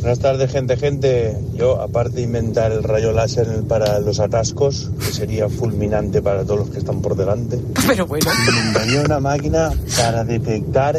Buenas 0.00 0.18
tardes, 0.18 0.50
gente, 0.50 0.76
gente. 0.76 1.36
Yo, 1.54 1.80
aparte 1.80 2.16
de 2.16 2.22
inventar 2.22 2.72
el 2.72 2.82
rayo 2.82 3.12
láser 3.12 3.46
para 3.68 4.00
los 4.00 4.18
atascos, 4.18 4.90
que 4.98 5.12
sería 5.12 5.48
fulminante 5.48 6.22
para 6.22 6.42
todos 6.44 6.60
los 6.60 6.70
que 6.70 6.78
están 6.78 7.02
por 7.02 7.14
delante, 7.14 7.58
Pero 7.86 8.06
bueno. 8.06 8.28
inventaría 8.48 9.02
una 9.02 9.20
máquina 9.20 9.70
para 9.96 10.24
detectar 10.24 10.96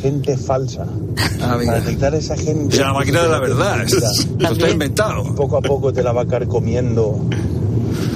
gente 0.00 0.36
falsa. 0.36 0.86
Ah. 1.40 1.58
Para 1.64 1.80
detectar 1.80 2.14
esa 2.14 2.36
gente. 2.36 2.76
Es 2.76 2.82
la 2.82 2.92
máquina 2.92 3.22
de 3.22 3.28
la 3.28 3.40
verdad. 3.40 3.82
Esto 3.82 3.98
está 4.52 4.68
Y 4.68 4.72
inventado. 4.72 5.34
poco 5.34 5.56
a 5.56 5.62
poco 5.62 5.92
te 5.92 6.02
la 6.02 6.12
va 6.12 6.22
a 6.22 6.26
caer 6.26 6.46
comiendo 6.46 7.18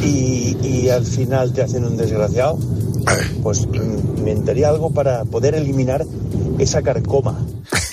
y, 0.02 0.56
y 0.62 0.88
al 0.88 1.04
final 1.06 1.52
te 1.52 1.62
hacen 1.62 1.84
un 1.84 1.96
desgraciado. 1.96 2.58
Pues 3.42 3.66
mm, 3.66 4.18
inventaría 4.18 4.68
algo 4.68 4.90
para 4.90 5.24
poder 5.24 5.54
eliminar 5.54 6.04
esa 6.58 6.82
carcoma. 6.82 7.38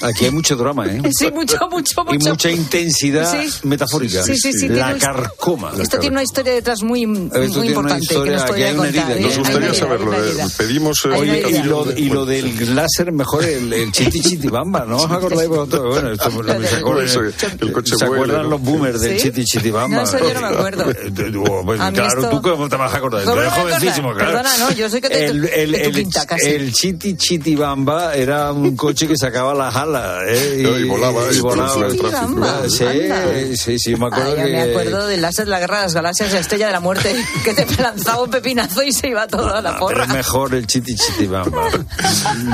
Aquí 0.01 0.25
hay 0.25 0.31
mucho 0.31 0.55
drama, 0.55 0.86
¿eh? 0.86 1.01
Sí, 1.17 1.31
mucho, 1.31 1.57
mucho, 1.69 2.01
Y 2.10 2.13
mucho. 2.13 2.29
mucha 2.29 2.51
intensidad 2.51 3.31
Sí. 3.31 3.49
metafórica. 3.67 4.23
Sí, 4.23 4.38
sí, 4.38 4.53
sí, 4.53 4.67
La 4.69 4.95
carcoma. 4.97 5.71
Esto 5.79 5.97
tiene 5.99 6.15
una 6.15 6.23
historia 6.23 6.53
detrás 6.53 6.83
muy, 6.83 7.05
muy 7.05 7.29
tiene 7.29 7.47
una 7.57 7.65
importante 7.65 8.07
que 8.07 8.13
historia, 8.13 8.33
nos 8.33 8.41
aquí 8.43 8.49
podría 8.49 8.67
hay 8.67 8.73
una 8.73 8.83
contar. 8.83 9.12
herida. 9.12 9.17
¿eh? 9.17 9.21
Nos 9.27 9.38
gustaría 9.39 9.67
herida, 9.69 9.73
saberlo, 9.79 10.13
eh, 10.13 10.47
pedimos, 10.57 11.05
eh, 11.05 11.10
Oye, 11.10 11.43
y 11.49 11.63
lo, 11.63 11.91
y 11.97 12.10
lo 12.10 12.25
del 12.25 12.75
láser, 12.75 13.12
mejor 13.12 13.43
el, 13.43 13.73
el 13.73 13.91
chiti 13.91 14.21
chiti 14.21 14.47
bamba, 14.47 14.86
¿no 14.86 14.97
os 14.97 15.12
acordáis 15.12 15.49
vosotros? 15.49 15.88
Bueno, 15.95 16.12
esto 16.12 16.31
me 16.31 16.43
lo- 16.43 16.67
¿se 16.67 16.75
acuerdan, 16.75 17.05
Eso, 17.05 17.21
el 17.21 17.71
coche 17.71 17.95
¿se 17.97 18.05
acuerdan 18.05 18.43
¿no? 18.43 18.49
los 18.49 18.62
boomers 18.62 19.01
del 19.01 19.19
¿Sí? 19.19 19.27
chiti 19.29 19.43
chiti 19.45 19.71
bamba? 19.71 19.97
No, 19.97 20.03
eso 20.03 20.19
yo 20.19 20.33
no 20.33 20.41
me 20.41 20.47
acuerdo. 20.47 20.91
Eh, 20.91 20.95
eh, 21.07 21.31
pues, 21.65 21.79
claro, 21.79 22.07
esto- 22.07 22.29
tú 22.29 22.41
cómo 22.41 22.69
te 22.69 22.75
vas 22.75 22.93
a 22.93 22.97
acordar, 22.97 23.23
tú 23.23 23.29
¿Cómo 23.29 23.41
eres 23.41 23.53
jovencísimo, 23.53 24.13
claro. 24.13 24.31
Perdona, 24.31 24.57
no, 24.57 24.71
yo 24.73 24.89
soy 24.89 25.01
que 25.01 25.10
te- 25.10 25.25
el, 25.25 25.45
el, 25.45 25.71
de 25.71 25.79
tu 25.79 25.89
el- 25.89 25.95
quinta 25.95 26.25
casi. 26.25 26.45
el 26.49 26.71
chiti 26.73 27.15
chiti 27.15 27.55
bamba 27.55 28.15
era 28.15 28.51
un 28.51 28.75
coche 28.75 29.07
que 29.07 29.17
sacaba 29.17 29.53
las 29.53 29.75
alas 29.75 29.87
ala, 29.88 30.26
¿eh? 30.28 30.63
Y, 30.78 30.84
volaba. 30.88 31.32
Y, 31.32 31.39
volaba. 31.39 32.69
Sí, 32.69 33.56
sí, 33.56 33.80
sí, 33.80 33.95
me 33.95 34.08
acuerdo 34.08 34.36
Me 34.36 34.62
acuerdo 34.62 35.08
del 35.08 35.21
láser 35.21 35.45
de 35.45 35.52
la 35.52 35.60
guerra 35.60 35.78
de 35.78 35.84
las 35.84 35.93
galaxias, 35.93 36.34
la 36.34 36.39
estrella 36.39 36.67
de 36.67 36.73
la 36.73 36.80
muerte, 36.80 37.15
que 37.43 37.54
te 37.54 37.65
lanzaba 37.82 38.23
un 38.23 38.30
pepinazo 38.30 38.84
y 38.84 38.91
se 38.91 39.10
iba 39.10 39.28
todo 39.28 39.54
a 39.54 39.62
la 39.62 39.78
porra. 39.78 40.04
Pero 40.06 40.13
mejor 40.13 40.56
el 40.56 40.67
chiti 40.67 40.95
chiti 40.95 41.28
bamba. 41.28 41.69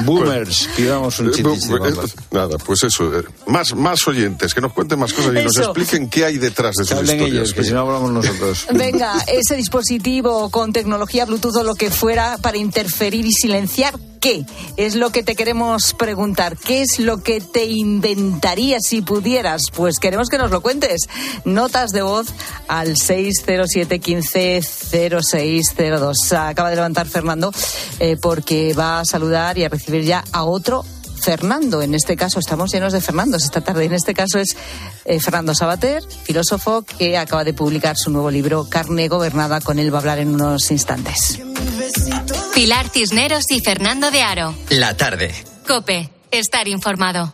Boomers, 0.05 0.69
pidamos 0.75 1.19
un 1.19 1.31
chiti 1.31 1.59
chiti 1.59 1.73
bamba. 1.73 2.03
Nada, 2.31 2.57
pues 2.57 2.83
eso. 2.83 3.19
Eh, 3.19 3.23
más, 3.47 3.75
más 3.75 4.07
oyentes, 4.07 4.53
que 4.53 4.61
nos 4.61 4.73
cuenten 4.73 4.99
más 4.99 5.13
cosas 5.13 5.33
y 5.35 5.43
nos 5.43 5.57
expliquen 5.57 6.09
qué 6.09 6.25
hay 6.25 6.37
detrás 6.37 6.75
de 6.75 6.85
sus 6.85 7.01
historias. 7.01 7.27
ellos, 7.27 7.53
que 7.53 7.63
si 7.63 7.71
no 7.71 7.81
hablamos 7.81 8.11
nosotros. 8.11 8.67
Venga, 8.73 9.23
ese 9.27 9.55
dispositivo 9.55 10.49
con 10.49 10.73
tecnología 10.73 11.25
Bluetooth 11.25 11.55
o 11.57 11.63
lo 11.63 11.75
que 11.75 11.91
fuera 11.91 12.37
para 12.41 12.57
interferir 12.57 13.25
y 13.25 13.31
silenciar, 13.31 13.93
¿qué? 14.23 14.45
Es 14.77 14.95
lo 14.95 15.09
que 15.09 15.21
te 15.21 15.35
queremos 15.35 15.93
preguntar. 15.93 16.55
¿Qué 16.55 16.81
es 16.81 16.97
lo 16.97 17.21
que 17.21 17.41
te 17.41 17.65
inventarías 17.65 18.83
si 18.87 19.01
pudieras? 19.01 19.63
Pues 19.75 19.99
queremos 19.99 20.29
que 20.29 20.37
nos 20.37 20.49
lo 20.49 20.61
cuentes. 20.61 21.09
Notas 21.43 21.91
de 21.91 22.03
voz 22.03 22.27
al 22.69 22.95
607 22.95 23.99
15 23.99 24.61
0602. 24.61 26.31
Acaba 26.31 26.69
de 26.69 26.77
levantar 26.77 27.05
Fernando 27.07 27.51
eh, 27.99 28.15
porque 28.15 28.73
va 28.73 29.01
a 29.01 29.05
saludar 29.05 29.57
y 29.57 29.65
a 29.65 29.69
recibir 29.69 30.05
ya 30.05 30.23
a 30.31 30.45
otro 30.45 30.85
Fernando. 31.21 31.81
En 31.81 31.93
este 31.93 32.15
caso 32.15 32.39
estamos 32.39 32.71
llenos 32.71 32.93
de 32.93 33.01
Fernandos 33.01 33.43
esta 33.43 33.59
tarde. 33.59 33.83
En 33.83 33.93
este 33.93 34.13
caso 34.13 34.39
es 34.39 34.55
eh, 35.03 35.19
Fernando 35.19 35.53
Sabater, 35.53 36.01
filósofo 36.23 36.83
que 36.83 37.17
acaba 37.17 37.43
de 37.43 37.53
publicar 37.53 37.97
su 37.97 38.09
nuevo 38.09 38.31
libro 38.31 38.69
Carne 38.69 39.09
Gobernada. 39.09 39.59
Con 39.59 39.79
él 39.79 39.93
va 39.93 39.97
a 39.97 39.99
hablar 39.99 40.19
en 40.19 40.33
unos 40.33 40.71
instantes. 40.71 41.41
Pilar 42.53 42.87
Cisneros 42.89 43.45
y 43.49 43.61
Fernando 43.61 44.11
de 44.11 44.21
Aro. 44.21 44.53
La 44.69 44.95
tarde. 44.95 45.33
Cope, 45.65 46.11
estar 46.29 46.67
informado. 46.67 47.33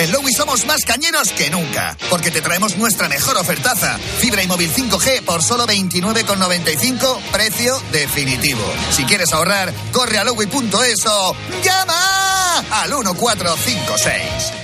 En 0.00 0.10
Lowy 0.12 0.32
somos 0.32 0.64
más 0.64 0.86
cañeros 0.86 1.30
que 1.30 1.50
nunca, 1.50 1.94
porque 2.08 2.30
te 2.30 2.40
traemos 2.40 2.78
nuestra 2.78 3.06
mejor 3.06 3.36
ofertaza. 3.36 3.98
Fibra 3.98 4.42
y 4.42 4.46
móvil 4.46 4.72
5G 4.72 5.22
por 5.26 5.42
solo 5.42 5.66
29,95, 5.66 7.20
precio 7.30 7.78
definitivo. 7.92 8.62
Si 8.92 9.04
quieres 9.04 9.30
ahorrar, 9.34 9.70
corre 9.92 10.16
a 10.16 10.24
lowy.es 10.24 11.04
o 11.06 11.36
llama 11.62 12.60
al 12.70 12.88
1456. 12.88 14.60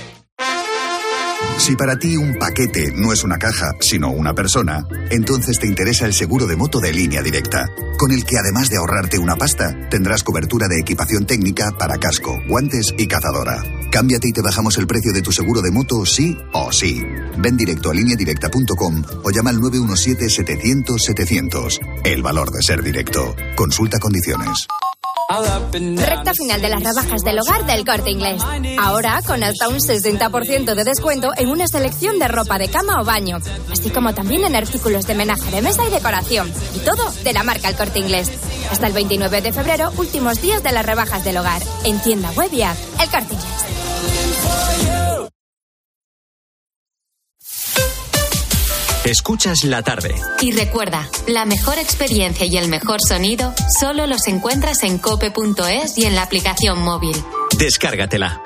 Si 1.59 1.77
para 1.77 1.99
ti 1.99 2.17
un 2.17 2.39
paquete 2.39 2.93
no 2.95 3.13
es 3.13 3.23
una 3.23 3.37
caja, 3.37 3.73
sino 3.81 4.11
una 4.13 4.33
persona, 4.33 4.87
entonces 5.11 5.59
te 5.59 5.67
interesa 5.67 6.07
el 6.07 6.15
seguro 6.15 6.47
de 6.47 6.57
moto 6.57 6.81
de 6.81 6.95
línea 6.95 7.21
directa, 7.21 7.67
con 7.99 8.11
el 8.11 8.25
que 8.25 8.39
además 8.39 8.71
de 8.71 8.79
ahorrarte 8.79 9.19
una 9.19 9.37
pasta, 9.37 9.75
tendrás 9.91 10.23
cobertura 10.23 10.67
de 10.67 10.81
equipación 10.81 11.27
técnica 11.27 11.73
para 11.79 11.99
casco, 11.99 12.39
guantes 12.49 12.95
y 12.97 13.07
cazadora. 13.07 13.63
Cámbiate 13.97 14.29
y 14.29 14.33
te 14.33 14.43
bajamos 14.43 14.77
el 14.77 14.87
precio 14.87 15.11
de 15.11 15.23
tu 15.23 15.33
seguro 15.33 15.63
de 15.63 15.71
moto 15.71 16.05
sí 16.05 16.37
o 16.53 16.71
sí. 16.71 17.03
Ven 17.39 17.57
directo 17.57 17.89
a 17.89 17.95
lineadirecta.com 17.95 19.03
o 19.25 19.31
llama 19.31 19.49
al 19.49 19.57
917-700-700. 19.57 22.03
El 22.05 22.23
valor 22.23 22.51
de 22.51 22.61
ser 22.61 22.83
directo. 22.83 23.35
Consulta 23.57 23.99
condiciones. 23.99 24.67
Recta 25.97 26.35
final 26.35 26.61
de 26.61 26.69
las 26.69 26.83
rebajas 26.83 27.23
del 27.23 27.41
hogar 27.41 27.65
del 27.65 27.87
corte 27.87 28.11
inglés. 28.11 28.43
Ahora 28.79 29.23
con 29.27 29.43
hasta 29.43 29.71
un 29.71 29.79
60% 29.79 30.75
de 30.75 30.85
descuento 30.85 31.31
en 31.35 31.49
una 31.49 31.67
selección 31.67 32.19
de 32.19 32.29
ropa 32.29 32.59
de 32.59 32.69
cama 32.69 33.01
o 33.01 33.05
baño, 33.05 33.39
así 33.73 33.89
como 33.89 34.15
también 34.15 34.45
en 34.45 34.57
artículos 34.57 35.07
de 35.07 35.15
menaje 35.15 35.51
de 35.51 35.63
mesa 35.63 35.89
y 35.89 35.91
decoración. 35.91 36.53
Y 36.75 36.81
todo 36.81 37.11
de 37.25 37.33
la 37.33 37.45
marca 37.45 37.71
El 37.71 37.77
corte 37.77 38.01
inglés. 38.01 38.31
Hasta 38.71 38.89
el 38.89 38.93
29 38.93 39.41
de 39.41 39.55
febrero, 39.55 39.91
últimos 39.97 40.43
días 40.43 40.63
de 40.63 40.73
las 40.73 40.85
rebajas 40.85 41.25
del 41.25 41.39
hogar. 41.39 41.63
En 41.85 41.99
tienda 42.03 42.31
web 42.33 42.53
y 42.53 42.61
app. 42.61 42.77
El 43.01 43.09
corte 43.09 43.33
inglés. 43.33 43.66
Escuchas 49.07 49.63
la 49.63 49.83
tarde. 49.83 50.17
Y 50.41 50.51
recuerda, 50.51 51.09
la 51.29 51.45
mejor 51.45 51.79
experiencia 51.79 52.45
y 52.45 52.57
el 52.57 52.69
mejor 52.69 52.99
sonido 53.01 53.55
solo 53.79 54.09
los 54.09 54.27
encuentras 54.27 54.83
en 54.83 54.99
cope.es 54.99 55.97
y 55.97 56.07
en 56.07 56.17
la 56.17 56.23
aplicación 56.23 56.81
móvil. 56.83 57.17
Descárgatela. 57.57 58.43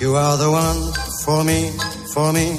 You 0.00 0.16
are 0.16 0.36
the 0.36 0.48
one 0.48 0.92
for 1.24 1.44
me, 1.44 1.70
for 2.12 2.32
me. 2.32 2.58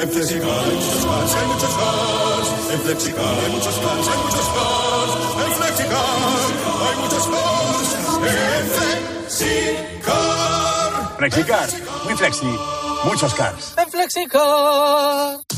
En 0.00 0.08
Flexicar 0.08 0.48
hay 0.48 0.76
muchos 0.76 1.04
cars, 1.04 1.34
hay 1.34 1.46
muchos 1.46 1.74
cars. 1.74 2.48
En 2.72 2.80
Flexicar 2.80 3.24
hay 3.24 3.50
muchos 3.50 3.76
cars, 3.78 4.08
hay 4.08 4.18
muchos 4.24 4.48
cars. 4.54 5.12
En 5.44 5.52
Flexicar 5.54 6.04
hay 6.86 6.96
muchos 7.02 7.26
cars. 7.26 7.88
En 8.28 8.66
Flexicar. 9.26 10.38
Flexicar, 11.18 11.68
muy 12.04 12.14
flexi, 12.14 12.58
muchos 13.04 13.34
cars. 13.34 13.74
En 13.76 13.90
Flexicar. 13.90 15.57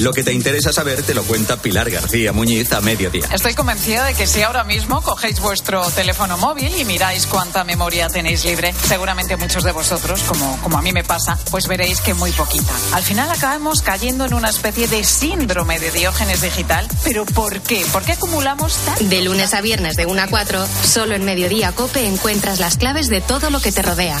Lo 0.00 0.12
que 0.12 0.22
te 0.22 0.32
interesa 0.32 0.72
saber 0.72 1.02
te 1.02 1.12
lo 1.12 1.24
cuenta 1.24 1.56
Pilar 1.56 1.90
García 1.90 2.32
Muñiz 2.32 2.72
a 2.72 2.80
mediodía. 2.80 3.24
Estoy 3.32 3.54
convencida 3.54 4.04
de 4.04 4.14
que 4.14 4.28
si 4.28 4.42
ahora 4.42 4.62
mismo 4.62 5.02
cogéis 5.02 5.40
vuestro 5.40 5.82
teléfono 5.90 6.38
móvil 6.38 6.72
y 6.78 6.84
miráis 6.84 7.26
cuánta 7.26 7.64
memoria 7.64 8.08
tenéis 8.08 8.44
libre, 8.44 8.72
seguramente 8.86 9.36
muchos 9.36 9.64
de 9.64 9.72
vosotros, 9.72 10.22
como, 10.22 10.56
como 10.62 10.78
a 10.78 10.82
mí 10.82 10.92
me 10.92 11.02
pasa, 11.02 11.36
pues 11.50 11.66
veréis 11.66 12.00
que 12.00 12.14
muy 12.14 12.30
poquita. 12.30 12.72
Al 12.92 13.02
final 13.02 13.28
acabamos 13.28 13.82
cayendo 13.82 14.24
en 14.24 14.34
una 14.34 14.50
especie 14.50 14.86
de 14.86 15.02
síndrome 15.02 15.80
de 15.80 15.90
diógenes 15.90 16.42
digital. 16.42 16.86
¿Pero 17.02 17.24
por 17.24 17.60
qué? 17.60 17.84
¿Por 17.92 18.04
qué 18.04 18.12
acumulamos 18.12 18.76
tanto? 18.76 19.02
De 19.02 19.20
lunes 19.22 19.52
a 19.52 19.60
viernes 19.60 19.96
de 19.96 20.06
1 20.06 20.22
a 20.22 20.28
4, 20.28 20.64
solo 20.84 21.16
en 21.16 21.24
Mediodía 21.24 21.72
Cope 21.72 22.06
encuentras 22.06 22.60
las 22.60 22.76
claves 22.76 23.08
de 23.08 23.20
todo 23.20 23.50
lo 23.50 23.60
que 23.60 23.72
te 23.72 23.82
rodea. 23.82 24.20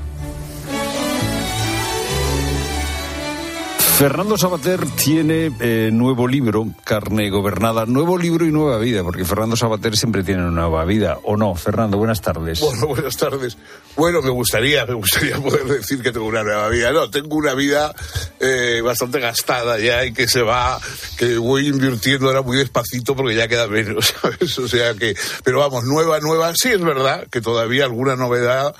Fernando 4.01 4.35
Sabater 4.35 4.83
tiene 4.95 5.51
eh, 5.59 5.91
nuevo 5.93 6.27
libro, 6.27 6.65
Carne 6.83 7.29
Gobernada, 7.29 7.85
nuevo 7.85 8.17
libro 8.17 8.47
y 8.47 8.51
nueva 8.51 8.79
vida, 8.79 9.03
porque 9.03 9.25
Fernando 9.25 9.55
Sabater 9.55 9.95
siempre 9.95 10.23
tiene 10.23 10.41
una 10.41 10.61
nueva 10.61 10.85
vida, 10.85 11.19
¿o 11.21 11.37
no? 11.37 11.53
Fernando, 11.53 11.99
buenas 11.99 12.19
tardes. 12.19 12.61
Bueno, 12.61 12.87
buenas 12.87 13.15
tardes. 13.15 13.59
Bueno, 13.95 14.23
me 14.23 14.31
gustaría, 14.31 14.87
me 14.87 14.95
gustaría 14.95 15.37
poder 15.37 15.65
decir 15.65 16.01
que 16.01 16.11
tengo 16.11 16.25
una 16.25 16.41
nueva 16.41 16.67
vida. 16.69 16.91
No, 16.91 17.11
tengo 17.11 17.35
una 17.35 17.53
vida 17.53 17.93
eh, 18.39 18.81
bastante 18.83 19.19
gastada 19.19 19.77
ya 19.77 20.03
y 20.03 20.13
que 20.13 20.27
se 20.27 20.41
va, 20.41 20.81
que 21.15 21.37
voy 21.37 21.67
invirtiendo 21.67 22.25
ahora 22.25 22.41
muy 22.41 22.57
despacito 22.57 23.15
porque 23.15 23.35
ya 23.35 23.47
queda 23.47 23.67
menos, 23.67 24.15
¿sabes? 24.21 24.57
O 24.57 24.67
sea 24.67 24.95
que, 24.95 25.15
pero 25.43 25.59
vamos, 25.59 25.83
nueva, 25.83 26.19
nueva. 26.21 26.53
Sí 26.55 26.69
es 26.69 26.81
verdad 26.81 27.27
que 27.29 27.39
todavía 27.39 27.85
alguna 27.85 28.15
novedad 28.15 28.73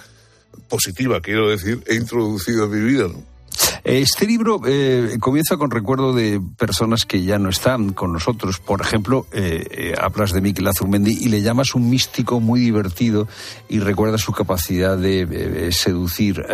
positiva, 0.68 1.22
quiero 1.22 1.48
decir, 1.48 1.84
he 1.86 1.94
introducido 1.94 2.66
en 2.66 2.72
mi 2.72 2.92
vida, 2.92 3.04
¿no? 3.04 3.31
Este 3.84 4.28
libro 4.28 4.62
eh, 4.66 5.18
comienza 5.20 5.58
con 5.58 5.72
recuerdo 5.72 6.14
de 6.14 6.40
personas 6.58 7.06
que 7.06 7.24
ya 7.24 7.40
no 7.40 7.50
están 7.50 7.94
con 7.94 8.14
nosotros. 8.14 8.60
Por 8.60 8.82
ejemplo, 8.82 9.26
eh, 9.32 9.66
eh, 9.72 9.96
hablas 10.00 10.34
de 10.34 10.42
Miquel 10.42 10.68
Azurmendi 10.68 11.18
y 11.20 11.30
le 11.30 11.42
llamas 11.42 11.74
un 11.74 11.90
místico 11.90 12.40
muy 12.40 12.60
divertido 12.60 13.28
y 13.70 13.80
recuerdas 13.80 14.22
su 14.22 14.34
capacidad 14.34 14.98
de 14.98 15.72
seducir 15.72 16.46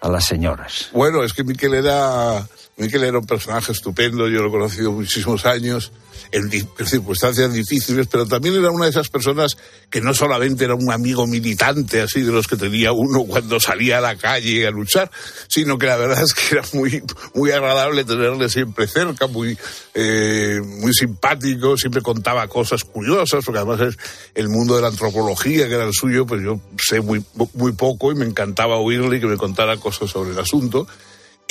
a 0.00 0.08
las 0.08 0.24
señoras. 0.24 0.90
Bueno, 0.92 1.24
es 1.24 1.32
que 1.32 1.42
Miquel 1.42 1.74
era, 1.74 2.46
Miquel 2.76 3.04
era 3.04 3.18
un 3.18 3.26
personaje 3.26 3.72
estupendo, 3.72 4.28
yo 4.28 4.40
lo 4.40 4.48
he 4.48 4.50
conocido 4.50 4.92
muchísimos 4.92 5.44
años 5.44 5.92
en, 6.30 6.50
circunstancias 6.86 7.52
difíciles, 7.52 8.06
pero 8.06 8.26
también 8.26 8.54
era 8.54 8.70
una 8.70 8.86
de 8.86 8.90
esas 8.90 9.10
personas 9.10 9.58
que 9.90 10.00
no 10.00 10.14
solamente 10.14 10.64
era 10.64 10.74
un 10.74 10.90
amigo 10.90 11.26
militante, 11.26 12.00
así 12.00 12.22
de 12.22 12.32
los 12.32 12.48
que 12.48 12.56
tenía 12.56 12.92
uno 12.92 13.24
cuando 13.24 13.60
salía 13.60 13.98
a 13.98 14.00
la 14.00 14.16
calle 14.16 14.66
a 14.66 14.70
luchar, 14.70 15.10
sino 15.48 15.76
que 15.76 15.86
la 15.86 15.96
verdad 15.96 16.22
es 16.22 16.32
que 16.32 16.56
era 16.56 16.64
muy, 16.72 17.02
muy 17.34 17.50
agradable 17.50 18.04
tenerle 18.04 18.48
siempre 18.48 18.86
cerca, 18.86 19.26
muy, 19.26 19.58
eh, 19.92 20.60
muy 20.64 20.94
simpático, 20.94 21.76
siempre 21.76 22.00
contaba 22.00 22.48
cosas 22.48 22.84
curiosas, 22.84 23.44
porque 23.44 23.58
además 23.58 23.80
es 23.80 23.98
el 24.34 24.48
mundo 24.48 24.76
de 24.76 24.82
la 24.82 24.88
antropología, 24.88 25.68
que 25.68 25.74
era 25.74 25.84
el 25.84 25.92
suyo, 25.92 26.26
pues 26.26 26.42
yo 26.42 26.58
sé 26.78 27.02
muy, 27.02 27.22
muy 27.52 27.72
poco 27.72 28.10
y 28.10 28.14
me 28.14 28.24
encantaba 28.24 28.76
oírle 28.76 29.18
y 29.18 29.20
que 29.20 29.26
me 29.26 29.36
contara 29.36 29.76
cosas 29.76 30.08
sobre 30.08 30.30
el 30.30 30.38
asunto. 30.38 30.86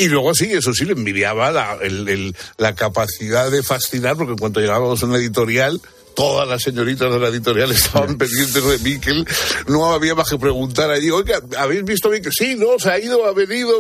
Y 0.02 0.10
luego 0.10 0.34
sí, 0.34 0.46
eso 0.52 0.74
sí, 0.74 0.86
le 0.86 0.94
envidiaba 0.94 1.52
la, 1.52 1.78
la 2.58 2.76
capacidad 2.76 3.52
de 3.52 3.62
fascinar, 3.62 4.18
porque 4.18 4.32
en 4.32 4.38
cuanto 4.40 4.60
llegábamos 4.60 5.04
a 5.04 5.06
una 5.06 5.18
editorial, 5.18 5.80
todas 6.16 6.48
las 6.48 6.62
señoritas 6.62 7.12
de 7.12 7.20
la 7.20 7.28
editorial 7.28 7.72
estaban 7.72 8.18
pendientes 8.18 8.64
de 8.64 8.78
Miquel. 8.80 9.28
No 9.68 9.94
había 9.94 10.16
más 10.16 10.30
que 10.30 10.38
preguntar 10.38 10.90
allí, 10.90 11.10
oiga, 11.10 11.40
¿habéis 11.58 11.84
visto 11.84 12.10
a 12.10 12.12
Miquel? 12.12 12.32
Sí, 12.32 12.56
no, 12.56 12.80
se 12.80 12.90
ha 12.90 13.00
ido, 13.00 13.26
ha 13.26 13.34
venido. 13.34 13.72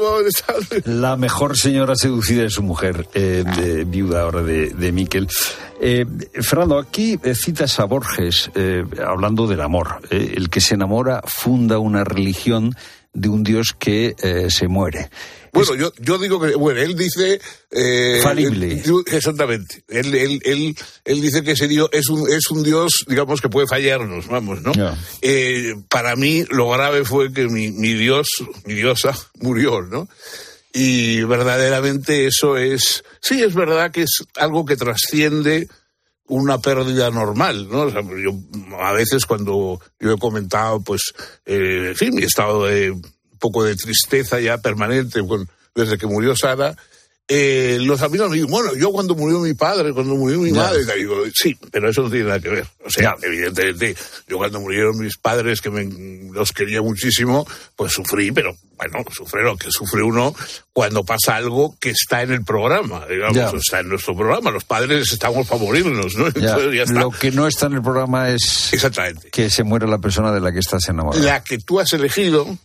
La 0.85 1.17
mejor 1.17 1.57
señora 1.57 1.95
seducida 1.95 2.45
es 2.45 2.53
su 2.53 2.63
mujer, 2.63 3.07
eh, 3.13 3.83
viuda 3.87 4.21
ahora 4.21 4.43
de, 4.43 4.69
de 4.69 4.91
Miquel. 4.91 5.27
Eh, 5.81 6.05
Fernando, 6.41 6.77
aquí 6.77 7.19
eh, 7.23 7.33
citas 7.33 7.79
a 7.79 7.85
Borges 7.85 8.51
hablando 9.05 9.47
del 9.47 9.61
amor. 9.61 10.01
el 10.09 10.49
que 10.49 10.61
se 10.61 10.75
enamora 10.75 11.21
funda 11.25 11.79
una 11.79 12.03
religión 12.03 12.75
de 13.13 13.29
un 13.29 13.43
Dios 13.43 13.75
que 13.77 14.15
se 14.49 14.67
muere. 14.67 15.09
Bueno, 15.53 15.75
yo, 15.75 15.91
yo 15.99 16.17
digo 16.17 16.39
que, 16.39 16.55
bueno, 16.55 16.79
él 16.79 16.95
dice... 16.95 17.39
Eh, 17.71 18.19
Falible. 18.23 18.81
exactamente. 19.07 19.83
Él, 19.87 20.13
él, 20.15 20.41
él, 20.45 20.75
él, 21.03 21.21
dice 21.21 21.43
que 21.43 21.51
ese 21.51 21.67
Dios 21.67 21.89
es 21.91 22.09
un, 22.09 22.29
es 22.31 22.49
un 22.49 22.63
Dios, 22.63 23.05
digamos, 23.07 23.41
que 23.41 23.49
puede 23.49 23.67
fallarnos, 23.67 24.27
vamos, 24.27 24.61
¿no? 24.61 24.71
Eh, 25.21 25.75
para 25.89 26.15
mí 26.15 26.45
lo 26.49 26.69
grave 26.69 27.03
fue 27.03 27.33
que 27.33 27.47
mi, 27.47 27.71
mi 27.71 27.93
Dios, 27.93 28.27
mi 28.65 28.75
diosa, 28.75 29.17
murió, 29.39 29.81
¿no? 29.81 30.07
Y 30.73 31.21
verdaderamente 31.23 32.27
eso 32.27 32.57
es, 32.57 33.03
sí, 33.19 33.43
es 33.43 33.53
verdad 33.53 33.91
que 33.91 34.03
es 34.03 34.23
algo 34.35 34.65
que 34.65 34.77
trasciende 34.77 35.67
una 36.27 36.59
pérdida 36.59 37.11
normal, 37.11 37.67
¿no? 37.69 37.81
O 37.81 37.91
sea, 37.91 38.01
yo 38.01 38.33
a 38.79 38.93
veces 38.93 39.25
cuando 39.25 39.81
yo 39.99 40.13
he 40.13 40.17
comentado, 40.17 40.79
pues, 40.79 41.13
eh, 41.45 41.87
en 41.89 41.95
fin, 41.95 42.15
mi 42.15 42.23
estado 42.23 42.65
de 42.65 42.95
poco 43.41 43.65
de 43.65 43.75
tristeza 43.75 44.39
ya 44.39 44.59
permanente 44.59 45.19
desde 45.75 45.97
que 45.97 46.07
murió 46.07 46.33
Sara, 46.35 46.77
eh, 47.33 47.77
los 47.79 48.01
amigos 48.01 48.29
me 48.29 48.35
dicen, 48.35 48.51
bueno, 48.51 48.75
yo 48.75 48.91
cuando 48.91 49.15
murió 49.15 49.39
mi 49.39 49.53
padre, 49.53 49.93
cuando 49.93 50.15
murió 50.15 50.39
mi 50.39 50.51
madre, 50.51 50.83
digo, 50.97 51.15
sí, 51.33 51.57
pero 51.71 51.89
eso 51.89 52.01
no 52.01 52.09
tiene 52.09 52.25
nada 52.25 52.41
que 52.41 52.49
ver. 52.49 52.67
O 52.85 52.89
sea, 52.89 53.15
evidentemente, 53.21 53.95
yo 54.27 54.37
cuando 54.37 54.59
murieron 54.59 54.97
mis 54.99 55.17
padres, 55.17 55.61
que 55.61 55.69
me, 55.69 55.85
los 56.33 56.51
quería 56.51 56.81
muchísimo, 56.81 57.47
pues 57.77 57.93
sufrí, 57.93 58.33
pero 58.33 58.53
bueno, 58.75 59.05
sufre 59.13 59.43
lo 59.43 59.55
que 59.55 59.71
sufre 59.71 60.03
uno 60.03 60.35
cuando 60.73 61.05
pasa 61.05 61.37
algo 61.37 61.77
que 61.79 61.91
está 61.91 62.21
en 62.21 62.33
el 62.33 62.43
programa, 62.43 63.05
digamos, 63.07 63.53
está 63.53 63.79
en 63.79 63.87
nuestro 63.87 64.13
programa. 64.13 64.51
Los 64.51 64.65
padres 64.65 65.13
estamos 65.13 65.47
para 65.47 65.61
morirnos, 65.61 66.15
¿no? 66.17 66.25
Lo 66.25 67.11
que 67.11 67.31
no 67.31 67.47
está 67.47 67.67
en 67.67 67.73
el 67.73 67.81
programa 67.81 68.29
es 68.29 68.73
Exactamente. 68.73 69.29
que 69.29 69.49
se 69.49 69.63
muera 69.63 69.87
la 69.87 69.99
persona 69.99 70.33
de 70.33 70.41
la 70.41 70.51
que 70.51 70.59
estás 70.59 70.89
enamorado. 70.89 71.23
La 71.23 71.41
que 71.41 71.59
tú 71.59 71.79
has 71.79 71.93
elegido, 71.93 72.57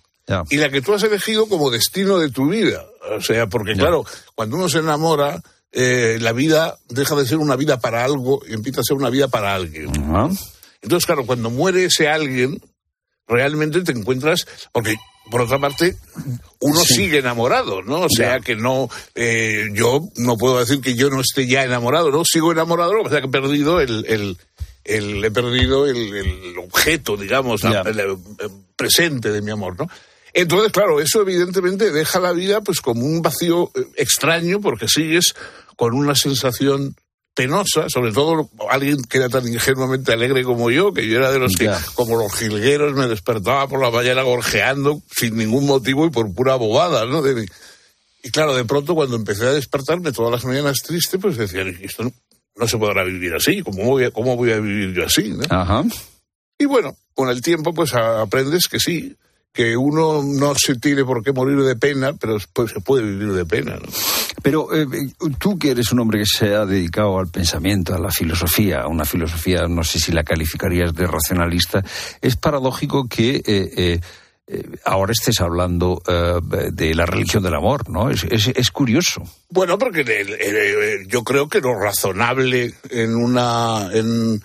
y 0.51 0.57
la 0.57 0.71
que 0.71 0.83
tú 0.83 0.95
has 0.95 1.03
elegido 1.03 1.49
como 1.49 1.71
destino 1.71 2.19
de 2.19 2.31
tu 2.31 2.49
vida. 2.49 2.85
O 3.17 3.21
sea, 3.21 3.47
porque 3.47 3.75
claro, 3.75 4.05
cuando 4.35 4.57
uno 4.57 4.69
se 4.69 4.79
enamora, 4.79 5.41
eh, 5.73 6.19
la 6.21 6.33
vida 6.33 6.79
deja 6.89 7.15
de 7.15 7.27
ser 7.27 7.39
una 7.39 7.57
vida 7.57 7.79
para 7.79 8.05
algo 8.05 8.43
y 8.49 8.55
empieza 8.55 8.81
a 8.81 8.85
ser 8.85 8.97
una 8.97 9.11
vida 9.11 9.29
para 9.29 9.55
alguien. 9.55 9.91
Entonces, 10.83 11.07
claro, 11.07 11.27
cuando 11.27 11.51
muere 11.51 11.85
ese 11.85 12.09
alguien, 12.09 12.61
realmente 13.29 13.83
te 13.83 13.93
encuentras, 13.93 14.47
porque 14.73 14.97
por 15.31 15.41
otra 15.41 15.59
parte, 15.59 15.97
uno 16.61 16.81
sigue 16.81 17.19
enamorado, 17.19 17.83
¿no? 17.83 18.03
O 18.03 18.09
sea 18.09 18.41
que 18.41 18.55
no, 18.55 18.89
eh, 19.15 19.67
yo 19.73 20.01
no 20.17 20.37
puedo 20.37 20.61
decir 20.61 20.81
que 20.81 20.95
yo 20.95 21.11
no 21.11 21.21
esté 21.21 21.47
ya 21.47 21.65
enamorado, 21.65 22.11
¿no? 22.11 22.25
Sigo 22.25 22.53
enamorado, 22.53 22.93
que 22.93 23.03
pasa 23.03 23.21
que 23.21 23.27
he 23.27 23.31
perdido 23.31 23.81
el, 23.81 24.07
el, 24.07 24.39
el 24.85 25.25
he 25.25 25.31
perdido 25.31 25.87
el, 25.87 26.15
el 26.15 26.59
objeto, 26.59 27.17
digamos, 27.17 27.65
el, 27.65 28.19
presente 28.77 29.33
de 29.33 29.43
mi 29.43 29.51
amor, 29.51 29.77
¿no? 29.79 29.89
Entonces, 30.37 30.71
claro, 30.71 31.01
eso 31.01 31.23
evidentemente 31.23 31.91
deja 31.91 32.21
la 32.21 32.33
vida 32.33 32.61
pues 32.61 32.83
como 32.83 33.07
un 33.07 33.23
vacío 33.23 33.71
eh, 33.75 33.87
extraño 33.97 34.61
porque 34.61 34.87
sigues 34.87 35.35
con 35.77 35.95
una 35.95 36.15
sensación 36.15 36.95
penosa, 37.35 37.89
sobre 37.89 38.13
todo 38.13 38.51
alguien 38.69 39.03
que 39.05 39.17
era 39.17 39.31
tan 39.31 39.49
ingenuamente 39.49 40.13
alegre 40.13 40.45
como 40.45 40.71
yo, 40.71 40.93
que 40.93 41.09
yo 41.09 41.17
era 41.17 41.33
de 41.33 41.39
los 41.39 41.55
que, 41.55 41.71
como 41.95 42.17
los 42.17 42.35
jilgueros, 42.35 42.93
me 42.95 43.07
despertaba 43.09 43.67
por 43.67 43.81
la 43.81 43.91
mañana 43.91 44.23
gorjeando 44.23 45.01
sin 45.11 45.39
ningún 45.39 45.65
motivo 45.65 46.05
y 46.05 46.11
por 46.11 46.31
pura 46.35 46.57
bobada, 46.57 47.07
¿no? 47.07 47.23
y 48.23 48.31
claro, 48.31 48.55
de 48.55 48.67
pronto 48.67 48.95
cuando 48.95 49.17
empecé 49.17 49.47
a 49.47 49.53
despertarme 49.53 50.13
todas 50.13 50.33
las 50.33 50.45
mañanas 50.45 50.83
triste, 50.83 51.19
pues 51.19 51.39
decía, 51.39 51.63
esto 51.81 52.11
no, 52.57 52.69
se 52.69 52.77
podrá 52.77 53.05
vivir 53.05 53.35
así, 53.35 53.63
¿cómo 53.63 53.85
voy 53.85 54.05
a, 54.05 54.11
cómo 54.11 54.37
voy 54.37 54.53
a 54.53 54.61
vivir 54.61 54.93
yo 54.93 55.07
así? 55.07 55.35
Ajá. 55.49 55.83
Y 56.59 56.67
bueno, 56.67 56.95
con 57.15 57.31
el 57.31 57.41
tiempo 57.41 57.73
pues 57.73 57.95
aprendes 57.95 58.69
que 58.69 58.81
sí, 58.81 59.17
que 59.57 59.75
uno 59.75 60.23
no 60.23 60.55
se 60.55 60.75
tiene 60.75 61.03
por 61.03 61.25
qué 61.25 61.33
morir 61.33 61.63
de 61.63 61.77
pena, 61.77 62.13
pero 62.13 62.37
pues, 62.53 62.73
se 62.73 62.81
puede 62.81 63.05
vivir 63.05 63.33
de 63.33 63.47
pena. 63.47 63.77
¿no? 63.77 63.89
Pero 64.43 64.69
eh, 64.75 64.87
tú 65.39 65.59
que 65.59 65.71
eres 65.71 65.91
un 65.93 66.01
hombre 66.01 66.19
que 66.19 66.27
se 66.27 66.55
ha 66.55 66.67
dedicado 66.67 67.19
al 67.19 67.29
pensamiento, 67.29 67.95
a 67.95 67.99
la 67.99 68.11
filosofía, 68.11 68.87
una 68.87 69.07
filosofía, 69.07 69.67
no 69.67 69.83
sé 69.83 69.99
si 69.99 70.13
la 70.13 70.25
calificarías 70.25 70.95
de 70.95 71.07
racionalista, 71.07 71.83
es 72.21 72.37
paradójico 72.37 73.09
que... 73.09 73.43
Eh, 73.47 74.01
eh, 74.49 74.63
ahora 74.85 75.11
estés 75.11 75.41
hablando 75.41 76.01
de 76.05 76.95
la 76.95 77.05
religión 77.05 77.43
del 77.43 77.57
amor, 77.57 77.91
¿no? 77.91 78.11
Es, 78.11 78.25
es, 78.31 78.71
curioso. 78.71 79.25
Bueno, 79.51 79.77
porque 79.77 80.05
yo 81.09 81.25
creo 81.25 81.49
que 81.49 81.61
lo 81.61 81.75
razonable 81.77 82.73
en 82.91 83.17
una... 83.17 83.91
En, 83.93 84.41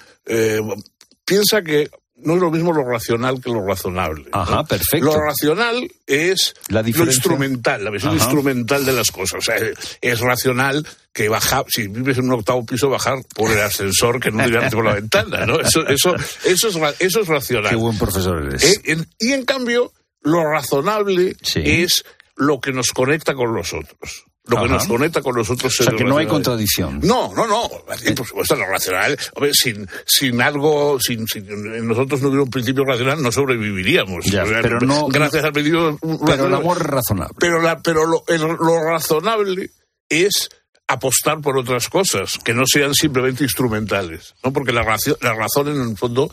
piensa 1.23 1.61
que 1.61 1.91
no 2.23 2.35
es 2.35 2.41
lo 2.41 2.51
mismo 2.51 2.73
lo 2.73 2.83
racional 2.83 3.41
que 3.41 3.49
lo 3.49 3.65
razonable. 3.65 4.25
Ajá, 4.31 4.63
perfecto. 4.63 5.05
Lo 5.05 5.19
racional 5.19 5.91
es 6.05 6.53
lo 6.69 7.05
instrumental, 7.05 7.83
la 7.83 7.89
versión 7.89 8.13
instrumental 8.13 8.85
de 8.85 8.93
las 8.93 9.11
cosas. 9.11 9.39
O 9.39 9.41
sea, 9.41 9.55
es 10.01 10.19
racional 10.19 10.85
que 11.13 11.29
bajar, 11.29 11.65
si 11.67 11.87
vives 11.87 12.17
en 12.17 12.25
un 12.25 12.33
octavo 12.33 12.65
piso, 12.65 12.89
bajar 12.89 13.19
por 13.35 13.51
el 13.51 13.61
ascensor 13.61 14.19
que 14.19 14.31
no 14.31 14.43
tirarte 14.43 14.75
por 14.75 14.85
la 14.85 14.93
ventana, 14.93 15.45
¿no? 15.45 15.59
Eso, 15.59 15.85
eso, 15.87 16.15
eso, 16.45 16.67
es, 16.67 16.95
eso 16.99 17.21
es 17.21 17.27
racional. 17.27 17.69
Qué 17.69 17.75
buen 17.75 17.97
profesor 17.97 18.45
eres. 18.45 18.63
Eh, 18.63 18.97
y 19.19 19.33
en 19.33 19.45
cambio, 19.45 19.91
lo 20.21 20.43
razonable 20.43 21.35
es 21.55 22.05
lo 22.35 22.59
que 22.59 22.71
nos 22.71 22.91
conecta 22.91 23.33
con 23.33 23.53
los 23.53 23.73
otros 23.73 24.25
lo 24.45 24.63
que 24.63 24.69
nos 24.69 24.87
conecta 24.87 25.21
con 25.21 25.35
los 25.35 25.49
otros 25.49 25.73
seres. 25.75 25.93
O 25.93 25.97
sea, 25.97 25.97
que 25.97 26.09
no 26.09 26.17
hay 26.17 26.25
contradicción. 26.25 26.99
No, 27.03 27.33
no, 27.35 27.45
no. 27.45 27.69
Por 28.15 28.27
supuesto, 28.27 28.55
lo 28.55 28.65
racional. 28.65 29.17
Hombre, 29.35 29.53
sin, 29.53 29.87
sin 30.05 30.41
algo, 30.41 30.99
sin, 30.99 31.27
sin 31.27 31.87
nosotros 31.87 32.21
no 32.21 32.29
hubiera 32.29 32.43
un 32.43 32.49
principio 32.49 32.83
racional, 32.83 33.21
no 33.21 33.31
sobreviviríamos. 33.31 34.25
pero 34.61 34.79
no, 34.81 35.07
gracias 35.07 35.43
al 35.43 35.53
principio 35.53 35.99
Pero 36.25 36.47
el 36.47 36.53
amor 36.53 36.77
es 36.77 36.83
razonable. 36.83 37.35
Pero, 37.39 37.61
la, 37.61 37.79
pero 37.81 38.05
lo, 38.05 38.23
lo 38.27 38.83
razonable 38.83 39.69
es 40.09 40.49
apostar 40.87 41.39
por 41.39 41.57
otras 41.57 41.87
cosas, 41.87 42.37
que 42.43 42.53
no 42.53 42.63
sean 42.65 42.93
simplemente 42.93 43.43
instrumentales. 43.43 44.35
¿no? 44.43 44.51
Porque 44.51 44.73
la, 44.73 44.83
razón, 44.83 45.15
la 45.21 45.33
razón, 45.33 45.69
en 45.69 45.89
el 45.89 45.97
fondo, 45.97 46.29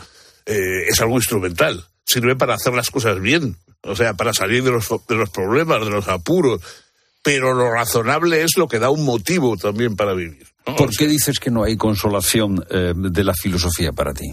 eh, 0.47 0.89
es 0.89 1.01
algo 1.01 1.17
instrumental. 1.17 1.85
Sirve 2.05 2.37
para 2.37 2.55
hacer 2.55 2.75
las 2.75 2.91
cosas 2.91 3.21
bien. 3.21 3.57
O 3.83 3.95
sea, 3.95 4.15
para 4.15 4.33
salir 4.33 4.65
de 4.65 4.73
los, 4.73 4.89
de 5.09 5.15
los 5.15 5.31
problemas, 5.31 5.85
de 5.85 5.91
los 5.91 6.09
apuros 6.09 6.61
pero 7.23 7.55
lo 7.55 7.71
razonable 7.71 8.43
es 8.43 8.57
lo 8.57 8.69
que 8.69 8.79
da 8.79 8.91
un 8.91 9.05
motivo 9.05 9.57
también 9.57 9.97
para 9.97 10.15
vivir. 10.15 10.47
¿Por 10.77 10.91
qué 10.91 11.07
dices 11.07 11.39
que 11.39 11.51
no 11.51 11.65
hay 11.65 11.77
consolación 11.77 12.65
eh, 12.71 12.93
de 12.95 13.25
la 13.25 13.35
filosofía 13.35 13.93
para 13.93 14.13
ti? 14.13 14.31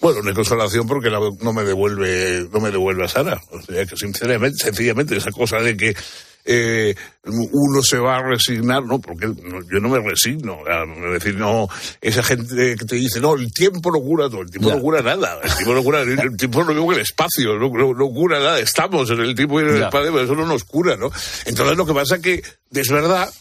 Bueno, 0.00 0.20
no 0.22 0.28
hay 0.28 0.34
consolación 0.34 0.86
porque 0.86 1.10
no 1.10 1.52
me 1.52 1.64
devuelve, 1.64 2.46
no 2.52 2.60
me 2.60 2.70
devuelve 2.70 3.04
a 3.04 3.08
Sara. 3.08 3.40
O 3.50 3.62
sea 3.62 3.86
que 3.86 3.96
sinceramente, 3.96 4.62
sencillamente 4.62 5.16
esa 5.16 5.30
cosa 5.30 5.58
de 5.58 5.76
que 5.76 5.96
eh, 6.44 6.94
uno 7.24 7.82
se 7.82 7.98
va 7.98 8.16
a 8.16 8.22
resignar, 8.22 8.84
no, 8.84 9.00
porque 9.00 9.26
yo 9.26 9.80
no 9.80 9.88
me 9.88 9.98
resigno. 10.00 10.58
Es 11.06 11.12
decir, 11.12 11.36
no, 11.36 11.68
esa 12.00 12.22
gente 12.22 12.76
que 12.76 12.84
te 12.84 12.96
dice, 12.96 13.20
no, 13.20 13.34
el 13.34 13.52
tiempo 13.52 13.90
no 13.90 14.00
cura 14.00 14.28
todo, 14.28 14.42
el 14.42 14.50
tiempo 14.50 14.70
no 14.70 14.80
cura 14.80 15.00
nada, 15.00 15.40
el 15.42 15.54
tiempo 15.54 15.74
no 15.74 15.82
cura, 15.82 16.02
el 16.02 16.36
tiempo 16.36 16.64
no 16.64 16.88
que 16.88 16.94
el 16.96 17.00
espacio, 17.00 17.54
no, 17.58 17.94
no, 17.94 18.08
cura 18.10 18.38
nada, 18.38 18.60
estamos 18.60 19.08
en 19.10 19.20
el 19.20 19.34
tiempo 19.34 19.60
y 19.60 19.64
en 19.64 19.70
el 19.70 19.82
espacio, 19.84 20.12
pero 20.12 20.24
eso 20.24 20.34
no 20.34 20.46
nos 20.46 20.64
cura, 20.64 20.96
¿no? 20.96 21.10
Entonces 21.46 21.76
lo 21.76 21.86
que 21.86 21.94
pasa 21.94 22.16
es 22.16 22.22
que 22.22 22.42
es 22.72 22.88
verdad 22.90 23.32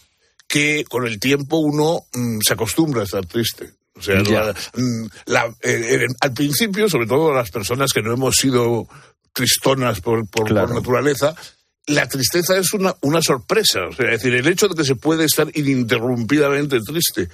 que 0.48 0.86
con 0.90 1.06
el 1.06 1.20
tiempo 1.20 1.58
uno 1.58 2.06
mm, 2.14 2.40
se 2.46 2.54
acostumbra 2.54 3.02
a 3.02 3.06
estar 3.06 3.26
triste. 3.26 3.72
O 3.96 4.02
sea, 4.02 4.22
mm, 4.22 5.06
al 6.22 6.34
principio, 6.34 6.90
sobre 6.90 7.06
todo 7.06 7.34
las 7.34 7.52
personas 7.52 7.92
que 7.92 8.02
no 8.02 8.14
hemos 8.14 8.36
sido 8.36 8.88
tristonas 9.34 10.00
por, 10.00 10.28
por 10.28 10.52
naturaleza, 10.52 11.36
la 11.88 12.08
tristeza 12.08 12.58
es 12.58 12.74
una, 12.74 12.96
una 13.02 13.22
sorpresa. 13.22 13.88
O 13.88 13.94
sea, 13.94 14.06
es 14.12 14.22
decir, 14.22 14.34
el 14.34 14.48
hecho 14.48 14.68
de 14.68 14.76
que 14.76 14.86
se 14.86 14.96
puede 14.96 15.26
estar 15.26 15.48
ininterrumpidamente 15.54 16.80
triste 16.82 17.30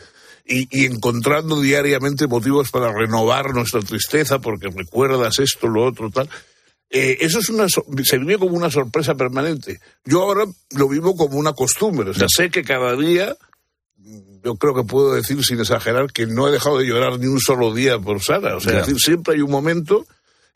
y, 0.45 0.85
encontrando 0.85 1.61
diariamente 1.61 2.27
motivos 2.27 2.71
para 2.71 2.91
renovar 2.91 3.53
nuestra 3.53 3.81
tristeza 3.81 4.39
porque 4.39 4.69
recuerdas 4.69 5.39
esto, 5.39 5.67
lo 5.67 5.85
otro, 5.85 6.09
tal. 6.09 6.29
Eh, 6.89 7.17
eso 7.21 7.37
es 7.39 7.49
una, 7.49 7.67
se 7.69 8.17
vive 8.17 8.39
como 8.39 8.55
una 8.55 8.71
sorpresa 8.71 9.13
permanente. 9.13 9.79
Yo 10.05 10.23
ahora 10.23 10.45
lo 10.71 10.89
vivo 10.89 11.15
como 11.15 11.37
una 11.37 11.53
costumbre. 11.53 12.09
O 12.09 12.13
sea, 12.15 12.27
sé 12.27 12.49
que 12.49 12.63
cada 12.63 12.95
día, 12.95 13.37
yo 14.43 14.55
creo 14.55 14.73
que 14.73 14.83
puedo 14.83 15.13
decir 15.13 15.43
sin 15.43 15.59
exagerar 15.59 16.11
que 16.11 16.25
no 16.25 16.47
he 16.47 16.51
dejado 16.51 16.79
de 16.79 16.87
llorar 16.87 17.19
ni 17.19 17.27
un 17.27 17.39
solo 17.39 17.73
día 17.75 17.99
por 17.99 18.23
Sara. 18.23 18.55
O 18.55 18.59
sea, 18.59 18.79
decir, 18.79 18.97
siempre 18.97 19.35
hay 19.35 19.41
un 19.41 19.51
momento 19.51 20.07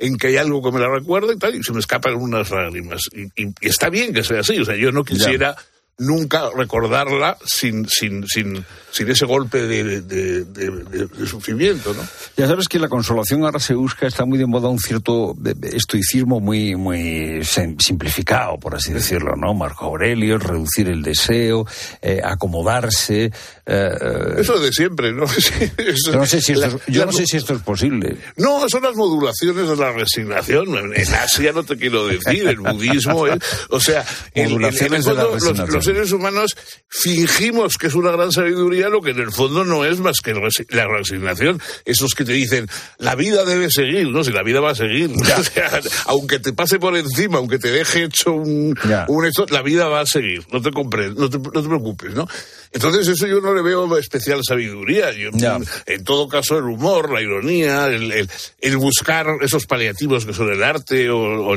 en 0.03 0.17
que 0.17 0.27
hay 0.27 0.37
algo 0.37 0.61
que 0.61 0.71
me 0.71 0.79
la 0.79 0.89
recuerda 0.89 1.33
y 1.33 1.37
tal, 1.37 1.55
y 1.55 1.63
se 1.63 1.71
me 1.71 1.79
escapan 1.79 2.15
unas 2.15 2.51
lágrimas. 2.51 3.01
Y, 3.13 3.53
está 3.61 3.89
bien 3.89 4.13
que 4.13 4.23
sea 4.23 4.41
así, 4.41 4.59
o 4.59 4.65
sea, 4.65 4.75
yo 4.75 4.91
no 4.91 5.03
quisiera 5.03 5.55
nunca 5.97 6.49
recordarla 6.55 7.37
sin, 7.45 7.87
sin, 7.87 8.27
sin, 8.27 8.65
sin 8.91 9.09
ese 9.09 9.25
golpe 9.25 9.61
de, 9.61 10.01
de, 10.01 11.27
sufrimiento, 11.27 11.93
¿no? 11.93 12.01
Ya 12.35 12.47
sabes 12.47 12.67
que 12.67 12.79
la 12.79 12.89
consolación 12.89 13.43
ahora 13.43 13.59
se 13.59 13.75
busca, 13.75 14.07
está 14.07 14.25
muy 14.25 14.37
de 14.37 14.47
moda 14.47 14.69
un 14.69 14.79
cierto 14.79 15.35
estoicismo 15.61 16.39
muy, 16.39 16.75
muy 16.75 17.43
simplificado, 17.43 18.57
por 18.57 18.75
así 18.75 18.91
decirlo, 18.91 19.35
¿no? 19.35 19.53
Marco 19.53 19.85
Aurelio, 19.85 20.37
reducir 20.37 20.87
el 20.89 21.03
deseo, 21.03 21.65
eh, 22.01 22.21
acomodarse. 22.23 23.31
Eh, 23.65 24.35
Eso 24.39 24.59
de 24.59 24.73
siempre, 24.73 25.13
¿no? 25.13 25.25
yo 26.05 26.13
no 26.13 26.25
sé 26.25 26.41
si 26.41 26.51
esto, 26.51 26.81
yo 26.87 27.05
no 27.05 27.13
sé 27.13 27.25
si 27.25 27.37
esto 27.37 27.53
es 27.53 27.61
posible. 27.61 28.17
No, 28.35 28.67
son 28.67 28.83
las 28.83 28.95
modulaciones 28.95 29.69
de 29.69 29.75
la 29.77 29.91
resignación. 29.91 30.75
En 30.93 31.13
Asia 31.13 31.53
no 31.53 31.63
te 31.63 31.77
quiero 31.77 32.07
decir, 32.07 32.47
el 32.47 32.59
budismo, 32.59 33.25
o 33.69 33.79
sea, 33.79 34.05
la 34.35 34.59
resignación 34.59 35.73
los 35.73 35.85
seres 35.85 36.11
humanos 36.11 36.55
fingimos 36.89 37.77
que 37.77 37.87
es 37.87 37.95
una 37.95 38.11
gran 38.11 38.31
sabiduría 38.31 38.89
lo 38.89 39.01
que 39.01 39.11
en 39.11 39.19
el 39.19 39.31
fondo 39.31 39.63
no 39.63 39.85
es 39.85 39.99
más 39.99 40.17
que 40.21 40.33
la 40.69 40.87
resignación. 40.87 41.61
Esos 41.85 42.13
que 42.15 42.25
te 42.25 42.33
dicen, 42.33 42.67
la 42.97 43.15
vida 43.15 43.45
debe 43.45 43.69
seguir, 43.71 44.09
¿no? 44.09 44.23
Si 44.23 44.31
la 44.31 44.43
vida 44.43 44.59
va 44.59 44.71
a 44.71 44.75
seguir. 44.75 45.11
aunque 46.05 46.39
te 46.39 46.53
pase 46.53 46.79
por 46.79 46.97
encima, 46.97 47.37
aunque 47.37 47.59
te 47.59 47.71
deje 47.71 48.03
hecho 48.03 48.33
un, 48.33 48.77
un 49.07 49.25
hecho, 49.25 49.45
la 49.49 49.61
vida 49.61 49.87
va 49.87 50.01
a 50.01 50.05
seguir. 50.05 50.45
No 50.51 50.61
te, 50.61 50.71
compres, 50.71 51.15
no 51.15 51.29
te, 51.29 51.37
no 51.37 51.61
te 51.61 51.67
preocupes, 51.67 52.13
¿no? 52.13 52.27
Entonces 52.73 53.07
eso 53.07 53.27
yo 53.27 53.39
no 53.39 53.53
le 53.53 53.61
veo 53.61 53.97
especial 53.97 54.41
sabiduría. 54.43 55.11
en 55.11 56.03
todo 56.03 56.27
caso 56.27 56.57
el 56.57 56.65
humor, 56.65 57.11
la 57.11 57.21
ironía, 57.21 57.87
el, 57.87 58.27
el, 58.59 58.77
buscar 58.77 59.27
esos 59.41 59.65
paliativos 59.67 60.25
que 60.25 60.33
son 60.33 60.51
el 60.51 60.63
arte 60.63 61.09
o, 61.09 61.55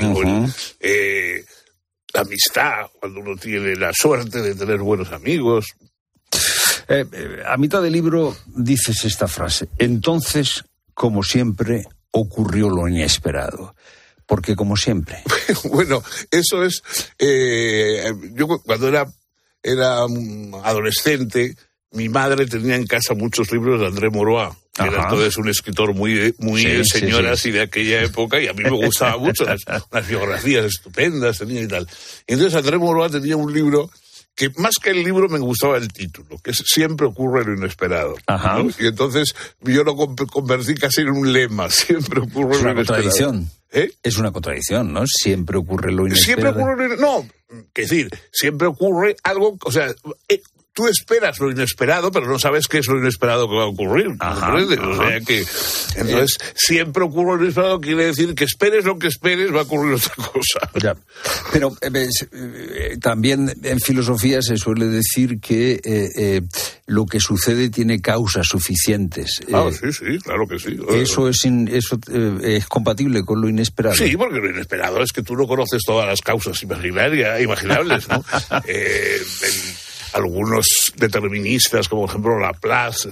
eh, 0.80 1.44
la 2.12 2.20
amistad, 2.20 2.86
cuando 3.00 3.20
uno 3.20 3.36
tiene 3.36 3.74
la 3.76 3.92
suerte 3.92 4.42
de 4.42 4.54
tener 4.54 4.78
buenos 4.78 5.10
amigos. 5.12 5.66
Eh, 6.88 7.04
eh, 7.10 7.42
a 7.46 7.56
mitad 7.56 7.82
del 7.82 7.92
libro 7.92 8.36
dices 8.46 9.04
esta 9.04 9.26
frase. 9.26 9.68
Entonces, 9.78 10.64
como 10.94 11.22
siempre, 11.22 11.86
ocurrió 12.10 12.68
lo 12.68 12.88
inesperado. 12.88 13.74
Porque 14.26 14.56
como 14.56 14.76
siempre. 14.76 15.22
bueno, 15.70 16.02
eso 16.30 16.64
es. 16.64 16.82
Eh, 17.18 18.12
yo 18.32 18.48
cuando 18.48 18.88
era, 18.88 19.06
era 19.66 20.06
adolescente, 20.64 21.56
mi 21.92 22.08
madre 22.08 22.46
tenía 22.46 22.76
en 22.76 22.86
casa 22.86 23.14
muchos 23.14 23.50
libros 23.50 23.80
de 23.80 23.86
André 23.86 24.10
Morois. 24.10 24.54
Que 24.74 24.84
era 24.84 25.04
entonces 25.04 25.38
un 25.38 25.48
escritor 25.48 25.94
muy, 25.94 26.34
muy 26.38 26.84
señoras 26.84 27.46
y 27.46 27.50
de 27.50 27.62
aquella 27.62 28.02
época, 28.02 28.38
y 28.38 28.46
a 28.46 28.52
mí 28.52 28.62
me 28.62 28.70
gustaba 28.70 29.16
mucho, 29.16 29.44
las, 29.90 30.06
biografías 30.06 30.66
estupendas 30.66 31.38
tenía 31.38 31.62
y 31.62 31.68
tal. 31.68 31.88
Y 32.26 32.34
entonces 32.34 32.54
André 32.54 32.76
Morois 32.76 33.10
tenía 33.10 33.38
un 33.38 33.52
libro 33.52 33.90
que 34.36 34.50
más 34.58 34.74
que 34.76 34.90
el 34.90 35.02
libro 35.02 35.28
me 35.28 35.38
gustaba 35.38 35.78
el 35.78 35.88
título, 35.88 36.38
que 36.44 36.52
siempre 36.52 37.06
ocurre 37.06 37.44
lo 37.44 37.54
inesperado. 37.54 38.14
Y 38.78 38.86
entonces 38.86 39.34
yo 39.62 39.82
lo 39.82 39.96
convertí 39.96 40.74
casi 40.74 41.00
en 41.00 41.08
un 41.08 41.32
lema, 41.32 41.70
siempre 41.70 42.20
ocurre 42.20 42.62
lo 42.62 42.72
inesperado. 42.72 43.08
Es 43.08 43.20
una 43.20 43.24
contradicción. 43.24 43.50
¿Eh? 43.72 43.92
Es 44.02 44.18
una 44.18 44.30
contradicción, 44.30 44.92
¿no? 44.92 45.04
Siempre 45.06 45.56
ocurre 45.56 45.90
lo 45.90 46.06
inesperado. 46.06 46.52
Siempre 46.52 46.62
ocurre 46.62 46.88
lo 46.88 46.96
No, 46.96 47.28
es 47.74 47.88
decir, 47.88 48.10
siempre 48.30 48.68
ocurre 48.68 49.16
algo, 49.22 49.56
o 49.64 49.72
sea, 49.72 49.94
eh, 50.28 50.42
tú 50.76 50.86
esperas 50.88 51.40
lo 51.40 51.50
inesperado, 51.50 52.10
pero 52.10 52.26
no 52.26 52.38
sabes 52.38 52.68
qué 52.68 52.78
es 52.78 52.86
lo 52.86 52.98
inesperado 52.98 53.48
que 53.48 53.56
va 53.56 53.62
a 53.62 53.66
ocurrir. 53.66 54.08
O 54.20 54.96
sea 54.96 55.20
que, 55.20 55.42
entonces, 55.96 56.36
siempre 56.54 57.02
ocurre 57.02 57.38
lo 57.38 57.44
inesperado, 57.44 57.80
quiere 57.80 58.04
decir 58.04 58.34
que 58.34 58.44
esperes 58.44 58.84
lo 58.84 58.98
que 58.98 59.06
esperes, 59.06 59.54
va 59.54 59.60
a 59.60 59.62
ocurrir 59.62 59.94
otra 59.94 60.14
cosa. 60.14 60.70
Ya. 60.82 60.94
Pero 61.50 61.74
eh, 61.80 62.08
eh, 62.30 62.98
también 63.00 63.54
en 63.62 63.80
filosofía 63.80 64.42
se 64.42 64.58
suele 64.58 64.84
decir 64.84 65.40
que 65.40 65.80
eh, 65.82 66.42
lo 66.84 67.06
que 67.06 67.20
sucede 67.20 67.70
tiene 67.70 68.02
causas 68.02 68.46
suficientes. 68.46 69.40
Ah, 69.54 69.70
sí, 69.72 69.90
sí, 69.90 70.18
claro 70.18 70.46
que 70.46 70.58
sí. 70.58 70.76
Eso 70.90 71.26
es, 71.30 71.42
eso, 71.70 71.98
es 72.42 72.66
compatible 72.66 73.24
con 73.24 73.40
lo 73.40 73.48
inesperado. 73.48 73.96
Sí, 73.96 74.14
porque 74.14 74.40
lo 74.40 74.50
inesperado 74.50 75.02
es 75.02 75.10
que 75.10 75.22
tú 75.22 75.36
no 75.36 75.46
conoces 75.46 75.80
todas 75.86 76.06
las 76.06 76.20
causas 76.20 76.62
imaginables, 76.62 78.08
¿no? 78.10 78.22
algunos 80.12 80.92
deterministas, 80.96 81.88
como 81.88 82.02
por 82.02 82.10
ejemplo 82.10 82.38
Laplace, 82.38 83.10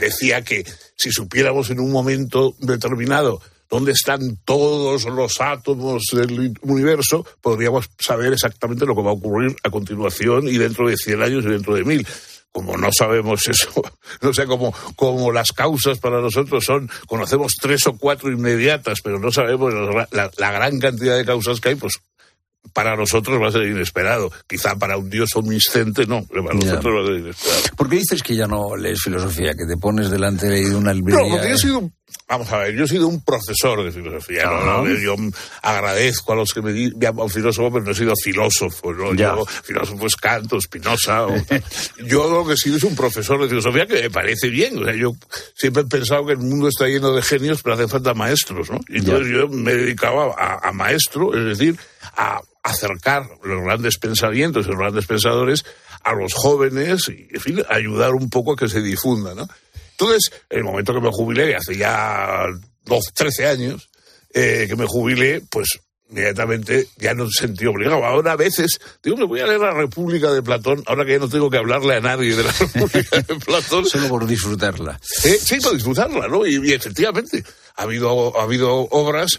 decía 0.00 0.42
que 0.42 0.64
si 0.96 1.10
supiéramos 1.10 1.70
en 1.70 1.80
un 1.80 1.90
momento 1.90 2.54
determinado 2.58 3.40
dónde 3.68 3.92
están 3.92 4.38
todos 4.44 5.04
los 5.04 5.40
átomos 5.40 6.04
del 6.12 6.54
universo, 6.62 7.26
podríamos 7.40 7.90
saber 7.98 8.32
exactamente 8.32 8.86
lo 8.86 8.94
que 8.94 9.02
va 9.02 9.10
a 9.10 9.14
ocurrir 9.14 9.56
a 9.62 9.70
continuación 9.70 10.48
y 10.48 10.58
dentro 10.58 10.88
de 10.88 10.96
100 10.96 11.22
años 11.22 11.44
y 11.44 11.48
dentro 11.48 11.74
de 11.74 11.84
mil. 11.84 12.06
Como 12.52 12.76
no 12.76 12.90
sabemos 12.96 13.48
eso, 13.48 13.82
no 14.22 14.32
sé, 14.32 14.46
como, 14.46 14.72
como 14.94 15.32
las 15.32 15.50
causas 15.50 15.98
para 15.98 16.20
nosotros 16.20 16.64
son, 16.64 16.88
conocemos 17.08 17.54
tres 17.60 17.84
o 17.88 17.96
cuatro 17.96 18.30
inmediatas, 18.30 19.00
pero 19.02 19.18
no 19.18 19.32
sabemos 19.32 19.74
la, 20.12 20.30
la 20.36 20.52
gran 20.52 20.78
cantidad 20.78 21.16
de 21.16 21.24
causas 21.24 21.60
que 21.60 21.70
hay, 21.70 21.74
pues 21.74 21.94
para 22.72 22.96
nosotros 22.96 23.40
va 23.40 23.48
a 23.48 23.52
ser 23.52 23.64
inesperado. 23.64 24.30
Quizá 24.46 24.76
para 24.76 24.96
un 24.96 25.10
dios 25.10 25.30
omnisciente 25.36 26.06
no, 26.06 26.24
pero 26.28 26.44
para 26.44 26.58
nosotros 26.58 26.94
va 26.94 27.02
a 27.02 27.06
ser 27.06 27.16
inesperado. 27.16 27.62
¿Por 27.76 27.88
qué 27.88 27.96
dices 27.96 28.22
que 28.22 28.34
ya 28.34 28.46
no 28.46 28.76
lees 28.76 29.00
filosofía, 29.02 29.52
que 29.52 29.66
te 29.66 29.76
pones 29.76 30.10
delante 30.10 30.48
de 30.48 30.74
una 30.74 30.92
librería? 30.92 31.22
No, 31.22 31.30
porque 31.30 31.48
yo 31.48 31.54
he 31.54 31.58
sido, 31.58 31.90
vamos 32.28 32.50
a 32.50 32.58
ver, 32.58 32.74
yo 32.74 32.84
he 32.84 32.88
sido 32.88 33.06
un 33.06 33.22
profesor 33.22 33.84
de 33.84 33.92
filosofía. 33.92 34.44
¿no? 34.46 34.88
Yo 34.88 35.14
agradezco 35.62 36.32
a 36.32 36.36
los 36.36 36.52
que 36.52 36.62
me 36.62 36.72
llaman 36.96 37.28
filósofo, 37.28 37.70
pero 37.72 37.84
no 37.84 37.92
he 37.92 37.94
sido 37.94 38.14
filósofo. 38.22 38.92
¿no? 38.92 39.14
Yo, 39.14 39.44
filósofo 39.62 40.06
es 40.06 40.16
Kant 40.16 40.52
o 40.52 40.60
Spinoza. 40.60 41.26
yo 42.06 42.30
lo 42.30 42.46
que 42.46 42.54
he 42.54 42.56
sido 42.56 42.76
es 42.76 42.84
un 42.84 42.96
profesor 42.96 43.40
de 43.40 43.48
filosofía 43.48 43.86
que 43.86 44.02
me 44.02 44.10
parece 44.10 44.48
bien. 44.48 44.78
O 44.78 44.84
sea, 44.84 44.94
yo 44.94 45.12
siempre 45.54 45.82
he 45.82 45.86
pensado 45.86 46.26
que 46.26 46.32
el 46.32 46.38
mundo 46.38 46.68
está 46.68 46.86
lleno 46.86 47.12
de 47.12 47.22
genios, 47.22 47.62
pero 47.62 47.74
hace 47.74 47.88
falta 47.88 48.14
maestros. 48.14 48.70
¿no? 48.70 48.80
Y 48.88 48.98
entonces 48.98 49.28
yo 49.28 49.48
me 49.48 49.74
dedicaba 49.74 50.34
a, 50.36 50.68
a 50.68 50.72
maestro, 50.72 51.34
es 51.34 51.58
decir, 51.58 51.78
a 52.16 52.40
acercar 52.64 53.28
los 53.42 53.62
grandes 53.62 53.98
pensamientos 53.98 54.66
y 54.66 54.70
los 54.70 54.78
grandes 54.78 55.06
pensadores 55.06 55.64
a 56.02 56.14
los 56.14 56.32
jóvenes 56.34 57.08
y, 57.08 57.28
en 57.30 57.40
fin, 57.40 57.62
ayudar 57.68 58.14
un 58.14 58.28
poco 58.30 58.52
a 58.52 58.56
que 58.56 58.68
se 58.68 58.80
difunda, 58.80 59.34
¿no? 59.34 59.46
Entonces, 59.92 60.32
en 60.50 60.58
el 60.58 60.64
momento 60.64 60.92
que 60.92 61.00
me 61.00 61.10
jubilé, 61.12 61.54
hace 61.54 61.76
ya 61.76 62.46
12, 62.84 63.10
13 63.14 63.46
años 63.46 63.90
eh, 64.32 64.66
que 64.68 64.76
me 64.76 64.86
jubilé, 64.86 65.42
pues 65.48 65.78
inmediatamente 66.10 66.88
ya 66.96 67.14
no 67.14 67.28
sentí 67.30 67.66
obligado. 67.66 68.04
Ahora 68.04 68.32
a 68.32 68.36
veces 68.36 68.80
digo, 69.02 69.16
me 69.16 69.24
voy 69.24 69.40
a 69.40 69.46
leer 69.46 69.60
la 69.60 69.72
República 69.72 70.32
de 70.32 70.42
Platón, 70.42 70.82
ahora 70.86 71.04
que 71.04 71.12
ya 71.12 71.18
no 71.18 71.28
tengo 71.28 71.50
que 71.50 71.58
hablarle 71.58 71.96
a 71.96 72.00
nadie 72.00 72.34
de 72.34 72.44
la 72.44 72.52
República 72.58 73.20
de 73.20 73.34
Platón. 73.36 73.86
Solo 73.86 74.08
por 74.08 74.26
disfrutarla. 74.26 74.98
Eh, 75.24 75.38
sí, 75.40 75.60
por 75.60 75.74
disfrutarla, 75.74 76.28
¿no? 76.28 76.46
Y, 76.46 76.66
y, 76.66 76.72
efectivamente, 76.72 77.44
ha 77.76 77.82
habido, 77.82 78.38
ha 78.38 78.42
habido 78.42 78.72
obras 78.90 79.38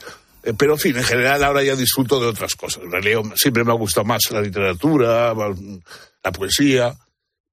pero, 0.57 0.73
en 0.73 0.79
fin, 0.79 0.97
en 0.97 1.03
general 1.03 1.43
ahora 1.43 1.63
ya 1.63 1.75
disfruto 1.75 2.19
de 2.19 2.27
otras 2.27 2.55
cosas. 2.55 2.83
Leo, 3.03 3.23
siempre 3.35 3.63
me 3.63 3.71
ha 3.71 3.75
gustado 3.75 4.05
más 4.05 4.21
la 4.31 4.41
literatura, 4.41 5.33
la 6.23 6.31
poesía, 6.31 6.95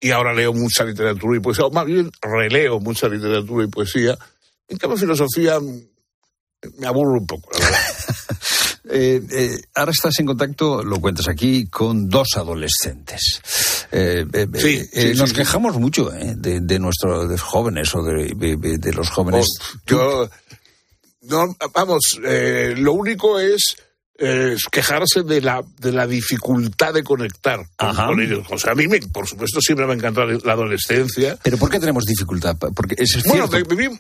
y 0.00 0.10
ahora 0.10 0.34
leo 0.34 0.52
mucha 0.52 0.84
literatura 0.84 1.36
y 1.36 1.40
poesía, 1.40 1.66
o 1.66 1.70
más 1.70 1.86
bien 1.86 2.10
releo 2.20 2.80
mucha 2.80 3.08
literatura 3.08 3.64
y 3.64 3.68
poesía. 3.68 4.18
En 4.68 4.78
cambio, 4.78 4.98
filosofía 4.98 5.58
me 6.78 6.86
aburro 6.86 7.18
un 7.18 7.26
poco, 7.26 7.50
la 7.52 7.64
verdad. 7.64 7.78
Eh, 8.94 9.22
eh, 9.30 9.56
ahora 9.76 9.92
estás 9.92 10.18
en 10.18 10.26
contacto, 10.26 10.82
lo 10.82 11.00
cuentas 11.00 11.28
aquí, 11.28 11.66
con 11.66 12.08
dos 12.08 12.36
adolescentes. 12.36 13.40
Eh, 13.90 14.26
sí, 14.54 15.14
nos 15.14 15.32
quejamos 15.32 15.78
mucho 15.78 16.10
de, 16.10 16.78
nuestros 16.78 17.40
jóvenes 17.40 17.94
o 17.94 18.02
de, 18.02 18.92
los 18.92 19.08
jóvenes. 19.08 19.46
Oh, 19.48 19.78
yo, 19.86 20.30
no, 21.22 21.56
vamos, 21.72 22.18
lo 22.20 22.92
único 22.92 23.38
es 23.38 23.76
es 24.22 24.66
quejarse 24.70 25.22
de 25.22 25.40
la, 25.40 25.64
de 25.78 25.90
la 25.90 26.06
dificultad 26.06 26.94
de 26.94 27.02
conectar 27.02 27.60
con, 27.76 28.20
ellos. 28.20 28.46
O 28.50 28.58
sea, 28.58 28.72
a 28.72 28.74
mí, 28.76 28.86
me, 28.86 29.00
por 29.00 29.26
supuesto, 29.26 29.60
siempre 29.60 29.84
me 29.84 29.92
ha 29.92 29.96
encantado 29.96 30.26
la 30.44 30.52
adolescencia. 30.52 31.36
¿Pero 31.42 31.56
por 31.56 31.70
qué 31.70 31.80
tenemos 31.80 32.04
dificultad? 32.04 32.56
Porque 32.56 32.94
es 32.98 33.20
bueno, 33.24 33.48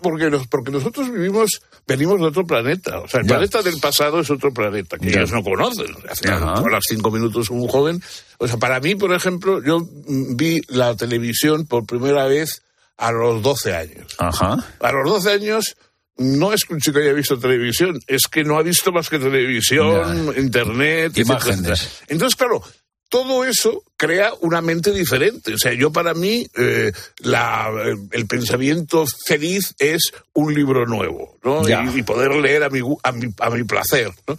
porque, 0.00 0.38
porque 0.48 0.70
nosotros 0.70 1.10
vivimos, 1.10 1.62
venimos 1.88 2.20
de 2.20 2.26
otro 2.26 2.46
planeta. 2.46 3.00
O 3.00 3.08
sea, 3.08 3.20
el 3.20 3.26
planeta 3.26 3.62
del 3.62 3.80
pasado 3.80 4.20
es 4.20 4.30
otro 4.30 4.52
planeta 4.52 4.96
que 4.96 5.08
ellos 5.08 5.32
no 5.32 5.42
conocen. 5.42 5.86
Hace 6.08 6.28
a 6.28 6.38
las 6.38 6.84
cinco 6.88 7.10
minutos 7.10 7.50
un 7.50 7.66
joven. 7.66 8.00
O 8.38 8.46
sea, 8.46 8.58
para 8.58 8.78
mí, 8.78 8.94
por 8.94 9.12
ejemplo, 9.12 9.60
yo 9.64 9.80
vi 10.06 10.60
la 10.68 10.94
televisión 10.94 11.66
por 11.66 11.84
primera 11.84 12.26
vez 12.26 12.62
a 12.96 13.10
los 13.10 13.42
12 13.42 13.74
años. 13.74 14.14
Ajá. 14.18 14.64
A 14.78 14.92
los 14.92 15.10
12 15.10 15.30
años 15.32 15.76
no 16.16 16.52
es 16.52 16.64
que 16.64 16.74
un 16.74 16.80
chico 16.80 16.98
haya 16.98 17.12
visto 17.12 17.38
televisión, 17.38 17.98
es 18.06 18.22
que 18.30 18.44
no 18.44 18.58
ha 18.58 18.62
visto 18.62 18.92
más 18.92 19.08
que 19.08 19.18
televisión, 19.18 20.34
internet, 20.36 21.16
imágenes. 21.18 22.02
Entonces, 22.08 22.36
claro, 22.36 22.62
todo 23.08 23.44
eso 23.44 23.82
crea 23.96 24.32
una 24.40 24.62
mente 24.62 24.90
diferente. 24.90 25.54
O 25.54 25.58
sea, 25.58 25.74
yo 25.74 25.92
para 25.92 26.14
mí 26.14 26.46
eh, 26.56 26.92
la, 27.18 27.70
el 28.10 28.26
pensamiento 28.26 29.04
feliz 29.26 29.74
es 29.78 30.12
un 30.32 30.54
libro 30.54 30.86
nuevo, 30.86 31.38
¿no? 31.42 31.62
Y, 31.68 32.02
poder 32.02 32.34
leer 32.36 32.62
a 32.62 32.70
mi, 32.70 32.80
a 33.02 33.12
mi, 33.12 33.34
a 33.38 33.50
mi 33.50 33.64
placer, 33.64 34.10
¿no? 34.26 34.36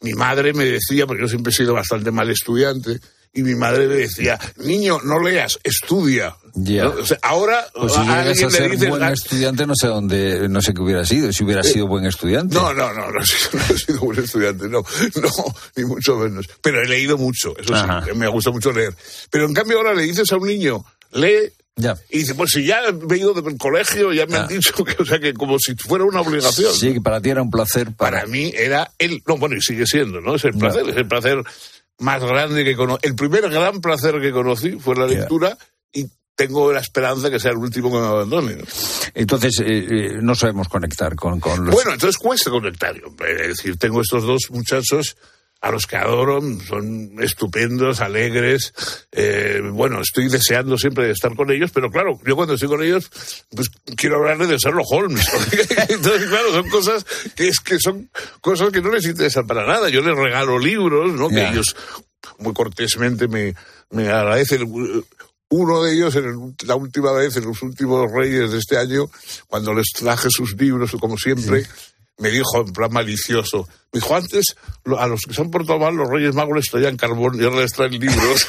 Mi 0.00 0.12
madre 0.12 0.52
me 0.52 0.64
decía, 0.64 1.06
porque 1.06 1.22
yo 1.22 1.28
siempre 1.28 1.52
he 1.52 1.56
sido 1.56 1.74
bastante 1.74 2.10
mal 2.10 2.28
estudiante, 2.28 2.98
y 3.36 3.42
mi 3.42 3.54
madre 3.54 3.86
me 3.86 3.96
decía, 3.96 4.38
niño, 4.56 4.98
no 5.04 5.20
leas, 5.20 5.58
estudia. 5.62 6.34
ahora 7.20 7.66
pues 7.74 7.92
si 7.92 7.98
a 7.98 8.20
alguien 8.20 8.46
a 8.46 8.50
ser 8.50 8.62
le 8.62 8.76
dice, 8.76 8.88
buen 8.88 9.04
estudiante 9.04 9.66
no 9.66 9.74
sé 9.78 9.86
dónde, 9.88 10.48
no 10.48 10.62
sé 10.62 10.72
qué 10.72 10.80
hubiera 10.80 11.04
sido, 11.04 11.30
si 11.32 11.44
hubiera 11.44 11.60
eh, 11.60 11.64
sido 11.64 11.86
buen 11.86 12.06
estudiante. 12.06 12.54
No, 12.54 12.72
no, 12.72 12.94
no, 12.94 13.10
no, 13.10 13.20
he 13.70 13.78
sido 13.78 14.00
buen 14.00 14.18
estudiante, 14.18 14.68
no, 14.68 14.82
no, 15.22 15.30
ni 15.76 15.84
mucho 15.84 16.16
menos. 16.16 16.46
Pero 16.62 16.82
he 16.82 16.86
leído 16.86 17.18
mucho, 17.18 17.54
eso 17.58 17.74
sí, 17.76 18.12
me 18.14 18.26
gusta 18.28 18.50
mucho 18.50 18.72
leer. 18.72 18.94
Pero 19.30 19.44
en 19.44 19.52
cambio 19.52 19.76
ahora 19.76 19.92
le 19.92 20.04
dices 20.04 20.32
a 20.32 20.36
un 20.38 20.48
niño, 20.48 20.82
lee 21.12 21.52
ya. 21.78 21.94
Y 22.08 22.20
dice, 22.20 22.34
pues 22.34 22.52
si 22.52 22.64
ya 22.64 22.80
he 22.88 23.16
ido 23.18 23.34
del 23.34 23.58
colegio, 23.58 24.10
ya 24.10 24.24
me 24.24 24.38
han 24.38 24.48
dicho 24.48 24.72
que, 24.82 24.96
o 24.98 25.04
sea, 25.04 25.18
que 25.18 25.34
como 25.34 25.58
si 25.58 25.74
fuera 25.74 26.06
una 26.06 26.22
obligación. 26.22 26.72
Sí, 26.72 26.94
que 26.94 27.02
para 27.02 27.20
ti 27.20 27.28
era 27.28 27.42
un 27.42 27.50
placer. 27.50 27.92
Para, 27.92 28.24
mí 28.24 28.50
era 28.56 28.90
el, 28.98 29.22
no, 29.26 29.36
bueno, 29.36 29.56
y 29.56 29.60
sigue 29.60 29.84
siendo, 29.84 30.22
¿no? 30.22 30.36
Es 30.36 30.44
el 30.46 30.54
placer, 30.54 30.88
es 30.88 30.96
el 30.96 31.06
placer 31.06 31.44
más 31.98 32.22
grande 32.22 32.64
que 32.64 32.76
conocí. 32.76 33.06
El 33.06 33.14
primer 33.14 33.48
gran 33.50 33.80
placer 33.80 34.20
que 34.20 34.32
conocí 34.32 34.72
fue 34.72 34.96
la 34.96 35.06
lectura 35.06 35.56
y 35.92 36.06
tengo 36.34 36.72
la 36.72 36.80
esperanza 36.80 37.30
que 37.30 37.40
sea 37.40 37.52
el 37.52 37.56
último 37.58 37.90
que 37.90 37.98
me 37.98 38.06
abandone. 38.06 38.58
Entonces, 39.14 39.60
eh, 39.60 39.64
eh, 39.66 40.18
no 40.20 40.34
sabemos 40.34 40.68
conectar 40.68 41.16
con, 41.16 41.40
con 41.40 41.64
los... 41.64 41.74
Bueno, 41.74 41.92
entonces 41.92 42.18
cuesta 42.18 42.50
conectar. 42.50 42.94
Es 42.96 43.48
decir, 43.48 43.78
tengo 43.78 44.02
estos 44.02 44.24
dos 44.24 44.42
muchachos 44.50 45.16
a 45.60 45.70
los 45.70 45.86
que 45.86 45.96
adoro, 45.96 46.40
son 46.68 47.16
estupendos, 47.20 48.00
alegres. 48.00 48.72
Eh, 49.10 49.60
bueno, 49.72 50.00
estoy 50.00 50.28
deseando 50.28 50.76
siempre 50.76 51.10
estar 51.10 51.34
con 51.34 51.50
ellos, 51.50 51.70
pero 51.72 51.90
claro, 51.90 52.18
yo 52.24 52.36
cuando 52.36 52.54
estoy 52.54 52.68
con 52.68 52.82
ellos, 52.82 53.10
pues 53.54 53.70
quiero 53.96 54.16
hablarles 54.16 54.48
de 54.48 54.58
Sherlock 54.58 54.86
Holmes. 54.90 55.26
Entonces, 55.88 56.28
claro, 56.28 56.52
son 56.52 56.68
cosas 56.68 57.06
que 57.34 57.48
es 57.48 57.58
que 57.60 57.78
son 57.78 58.10
cosas 58.40 58.70
que 58.70 58.82
no 58.82 58.90
les 58.90 59.06
interesan 59.06 59.46
para 59.46 59.66
nada. 59.66 59.88
Yo 59.88 60.02
les 60.02 60.16
regalo 60.16 60.58
libros, 60.58 61.12
¿no? 61.12 61.28
Que 61.28 61.48
ellos 61.48 61.74
muy 62.38 62.52
cortésmente 62.52 63.28
me, 63.28 63.54
me 63.90 64.08
agradecen. 64.08 64.70
Uno 65.48 65.82
de 65.84 65.94
ellos, 65.94 66.16
en 66.16 66.56
la 66.64 66.74
última 66.74 67.12
vez, 67.12 67.36
en 67.36 67.44
los 67.44 67.62
últimos 67.62 68.10
Reyes 68.12 68.50
de 68.50 68.58
este 68.58 68.76
año, 68.78 69.06
cuando 69.46 69.72
les 69.74 69.86
traje 69.96 70.28
sus 70.28 70.56
libros, 70.56 70.96
como 71.00 71.16
siempre, 71.16 71.64
me 72.18 72.30
dijo 72.30 72.60
en 72.60 72.72
plan 72.72 72.92
malicioso, 72.92 73.68
me 73.92 74.00
dijo, 74.00 74.14
antes 74.14 74.56
a 74.98 75.06
los 75.06 75.22
que 75.22 75.34
se 75.34 75.42
han 75.42 75.50
mal 75.50 75.94
los 75.94 76.08
Reyes 76.08 76.34
Magos 76.34 76.56
les 76.56 76.70
traían 76.70 76.96
carbón 76.96 77.40
y 77.40 77.44
ahora 77.44 77.60
les 77.60 77.72
traen 77.72 77.92
libros. 77.92 78.46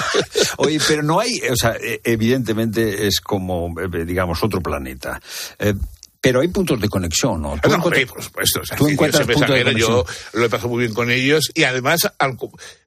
Oye, 0.58 0.78
pero 0.86 1.02
no 1.02 1.20
hay, 1.20 1.40
o 1.50 1.56
sea, 1.56 1.76
e, 1.76 2.00
evidentemente 2.04 3.06
es 3.06 3.20
como, 3.20 3.74
eh, 3.80 4.04
digamos, 4.04 4.42
otro 4.42 4.60
planeta. 4.60 5.20
Eh, 5.58 5.74
pero 6.20 6.40
hay 6.40 6.48
puntos 6.48 6.80
de 6.80 6.88
conexión, 6.88 7.40
¿no? 7.40 7.58
¿Tú 7.62 7.70
no, 7.70 7.80
por 7.82 8.22
supuesto. 8.22 8.60
¿tú 8.76 8.88
encuentras 8.88 9.26
puntos 9.26 9.48
de 9.48 9.74
Yo 9.74 10.04
lo 10.34 10.44
he 10.44 10.50
pasado 10.50 10.68
muy 10.68 10.80
bien 10.80 10.92
con 10.92 11.10
ellos 11.10 11.50
y 11.54 11.64
además, 11.64 12.12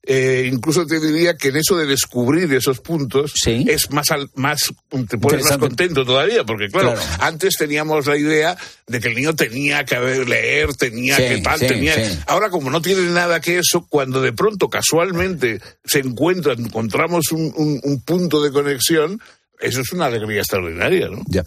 eh, 0.04 0.50
incluso 0.52 0.86
te 0.86 1.00
diría 1.00 1.36
que 1.36 1.48
en 1.48 1.58
eso 1.58 1.76
de 1.76 1.88
descubrir 1.88 2.54
esos 2.54 2.80
puntos 2.80 3.34
es 3.46 3.90
más, 3.92 4.08
más 4.36 4.74
te 5.10 5.18
pones 5.18 5.46
más 5.46 5.58
contento 5.58 6.06
todavía, 6.06 6.44
porque 6.44 6.68
claro, 6.68 6.94
antes 7.20 7.56
teníamos 7.58 8.06
la 8.06 8.18
idea 8.18 8.56
de 8.86 9.00
que 9.00 9.08
el 9.08 9.16
niño 9.16 9.36
tenía 9.36 9.84
que 9.84 9.98
leer, 10.00 10.76
tenía 10.76 11.18
que 11.18 11.42
tal, 11.42 11.60
tenía. 11.60 11.96
Ahora, 12.28 12.52
como 12.52 12.70
no 12.70 12.82
tiene 12.82 13.02
nada 13.10 13.42
que 13.42 13.58
eso, 13.58 13.88
cuando 13.90 14.22
de 14.22 14.34
pronto 14.34 14.70
casualmente 14.70 15.60
se 15.84 16.00
encuentra, 16.00 16.54
encontramos 16.54 17.32
un, 17.32 17.82
un 17.84 18.02
punto 18.02 18.44
de 18.44 18.52
conexión, 18.52 19.20
eso 19.64 19.82
es 19.82 19.94
una 19.94 20.06
alegría 20.06 20.40
extraordinaria, 20.40 21.08
¿no? 21.08 21.22
Ya. 21.28 21.44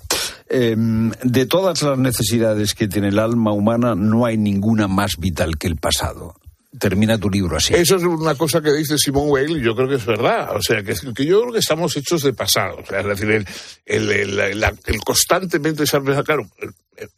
Em, 0.49 1.11
de 1.23 1.47
todas 1.47 1.83
las 1.83 1.99
necesidades 1.99 2.75
que 2.75 2.89
tiene 2.89 3.09
el 3.09 3.19
alma 3.19 3.53
humana, 3.53 3.95
no 3.95 4.27
hay 4.27 4.37
ninguna 4.39 4.89
más 4.89 5.17
vital 5.19 5.59
que 5.59 5.67
el 5.67 5.77
pasado. 5.77 6.35
Termina 6.79 7.19
tu 7.19 7.31
libro 7.31 7.57
así. 7.57 7.75
Eso 7.75 7.97
es 7.97 8.03
una 8.03 8.35
cosa 8.35 8.61
que 8.61 8.73
dice 8.73 8.99
Simón 8.99 9.29
Weil 9.29 9.59
y 9.59 9.63
yo 9.63 9.75
creo 9.75 9.89
que 9.89 9.95
es 9.95 10.05
verdad. 10.05 10.55
O 10.55 10.63
sea, 10.63 10.83
que, 10.83 10.95
que, 11.15 11.25
yo 11.25 11.41
creo 11.43 11.53
que 11.53 11.59
estamos 11.61 11.97
hechos 11.97 12.23
de 12.23 12.33
pasado. 12.33 12.79
O 12.83 12.87
sea, 12.87 13.01
es 13.01 13.07
decir, 13.07 13.31
el, 13.31 14.11
el, 14.11 14.41
el, 14.41 14.99
constantemente 15.05 15.85
claro, 15.85 16.49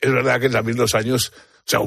es 0.00 0.12
verdad 0.12 0.40
que 0.40 0.48
también 0.48 0.78
los 0.78 0.94
años, 0.94 1.32
o 1.34 1.62
sea, 1.64 1.80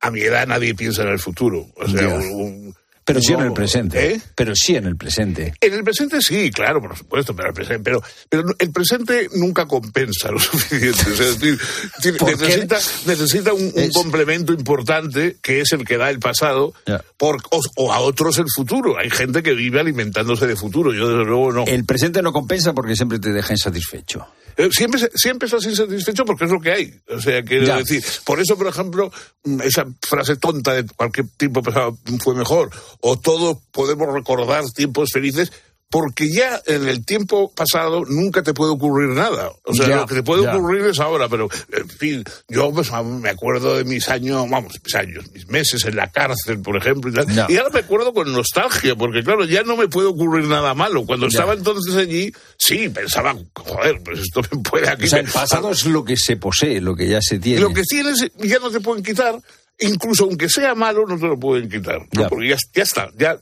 a 0.00 0.10
mi 0.10 0.20
edad 0.20 0.46
nadie 0.46 0.74
piensa 0.74 1.02
en 1.02 1.08
el 1.08 1.18
futuro. 1.18 1.66
O 1.76 1.88
sea, 1.88 2.08
un, 2.08 2.74
pero 3.08 3.22
sí 3.22 3.32
en 3.32 3.40
el 3.40 3.52
presente. 3.54 4.12
¿eh? 4.12 4.20
Pero 4.34 4.54
sí 4.54 4.76
en 4.76 4.84
el 4.84 4.96
presente. 4.96 5.54
En 5.60 5.72
el 5.72 5.82
presente 5.82 6.20
sí, 6.20 6.50
claro, 6.50 6.82
por 6.82 6.94
supuesto, 6.94 7.34
pero 7.34 7.48
el 7.48 7.54
presente, 7.54 7.82
pero, 7.82 8.02
pero 8.28 8.44
el 8.58 8.70
presente 8.70 9.28
nunca 9.34 9.66
compensa 9.66 10.30
lo 10.30 10.38
suficiente. 10.38 11.00
es 11.10 11.40
decir, 11.40 11.58
necesita, 12.04 12.78
necesita 13.06 13.54
un, 13.54 13.72
complemento 13.94 14.52
importante 14.52 15.38
que 15.40 15.62
es 15.62 15.72
el 15.72 15.86
que 15.86 15.96
da 15.96 16.10
el 16.10 16.18
pasado 16.18 16.74
por, 17.16 17.38
o, 17.76 17.92
a 17.92 18.00
otros 18.00 18.36
el 18.38 18.46
futuro. 18.54 18.98
Hay 18.98 19.08
gente 19.08 19.42
que 19.42 19.54
vive 19.54 19.80
alimentándose 19.80 20.46
de 20.46 20.54
futuro, 20.54 20.92
yo 20.92 21.08
desde 21.08 21.24
luego 21.24 21.50
no. 21.50 21.64
El 21.64 21.86
presente 21.86 22.20
no 22.20 22.32
compensa 22.34 22.74
porque 22.74 22.94
siempre 22.94 23.18
te 23.18 23.32
deja 23.32 23.54
insatisfecho. 23.54 24.26
Eh, 24.58 24.70
siempre, 24.72 25.00
siempre 25.14 25.46
estás 25.46 25.64
insatisfecho 25.66 26.24
porque 26.24 26.44
es 26.44 26.50
lo 26.50 26.60
que 26.60 26.72
hay. 26.72 26.92
O 27.08 27.20
sea, 27.20 27.44
quiero 27.44 27.76
decir, 27.76 28.02
por 28.24 28.40
eso, 28.40 28.58
por 28.58 28.66
ejemplo, 28.66 29.12
mm, 29.44 29.60
esa 29.62 29.86
frase 30.02 30.34
tonta 30.34 30.74
de 30.74 30.84
cualquier 30.84 31.28
tiempo 31.36 31.62
pasado 31.62 31.96
fue 32.18 32.34
mejor, 32.34 32.70
o 33.00 33.16
todos 33.16 33.58
podemos 33.70 34.12
recordar 34.12 34.64
tiempos 34.72 35.10
felices, 35.12 35.52
porque 35.90 36.30
ya 36.30 36.60
en 36.66 36.86
el 36.86 37.04
tiempo 37.04 37.50
pasado 37.54 38.04
nunca 38.04 38.42
te 38.42 38.52
puede 38.52 38.72
ocurrir 38.72 39.08
nada. 39.08 39.50
O 39.64 39.72
sea, 39.72 39.96
lo 39.96 40.06
que 40.06 40.16
te 40.16 40.22
puede 40.22 40.46
ocurrir 40.46 40.84
es 40.86 41.00
ahora, 41.00 41.28
pero, 41.28 41.48
en 41.72 41.88
fin, 41.88 42.24
yo 42.48 42.70
pues, 42.72 42.90
me 42.92 43.30
acuerdo 43.30 43.76
de 43.76 43.84
mis 43.84 44.08
años, 44.10 44.48
vamos, 44.50 44.74
mis 44.84 44.94
años, 44.94 45.24
mis 45.32 45.48
meses 45.48 45.84
en 45.86 45.96
la 45.96 46.10
cárcel, 46.10 46.60
por 46.60 46.76
ejemplo, 46.76 47.10
y, 47.10 47.56
ahora 47.56 47.70
me 47.72 47.80
acuerdo 47.80 48.12
con 48.12 48.30
nostalgia, 48.30 48.94
porque 48.96 49.22
claro, 49.22 49.44
ya 49.44 49.62
no 49.62 49.76
me 49.76 49.88
puede 49.88 50.08
ocurrir 50.08 50.46
nada 50.46 50.74
malo. 50.74 51.06
Cuando 51.06 51.26
estaba 51.26 51.54
entonces 51.54 51.94
allí, 51.94 52.32
sí, 52.58 52.90
pensaba, 52.90 53.34
joder, 53.54 54.02
pues 54.04 54.20
esto 54.20 54.42
me 54.52 54.62
puede 54.62 54.88
aquí... 54.90 55.04
O 55.04 55.08
sea, 55.08 55.20
el 55.20 55.28
pasado 55.28 55.70
es 55.70 55.86
lo 55.86 56.04
que 56.04 56.16
se 56.18 56.36
posee, 56.36 56.82
lo 56.82 56.94
que 56.94 57.08
ya 57.08 57.22
se 57.22 57.38
tiene. 57.38 57.60
Lo 57.60 57.72
que 57.72 57.82
tienes 57.82 58.30
ya 58.36 58.58
no 58.58 58.70
te 58.70 58.80
pueden 58.80 59.02
quitar, 59.02 59.40
incluso 59.78 60.24
aunque 60.24 60.50
sea 60.50 60.74
malo, 60.74 61.06
no 61.06 61.18
te 61.18 61.26
lo 61.26 61.38
pueden 61.38 61.70
quitar. 61.70 62.06
Porque 62.28 62.48
ya, 62.48 62.82
está, 62.82 63.10
ya... 63.16 63.38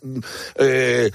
Eh, 0.58 1.10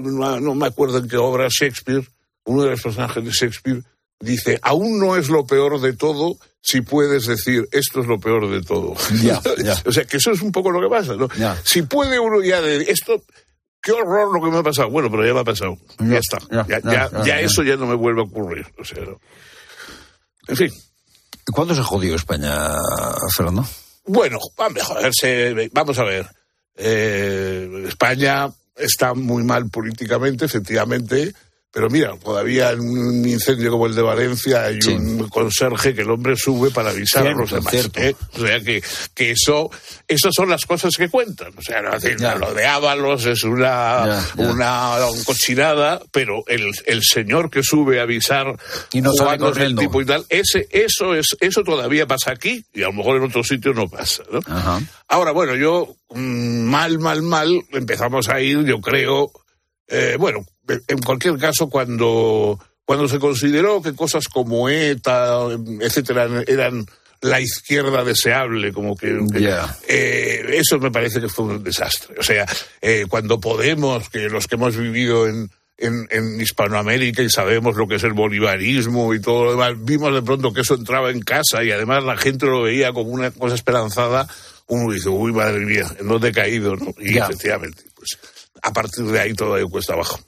no, 0.00 0.54
me 0.54 0.66
acuerdo 0.66 0.98
en 0.98 1.08
qué 1.08 1.16
obra 1.16 1.48
Shakespeare, 1.48 2.06
uno 2.44 2.62
de 2.62 2.70
los 2.70 2.82
personajes 2.82 3.24
de 3.24 3.30
Shakespeare, 3.30 3.82
dice, 4.18 4.58
aún 4.62 4.98
no 4.98 5.16
es 5.16 5.28
lo 5.28 5.46
peor 5.46 5.80
de 5.80 5.94
todo 5.94 6.36
si 6.62 6.82
puedes 6.82 7.26
decir, 7.26 7.68
esto 7.72 8.00
es 8.00 8.06
lo 8.06 8.20
peor 8.20 8.50
de 8.50 8.62
todo. 8.62 8.90
o 9.86 9.92
sea, 9.92 10.04
que 10.04 10.18
eso 10.18 10.30
es 10.30 10.42
un 10.42 10.52
poco 10.52 10.70
lo 10.70 10.80
que 10.80 10.94
pasa, 10.94 11.14
¿no? 11.14 11.28
Si 11.64 11.82
puede 11.82 12.18
uno 12.18 12.42
ya 12.42 12.60
de 12.60 12.82
esto, 12.82 13.22
qué 13.80 13.92
horror 13.92 14.32
lo 14.32 14.44
que 14.44 14.50
me 14.50 14.58
ha 14.58 14.62
pasado. 14.62 14.90
Bueno, 14.90 15.10
pero 15.10 15.26
ya 15.26 15.32
me 15.32 15.40
ha 15.40 15.44
pasado. 15.44 15.78
Ya, 15.98 16.18
está. 16.18 16.38
Ya, 17.24 17.40
eso 17.40 17.62
ya 17.62 17.76
no 17.76 17.86
me 17.86 17.94
vuelve 17.94 18.20
a 18.20 18.24
ocurrir. 18.24 18.66
O 18.78 18.84
sea, 18.84 19.02
En 20.48 20.56
fin. 20.56 20.70
¿Cuándo 21.52 21.74
se 21.74 21.82
jodió 21.82 22.14
España, 22.14 22.76
Fernando? 23.34 23.66
Bueno, 24.04 24.38
vamos 25.72 25.98
a 25.98 26.04
ver. 26.04 26.26
Eh, 26.76 27.84
España 27.88 28.50
está 28.80 29.14
muy 29.14 29.42
mal 29.44 29.68
políticamente, 29.70 30.44
efectivamente 30.44 31.34
pero 31.72 31.88
mira, 31.88 32.16
todavía 32.18 32.70
en 32.70 32.80
un 32.80 33.28
incendio 33.28 33.70
como 33.70 33.86
el 33.86 33.94
de 33.94 34.02
Valencia 34.02 34.64
hay 34.64 34.78
un 34.88 35.28
conserje 35.28 35.94
que 35.94 36.02
el 36.02 36.10
hombre 36.10 36.34
sube 36.36 36.70
para 36.70 36.90
avisar 36.90 37.26
a 37.28 37.32
los 37.32 37.50
demás. 37.50 37.72
¿eh? 37.74 38.14
O 38.34 38.40
sea 38.40 38.60
que, 38.60 38.82
que 39.14 39.30
eso, 39.30 39.70
esas 40.08 40.34
son 40.34 40.50
las 40.50 40.66
cosas 40.66 40.94
que 40.96 41.08
cuentan. 41.08 41.52
O 41.56 41.62
sea, 41.62 41.80
lo 41.80 42.54
de 42.54 42.66
Ábalos 42.66 43.24
es 43.26 43.44
una, 43.44 44.20
una 44.36 44.96
cochinada, 45.24 46.02
pero 46.10 46.42
el, 46.48 46.72
el 46.86 47.02
señor 47.04 47.50
que 47.50 47.62
sube 47.62 48.00
a 48.00 48.02
avisar 48.02 48.56
y 48.92 49.00
no 49.00 49.12
sabe 49.12 49.38
el 49.64 49.76
tipo 49.76 50.02
y 50.02 50.06
tal, 50.06 50.26
ese, 50.28 50.66
eso 50.70 51.14
es, 51.14 51.36
eso 51.38 51.62
todavía 51.62 52.04
pasa 52.06 52.32
aquí 52.32 52.64
y 52.74 52.82
a 52.82 52.86
lo 52.86 52.94
mejor 52.94 53.18
en 53.18 53.24
otros 53.24 53.46
sitios 53.46 53.76
no 53.76 53.88
pasa. 53.88 54.24
¿no? 54.32 54.40
Ahora, 55.06 55.30
bueno, 55.30 55.54
yo 55.54 55.94
mm, 56.10 56.62
mal, 56.62 56.98
mal, 56.98 57.22
mal 57.22 57.62
empezamos 57.70 58.28
a 58.28 58.40
ir, 58.40 58.64
yo 58.64 58.80
creo, 58.80 59.30
eh, 59.86 60.16
bueno, 60.18 60.44
en 60.86 60.98
cualquier 60.98 61.38
caso, 61.38 61.68
cuando, 61.68 62.58
cuando 62.84 63.08
se 63.08 63.18
consideró 63.18 63.82
que 63.82 63.94
cosas 63.94 64.28
como 64.28 64.68
ETA, 64.68 65.48
etcétera, 65.80 66.28
eran 66.46 66.86
la 67.22 67.40
izquierda 67.40 68.02
deseable, 68.02 68.72
como 68.72 68.96
que, 68.96 69.18
eh, 69.88 70.44
eso 70.54 70.78
me 70.78 70.90
parece 70.90 71.20
que 71.20 71.28
fue 71.28 71.44
un 71.46 71.62
desastre. 71.62 72.16
O 72.18 72.22
sea, 72.22 72.46
eh, 72.80 73.04
cuando 73.08 73.38
Podemos, 73.40 74.08
que 74.08 74.28
los 74.30 74.46
que 74.46 74.54
hemos 74.54 74.76
vivido 74.76 75.28
en, 75.28 75.50
en, 75.80 76.40
Hispanoamérica 76.40 77.22
y 77.22 77.30
sabemos 77.30 77.76
lo 77.76 77.86
que 77.86 77.96
es 77.96 78.04
el 78.04 78.12
bolivarismo 78.12 79.14
y 79.14 79.20
todo 79.20 79.44
lo 79.44 79.50
demás, 79.52 79.72
vimos 79.78 80.14
de 80.14 80.22
pronto 80.22 80.52
que 80.52 80.62
eso 80.62 80.74
entraba 80.74 81.10
en 81.10 81.20
casa 81.20 81.62
y 81.64 81.70
además 81.70 82.04
la 82.04 82.16
gente 82.16 82.46
lo 82.46 82.62
veía 82.62 82.92
como 82.92 83.10
una 83.10 83.30
cosa 83.30 83.54
esperanzada, 83.54 84.26
uno 84.66 84.92
dice, 84.92 85.08
uy, 85.08 85.32
madre 85.32 85.60
mía, 85.60 85.86
¿en 85.98 86.08
dónde 86.08 86.28
he 86.28 86.32
caído? 86.32 86.76
¿no? 86.76 86.94
Y 86.98 87.18
efectivamente, 87.18 87.82
pues 87.94 88.18
a 88.62 88.72
partir 88.72 89.04
de 89.04 89.20
ahí 89.20 89.34
todo 89.34 89.56
cuesta 89.68 89.94
abajo. 89.94 90.18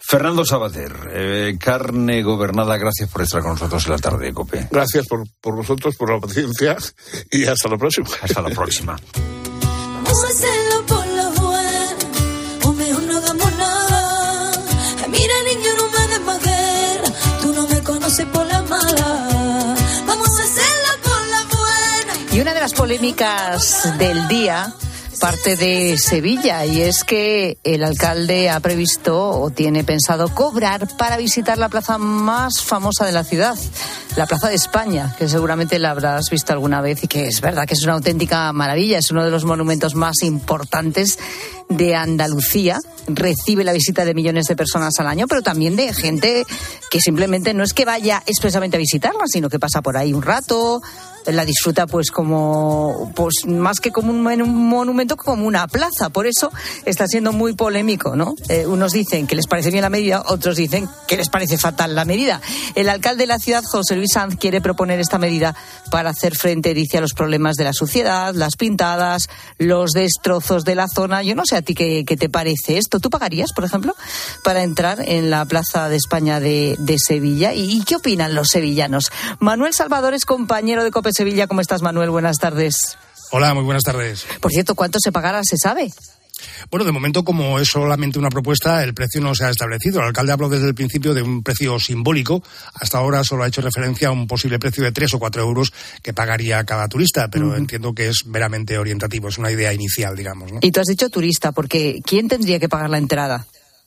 Fernando 0.00 0.44
Sabater, 0.44 0.92
eh, 1.12 1.56
carne 1.58 2.22
gobernada, 2.22 2.76
gracias 2.76 3.08
por 3.08 3.22
estar 3.22 3.42
con 3.42 3.52
nosotros 3.52 3.84
en 3.86 3.92
la 3.92 3.98
tarde, 3.98 4.32
Cope. 4.32 4.68
Gracias 4.70 5.06
por, 5.06 5.24
por 5.40 5.56
vosotros, 5.56 5.96
por 5.96 6.12
la 6.12 6.20
paciencia 6.20 6.76
y 7.30 7.46
hasta 7.46 7.68
la 7.68 7.78
próxima. 7.78 8.08
Hasta 8.22 8.42
la 8.42 8.50
próxima. 8.50 8.96
Y 22.32 22.40
una 22.40 22.54
de 22.54 22.60
las 22.60 22.72
polémicas 22.74 23.98
del 23.98 24.28
día 24.28 24.74
parte 25.20 25.54
de 25.54 25.98
Sevilla 25.98 26.64
y 26.64 26.80
es 26.80 27.04
que 27.04 27.58
el 27.62 27.84
alcalde 27.84 28.48
ha 28.48 28.58
previsto 28.58 29.28
o 29.28 29.50
tiene 29.50 29.84
pensado 29.84 30.34
cobrar 30.34 30.88
para 30.96 31.18
visitar 31.18 31.58
la 31.58 31.68
plaza 31.68 31.98
más 31.98 32.62
famosa 32.62 33.04
de 33.04 33.12
la 33.12 33.22
ciudad, 33.22 33.54
la 34.16 34.26
Plaza 34.26 34.48
de 34.48 34.54
España, 34.54 35.14
que 35.18 35.28
seguramente 35.28 35.78
la 35.78 35.90
habrás 35.90 36.30
visto 36.30 36.54
alguna 36.54 36.80
vez 36.80 37.04
y 37.04 37.06
que 37.06 37.26
es 37.26 37.42
verdad 37.42 37.66
que 37.66 37.74
es 37.74 37.82
una 37.84 37.92
auténtica 37.92 38.50
maravilla, 38.52 38.98
es 38.98 39.10
uno 39.10 39.22
de 39.22 39.30
los 39.30 39.44
monumentos 39.44 39.94
más 39.94 40.22
importantes 40.22 41.18
de 41.68 41.94
Andalucía. 41.94 42.78
Recibe 43.06 43.62
la 43.62 43.72
visita 43.72 44.06
de 44.06 44.14
millones 44.14 44.46
de 44.46 44.56
personas 44.56 44.98
al 44.98 45.06
año, 45.06 45.26
pero 45.28 45.42
también 45.42 45.76
de 45.76 45.92
gente 45.92 46.44
que 46.90 47.00
simplemente 47.00 47.52
no 47.52 47.62
es 47.62 47.74
que 47.74 47.84
vaya 47.84 48.22
expresamente 48.26 48.78
a 48.78 48.80
visitarla, 48.80 49.24
sino 49.26 49.50
que 49.50 49.58
pasa 49.58 49.82
por 49.82 49.96
ahí 49.96 50.14
un 50.14 50.22
rato, 50.22 50.80
la 51.26 51.44
disfruta 51.44 51.86
pues 51.86 52.10
como 52.10 53.12
pues 53.14 53.46
más 53.46 53.80
que 53.80 53.90
como 53.90 54.10
un, 54.10 54.22
monumento 54.22 55.16
como 55.16 55.46
una 55.46 55.66
plaza. 55.68 56.10
Por 56.10 56.26
eso 56.26 56.50
está 56.84 57.06
siendo 57.06 57.32
muy 57.32 57.54
polémico 57.54 58.16
no 58.16 58.34
eh, 58.48 58.66
unos 58.66 58.92
dicen 58.92 59.26
que 59.26 59.36
les 59.36 59.46
parece 59.46 59.70
bien 59.70 59.82
la 59.82 59.90
medida 59.90 60.22
otros 60.26 60.56
dicen 60.56 60.88
que 61.06 61.16
les 61.16 61.28
parece 61.28 61.58
fatal 61.58 61.94
la 61.94 62.04
medida. 62.04 62.40
El 62.74 62.88
alcalde 62.88 63.24
de 63.24 63.26
la 63.26 63.38
ciudad 63.38 63.62
José 63.64 63.96
Luis 63.96 64.12
Sanz 64.12 64.36
quiere 64.36 64.60
proponer 64.60 65.00
esta 65.00 65.18
medida 65.18 65.54
para 65.90 66.10
hacer 66.10 66.36
frente 66.36 66.74
dice 66.74 66.98
a 66.98 67.00
los 67.00 67.12
problemas 67.12 67.56
de 67.56 67.64
la 67.64 67.72
suciedad 67.72 68.34
las 68.34 68.56
pintadas 68.56 69.28
los 69.58 69.92
destrozos 69.92 70.64
de 70.64 70.74
la 70.74 70.88
zona. 70.88 71.22
Yo 71.22 71.34
no 71.34 71.44
sé 71.44 71.56
a 71.56 71.62
ti 71.62 71.74
qué, 71.74 72.04
te 72.04 72.28
parece 72.28 72.78
esto. 72.78 73.00
Tú 73.00 73.10
pagarías 73.10 73.52
por 73.52 73.64
ejemplo 73.64 73.94
para 74.44 74.62
entrar 74.62 75.00
en 75.00 75.30
la 75.30 75.44
plaza 75.44 75.88
de 75.88 75.96
España 75.96 76.40
de, 76.40 76.76
Sevilla 76.98 77.54
¿Y, 77.54 77.76
¿Y, 77.76 77.84
qué 77.84 77.96
opinan 77.96 78.34
los 78.34 78.48
sevillanos 78.48 79.10
Manuel 79.38 79.72
Salvador 79.72 80.14
es 80.14 80.24
compañero 80.24 80.84
de 80.84 80.90
Sevilla. 81.12 81.46
¿Cómo 81.46 81.60
estás, 81.60 81.82
Manuel? 81.82 82.10
Buenas 82.10 82.38
tardes. 82.38 82.96
Hola, 83.32 83.54
muy 83.54 83.64
buenas 83.64 83.84
tardes. 83.84 84.26
Por 84.40 84.50
cierto, 84.50 84.74
¿cuánto 84.74 84.98
se 85.00 85.12
pagará? 85.12 85.42
¿Se 85.44 85.56
sabe? 85.56 85.90
Bueno, 86.70 86.84
de 86.84 86.92
momento, 86.92 87.24
como 87.24 87.58
es 87.58 87.68
solamente 87.68 88.18
una 88.18 88.30
propuesta, 88.30 88.82
el 88.82 88.94
precio 88.94 89.20
no 89.20 89.34
se 89.34 89.44
ha 89.44 89.50
establecido. 89.50 90.00
El 90.00 90.06
alcalde 90.06 90.32
habló 90.32 90.48
desde 90.48 90.66
el 90.66 90.74
principio 90.74 91.14
de 91.14 91.22
un 91.22 91.42
precio 91.42 91.78
simbólico. 91.78 92.42
Hasta 92.74 92.98
ahora 92.98 93.24
solo 93.24 93.44
ha 93.44 93.48
hecho 93.48 93.60
referencia 93.60 94.08
a 94.08 94.12
un 94.12 94.26
posible 94.26 94.58
precio 94.58 94.84
de 94.84 94.92
tres 94.92 95.12
o 95.14 95.18
cuatro 95.18 95.42
euros 95.42 95.72
que 96.02 96.12
pagaría 96.12 96.64
cada 96.64 96.88
turista, 96.88 97.28
pero 97.28 97.56
entiendo 97.56 97.94
que 97.94 98.08
es 98.08 98.26
meramente 98.26 98.78
orientativo. 98.78 99.28
Es 99.28 99.38
una 99.38 99.50
idea 99.50 99.72
inicial, 99.72 100.16
digamos. 100.16 100.50
Y 100.60 100.72
tú 100.72 100.80
has 100.80 100.86
dicho 100.86 101.08
turista, 101.08 101.52
porque 101.52 102.00
¿quién 102.04 102.28
tendría 102.28 102.58
que 102.58 102.68
pagar 102.68 102.90
la 102.90 102.98
entrada? 102.98 103.46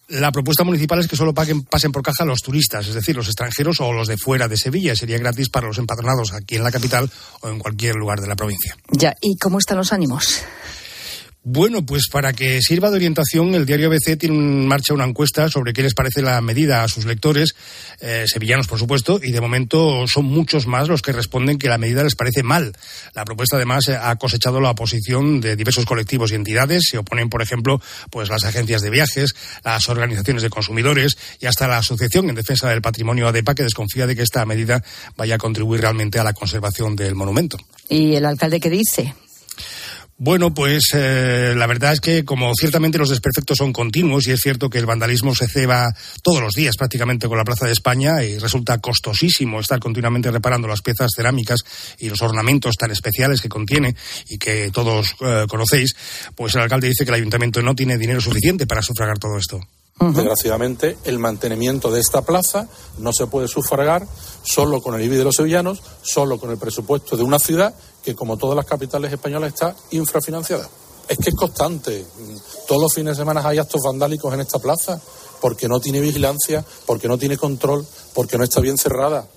La 0.09 0.31
propuesta 0.31 0.63
municipal 0.63 0.99
es 0.99 1.07
que 1.07 1.15
solo 1.15 1.33
paguen, 1.33 1.63
pasen 1.63 1.91
por 1.91 2.03
caja 2.03 2.25
los 2.25 2.41
turistas, 2.41 2.87
es 2.87 2.93
decir, 2.93 3.15
los 3.15 3.27
extranjeros 3.27 3.79
o 3.79 3.93
los 3.93 4.07
de 4.07 4.17
fuera 4.17 4.47
de 4.47 4.57
Sevilla. 4.57 4.95
Sería 4.95 5.17
gratis 5.17 5.49
para 5.49 5.67
los 5.67 5.77
empadronados 5.77 6.33
aquí 6.33 6.55
en 6.55 6.63
la 6.63 6.71
capital 6.71 7.09
o 7.41 7.49
en 7.49 7.59
cualquier 7.59 7.95
lugar 7.95 8.19
de 8.19 8.27
la 8.27 8.35
provincia. 8.35 8.75
Ya, 8.91 9.15
¿y 9.21 9.37
cómo 9.37 9.59
están 9.59 9.77
los 9.77 9.93
ánimos? 9.93 10.43
Bueno, 11.45 11.85
pues 11.85 12.07
para 12.09 12.31
que 12.31 12.61
sirva 12.61 12.89
de 12.89 12.95
orientación, 12.95 13.53
el 13.53 13.65
diario 13.65 13.87
ABC 13.87 14.17
tiene 14.17 14.37
en 14.37 14.65
marcha 14.65 14.93
una 14.93 15.03
encuesta 15.03 15.49
sobre 15.49 15.73
qué 15.73 15.83
les 15.83 15.93
parece 15.93 16.21
la 16.21 16.39
medida 16.39 16.83
a 16.83 16.87
sus 16.87 17.03
lectores, 17.03 17.53
eh, 17.99 18.23
sevillanos 18.27 18.67
por 18.67 18.79
supuesto, 18.79 19.19
y 19.21 19.33
de 19.33 19.41
momento 19.41 20.07
son 20.07 20.23
muchos 20.23 20.67
más 20.67 20.87
los 20.87 21.01
que 21.01 21.11
responden 21.11 21.57
que 21.57 21.67
la 21.67 21.77
medida 21.77 22.01
les 22.01 22.15
parece 22.15 22.43
mal. 22.43 22.71
La 23.13 23.25
propuesta 23.25 23.57
además 23.57 23.89
ha 23.89 24.15
cosechado 24.15 24.61
la 24.61 24.69
oposición 24.69 25.41
de 25.41 25.57
diversos 25.57 25.85
colectivos 25.85 26.31
y 26.31 26.35
entidades. 26.35 26.83
Se 26.89 26.97
oponen, 26.97 27.29
por 27.29 27.41
ejemplo, 27.41 27.81
pues 28.09 28.29
las 28.29 28.45
agencias 28.45 28.81
de 28.81 28.89
viajes, 28.89 29.35
las 29.65 29.89
organizaciones 29.89 30.43
de 30.43 30.49
consumidores 30.49 31.17
y 31.41 31.47
hasta 31.47 31.67
la 31.67 31.79
Asociación 31.79 32.29
en 32.29 32.35
Defensa 32.35 32.69
del 32.69 32.81
Patrimonio 32.81 33.27
ADEPA 33.27 33.53
que 33.53 33.63
desconfía 33.63 34.07
de 34.07 34.15
que 34.15 34.21
esta 34.21 34.45
medida 34.45 34.81
vaya 35.17 35.35
a 35.35 35.39
contribuir 35.39 35.81
realmente 35.81 36.19
a 36.19 36.23
la 36.23 36.31
conservación 36.31 36.95
del 36.95 37.15
monumento. 37.15 37.57
¿Y 37.89 38.15
el 38.15 38.25
alcalde 38.25 38.61
qué 38.61 38.69
dice? 38.69 39.13
Bueno, 40.17 40.53
pues 40.53 40.91
eh, 40.93 41.53
la 41.57 41.65
verdad 41.65 41.93
es 41.93 41.99
que 41.99 42.23
como 42.23 42.53
ciertamente 42.55 42.99
los 42.99 43.09
desperfectos 43.09 43.57
son 43.57 43.73
continuos 43.73 44.27
y 44.27 44.31
es 44.31 44.39
cierto 44.41 44.69
que 44.69 44.77
el 44.77 44.85
vandalismo 44.85 45.33
se 45.33 45.47
ceba 45.47 45.93
todos 46.21 46.39
los 46.39 46.53
días 46.53 46.77
prácticamente 46.77 47.27
con 47.27 47.37
la 47.37 47.43
Plaza 47.43 47.65
de 47.65 47.71
España 47.71 48.23
y 48.23 48.37
resulta 48.37 48.77
costosísimo 48.77 49.59
estar 49.59 49.79
continuamente 49.79 50.29
reparando 50.29 50.67
las 50.67 50.81
piezas 50.81 51.11
cerámicas 51.15 51.61
y 51.97 52.09
los 52.09 52.21
ornamentos 52.21 52.75
tan 52.75 52.91
especiales 52.91 53.41
que 53.41 53.49
contiene 53.49 53.95
y 54.29 54.37
que 54.37 54.69
todos 54.71 55.15
eh, 55.19 55.45
conocéis, 55.49 55.95
pues 56.35 56.53
el 56.53 56.61
alcalde 56.61 56.89
dice 56.89 57.05
que 57.05 57.11
el 57.11 57.15
ayuntamiento 57.15 57.61
no 57.63 57.73
tiene 57.73 57.97
dinero 57.97 58.21
suficiente 58.21 58.67
para 58.67 58.83
sufragar 58.83 59.17
todo 59.17 59.37
esto. 59.37 59.59
Desgraciadamente, 60.11 60.97
el 61.05 61.19
mantenimiento 61.19 61.91
de 61.91 61.99
esta 61.99 62.21
plaza 62.23 62.67
no 62.97 63.11
se 63.13 63.27
puede 63.27 63.47
sufragar 63.47 64.05
solo 64.43 64.81
con 64.81 64.95
el 64.95 65.01
IBI 65.01 65.17
de 65.17 65.23
los 65.23 65.35
sevillanos, 65.35 65.81
solo 66.01 66.39
con 66.39 66.51
el 66.51 66.57
presupuesto 66.57 67.15
de 67.15 67.23
una 67.23 67.39
ciudad 67.39 67.73
que, 68.03 68.15
como 68.15 68.37
todas 68.37 68.55
las 68.55 68.65
capitales 68.65 69.13
españolas, 69.13 69.53
está 69.53 69.75
infrafinanciada. 69.91 70.67
Es 71.07 71.17
que 71.17 71.29
es 71.29 71.35
constante. 71.35 72.05
Todos 72.67 72.81
los 72.81 72.93
fines 72.93 73.17
de 73.17 73.21
semana 73.21 73.41
hay 73.47 73.57
actos 73.57 73.81
vandálicos 73.83 74.33
en 74.33 74.41
esta 74.41 74.59
plaza 74.59 74.99
porque 75.41 75.67
no 75.67 75.79
tiene 75.79 75.99
vigilancia, 75.99 76.65
porque 76.85 77.07
no 77.07 77.17
tiene 77.17 77.37
control, 77.37 77.85
porque 78.13 78.37
no 78.37 78.43
está 78.43 78.61
bien 78.61 78.77
cerrada 78.77 79.27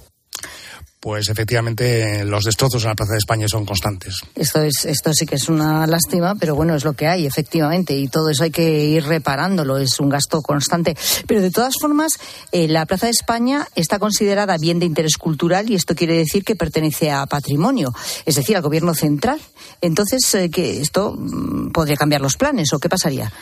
pues 1.07 1.29
efectivamente 1.29 2.25
los 2.25 2.43
destrozos 2.43 2.83
en 2.83 2.89
la 2.89 2.97
Plaza 2.97 3.13
de 3.13 3.19
España 3.19 3.47
son 3.47 3.65
constantes. 3.65 4.23
Esto, 4.35 4.61
es, 4.63 4.87
esto 4.87 5.13
sí 5.15 5.25
que 5.25 5.37
es 5.37 5.49
una 5.49 5.87
lástima, 5.87 6.35
pero 6.35 6.57
bueno, 6.57 6.75
es 6.75 6.85
lo 6.85 6.95
que 6.95 7.07
hay, 7.07 7.27
efectivamente, 7.27 7.97
y 7.97 8.09
todo 8.09 8.29
eso 8.29 8.43
hay 8.43 8.51
que 8.51 8.87
ir 8.87 9.05
reparándolo, 9.05 9.79
es 9.79 10.01
un 10.01 10.09
gasto 10.09 10.43
constante. 10.43 10.97
Pero 11.29 11.43
de 11.43 11.53
todas 11.53 11.75
formas, 11.81 12.15
eh, 12.51 12.67
la 12.67 12.87
Plaza 12.87 13.07
de 13.07 13.13
España 13.13 13.69
está 13.77 14.01
considerada 14.01 14.59
bien 14.59 14.81
de 14.81 14.87
interés 14.87 15.17
cultural 15.17 15.71
y 15.71 15.77
esto 15.77 15.95
quiere 15.95 16.17
decir 16.17 16.43
que 16.43 16.57
pertenece 16.57 17.13
a 17.13 17.25
patrimonio, 17.27 17.95
es 18.25 18.35
decir, 18.35 18.57
al 18.57 18.63
gobierno 18.63 18.93
central. 18.93 19.41
Entonces, 19.81 20.35
eh, 20.35 20.51
¿que 20.51 20.81
¿esto 20.81 21.15
mm, 21.17 21.71
podría 21.71 21.95
cambiar 21.95 22.21
los 22.21 22.37
planes 22.37 22.73
o 22.73 22.81
qué 22.81 22.89
pasaría? 22.89 23.33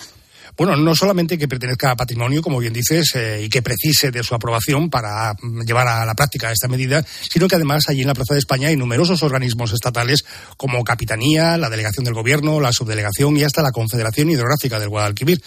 Bueno, 0.56 0.76
no 0.76 0.94
solamente 0.94 1.36
que 1.36 1.48
pertenezca 1.48 1.90
a 1.90 1.96
patrimonio, 1.96 2.40
como 2.40 2.60
bien 2.60 2.72
dices, 2.72 3.14
eh, 3.16 3.42
y 3.44 3.48
que 3.48 3.60
precise 3.60 4.12
de 4.12 4.22
su 4.22 4.36
aprobación 4.36 4.88
para 4.88 5.34
mm, 5.34 5.62
llevar 5.62 5.88
a 5.88 6.04
la 6.04 6.14
práctica 6.14 6.52
esta 6.52 6.68
medida, 6.68 7.04
sino 7.28 7.48
que 7.48 7.56
además 7.56 7.88
allí 7.88 8.02
en 8.02 8.06
la 8.06 8.14
Plaza 8.14 8.34
de 8.34 8.38
España 8.38 8.68
hay 8.68 8.76
numerosos 8.76 9.24
organismos 9.24 9.72
estatales 9.72 10.24
como 10.56 10.84
Capitanía, 10.84 11.58
la 11.58 11.70
Delegación 11.70 12.04
del 12.04 12.14
Gobierno, 12.14 12.60
la 12.60 12.72
Subdelegación 12.72 13.36
y 13.36 13.42
hasta 13.42 13.62
la 13.62 13.72
Confederación 13.72 14.30
Hidrográfica 14.30 14.78
del 14.78 14.90
Guadalquivir. 14.90 15.42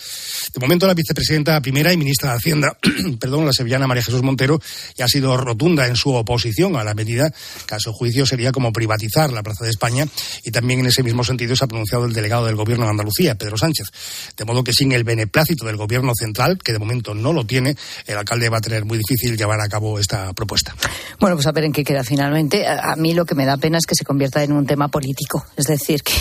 De 0.53 0.59
momento, 0.59 0.87
la 0.87 0.93
vicepresidenta 0.93 1.61
primera 1.61 1.93
y 1.93 1.97
ministra 1.97 2.31
de 2.31 2.37
Hacienda, 2.37 2.77
perdón, 3.19 3.45
la 3.45 3.53
sevillana 3.53 3.87
María 3.87 4.03
Jesús 4.03 4.23
Montero, 4.23 4.59
ya 4.97 5.05
ha 5.05 5.07
sido 5.07 5.37
rotunda 5.37 5.87
en 5.87 5.95
su 5.95 6.13
oposición 6.13 6.75
a 6.75 6.83
la 6.83 6.93
medida, 6.93 7.31
que 7.65 7.75
a 7.75 7.79
su 7.79 7.93
juicio 7.93 8.25
sería 8.25 8.51
como 8.51 8.73
privatizar 8.73 9.31
la 9.31 9.41
Plaza 9.41 9.63
de 9.63 9.69
España, 9.69 10.05
y 10.43 10.51
también 10.51 10.81
en 10.81 10.87
ese 10.87 11.01
mismo 11.01 11.23
sentido 11.23 11.55
se 11.55 11.63
ha 11.63 11.67
pronunciado 11.67 12.05
el 12.05 12.13
delegado 12.13 12.45
del 12.45 12.57
Gobierno 12.57 12.83
de 12.85 12.91
Andalucía, 12.91 13.35
Pedro 13.35 13.57
Sánchez. 13.57 13.87
De 14.35 14.43
modo 14.43 14.65
que 14.65 14.73
sin 14.73 14.96
el 14.97 15.03
beneplácito 15.03 15.65
del 15.65 15.77
Gobierno 15.77 16.11
central, 16.17 16.57
que 16.57 16.73
de 16.73 16.79
momento 16.79 17.13
no 17.13 17.31
lo 17.31 17.45
tiene, 17.45 17.75
el 18.05 18.17
alcalde 18.17 18.49
va 18.49 18.57
a 18.57 18.61
tener 18.61 18.85
muy 18.85 18.97
difícil 18.97 19.37
llevar 19.37 19.61
a 19.61 19.69
cabo 19.69 19.99
esta 19.99 20.33
propuesta. 20.33 20.75
Bueno, 21.19 21.35
pues 21.35 21.47
a 21.47 21.51
ver 21.51 21.63
en 21.63 21.71
qué 21.71 21.83
queda 21.83 22.03
finalmente. 22.03 22.67
A, 22.67 22.91
a 22.91 22.95
mí 22.95 23.13
lo 23.13 23.25
que 23.25 23.35
me 23.35 23.45
da 23.45 23.57
pena 23.57 23.77
es 23.77 23.85
que 23.85 23.95
se 23.95 24.03
convierta 24.03 24.43
en 24.43 24.51
un 24.51 24.65
tema 24.65 24.89
político. 24.89 25.45
Es 25.55 25.65
decir, 25.65 26.03
que 26.03 26.13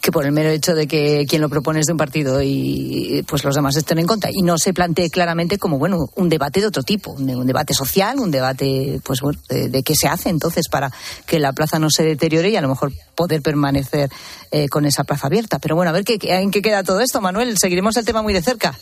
que 0.00 0.12
por 0.12 0.24
el 0.24 0.32
mero 0.32 0.50
hecho 0.50 0.74
de 0.74 0.86
que 0.86 1.24
quien 1.28 1.42
lo 1.42 1.48
propone 1.48 1.80
es 1.80 1.86
de 1.86 1.92
un 1.92 1.98
partido 1.98 2.42
y 2.42 3.24
pues 3.26 3.44
los 3.44 3.54
demás 3.54 3.76
estén 3.76 3.98
en 3.98 4.06
contra 4.06 4.30
y 4.32 4.42
no 4.42 4.58
se 4.58 4.72
plantee 4.72 5.10
claramente 5.10 5.58
como 5.58 5.78
bueno 5.78 6.08
un 6.14 6.28
debate 6.28 6.60
de 6.60 6.66
otro 6.66 6.82
tipo 6.82 7.12
un, 7.12 7.28
un 7.28 7.46
debate 7.46 7.74
social 7.74 8.18
un 8.18 8.30
debate 8.30 9.00
pues 9.04 9.20
bueno 9.20 9.40
de, 9.48 9.68
de, 9.68 9.82
qué 9.82 9.94
se 9.94 10.08
hace 10.08 10.28
entonces 10.28 10.68
para 10.68 10.90
que 11.26 11.38
la 11.38 11.52
plaza 11.52 11.78
no 11.78 11.90
se 11.90 12.02
deteriore 12.02 12.50
y 12.50 12.56
a 12.56 12.60
lo 12.60 12.68
mejor 12.68 12.92
poder 13.14 13.42
permanecer 13.42 14.10
eh, 14.50 14.68
con 14.68 14.86
esa 14.86 15.04
plaza 15.04 15.26
abierta 15.26 15.58
pero 15.58 15.76
bueno 15.76 15.90
a 15.90 15.92
ver 15.92 16.04
qué, 16.04 16.18
en 16.20 16.50
qué 16.50 16.62
queda 16.62 16.82
todo 16.82 17.00
esto 17.00 17.20
Manuel 17.20 17.56
seguiremos 17.58 17.96
el 17.96 18.04
tema 18.04 18.22
muy 18.22 18.32
de 18.32 18.42
cerca 18.42 18.76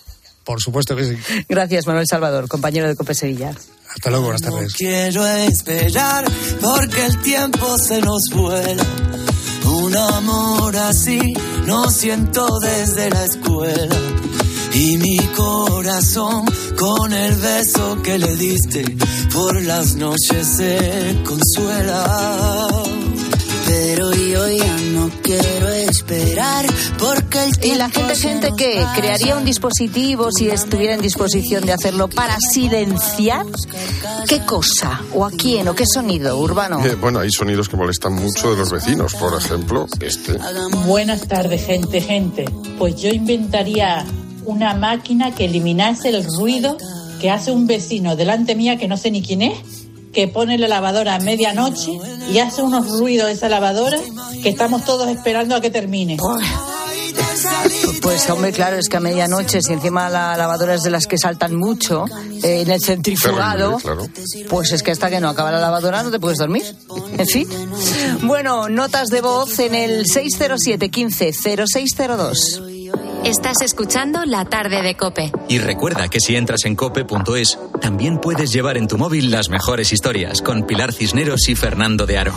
por 0.45 0.61
supuesto 0.61 0.95
que 0.95 1.05
sí. 1.05 1.45
Gracias, 1.49 1.87
Manuel 1.87 2.07
Salvador, 2.07 2.49
compañero 2.49 2.87
de 2.87 2.95
Cope 2.95 3.15
Sevilla. 3.15 3.55
Hasta 3.95 4.11
luego, 4.11 4.27
buenas 4.27 4.43
tardes. 4.43 4.73
No 4.73 4.77
quiero 4.77 5.27
esperar 5.27 6.31
porque 6.61 7.07
el 7.07 7.23
tiempo 7.23 7.79
se 7.79 8.01
nos 8.03 8.23
vuela. 8.31 8.85
Un 9.85 9.95
amor 9.95 10.75
así 10.79 11.35
no 11.67 11.91
siento 11.91 12.59
desde 12.59 13.11
la 13.11 13.25
escuela. 13.25 13.95
Y 14.73 14.97
mi 14.97 15.19
corazón 15.37 16.47
con 16.79 17.13
el 17.13 17.35
beso 17.35 17.99
que 18.03 18.19
le 18.19 18.35
diste 18.35 18.83
por 19.31 19.63
las 19.63 19.95
noches 19.97 20.47
se 20.57 21.23
consuela. 21.23 22.94
Pero 23.95 24.13
yo 24.13 24.49
ya 24.49 24.77
no 24.93 25.09
quiero 25.23 25.69
esperar 25.69 26.67
porque 26.99 27.39
el 27.45 27.65
Y 27.65 27.75
la 27.77 27.89
gente, 27.89 28.17
gente 28.17 28.51
que 28.57 28.85
crearía 28.97 29.37
un 29.37 29.45
dispositivo 29.45 30.33
si 30.33 30.49
estuviera 30.49 30.95
en 30.95 31.01
disposición 31.01 31.65
de 31.65 31.75
hacerlo 31.75 32.09
para 32.09 32.37
silenciar 32.41 33.47
qué 34.29 34.45
cosa 34.45 35.01
o 35.13 35.25
a 35.25 35.31
quién 35.31 35.69
o 35.69 35.77
qué 35.77 35.87
sonido 35.87 36.37
urbano. 36.41 36.85
Eh, 36.85 36.97
bueno, 36.97 37.21
hay 37.21 37.31
sonidos 37.31 37.69
que 37.69 37.77
molestan 37.77 38.15
mucho 38.15 38.51
de 38.51 38.57
los 38.57 38.73
vecinos, 38.73 39.15
por 39.15 39.39
ejemplo, 39.39 39.87
este. 40.01 40.39
Buenas 40.87 41.29
tardes, 41.29 41.65
gente, 41.65 42.01
gente. 42.01 42.47
Pues 42.77 43.01
yo 43.01 43.11
inventaría 43.11 44.05
una 44.45 44.75
máquina 44.75 45.37
que 45.37 45.45
eliminase 45.45 46.09
el 46.09 46.25
ruido 46.25 46.77
que 47.21 47.31
hace 47.31 47.53
un 47.53 47.69
vecino 47.69 48.17
delante 48.17 48.57
mía 48.57 48.77
que 48.77 48.89
no 48.89 48.97
sé 48.97 49.13
ni 49.13 49.23
quién 49.23 49.43
es 49.43 49.84
que 50.15 50.29
pone 50.29 50.57
la 50.59 50.69
lavadora 50.69 51.17
a 51.17 51.19
medianoche 51.19 51.99
y 52.31 52.39
hace 52.39 52.63
unos 52.63 52.99
ruidos 52.99 53.31
esa 53.31 53.49
lavadora 53.49 53.99
que 54.43 54.49
estamos 54.49 54.85
todos 54.85 55.09
esperando 55.09 55.57
a 55.57 55.61
que 55.61 55.71
termine. 55.71 56.17
Pues 58.01 58.29
hombre, 58.31 58.53
claro, 58.53 58.77
es 58.77 58.89
que 58.89 58.97
a 58.97 59.01
medianoche, 59.01 59.61
si 59.63 59.73
encima 59.73 60.09
la 60.09 60.37
lavadora 60.37 60.75
es 60.75 60.83
de 60.83 60.91
las 60.91 61.07
que 61.07 61.19
saltan 61.19 61.57
mucho 61.57 62.05
eh, 62.43 62.63
en 62.63 62.71
el 62.71 62.81
centrifugado, 62.81 63.79
claro. 63.79 64.07
pues 64.49 64.73
es 64.73 64.83
que 64.83 64.91
hasta 64.91 65.11
que 65.11 65.21
no 65.21 65.29
acaba 65.29 65.51
la 65.51 65.61
lavadora 65.61 66.03
no 66.03 66.11
te 66.11 66.21
puedes 66.21 66.39
dormir. 66.39 66.65
En 67.17 67.27
fin. 67.27 67.49
Bueno, 68.23 68.69
notas 68.69 69.09
de 69.09 69.21
voz 69.21 69.59
en 69.61 69.75
el 69.75 70.07
607 70.07 70.89
15 70.91 71.33
0602. 71.33 72.74
Estás 73.25 73.63
escuchando 73.63 74.27
La 74.27 74.45
Tarde 74.45 74.83
de 74.83 74.97
Cope. 74.97 75.33
Y 75.49 75.59
recuerda 75.59 76.09
que 76.09 76.21
si 76.21 76.37
entras 76.37 76.67
en 76.67 76.77
cope.es, 76.77 77.59
también 77.81 78.19
puedes 78.19 78.53
llevar 78.53 78.77
en 78.77 78.87
tu 78.87 78.99
móvil 78.99 79.31
las 79.31 79.49
mejores 79.49 79.95
historias 79.95 80.43
con 80.43 80.67
Pilar 80.67 80.93
Cisneros 80.93 81.49
y 81.49 81.55
Fernando 81.55 82.05
de 82.05 82.19
Aro. 82.19 82.35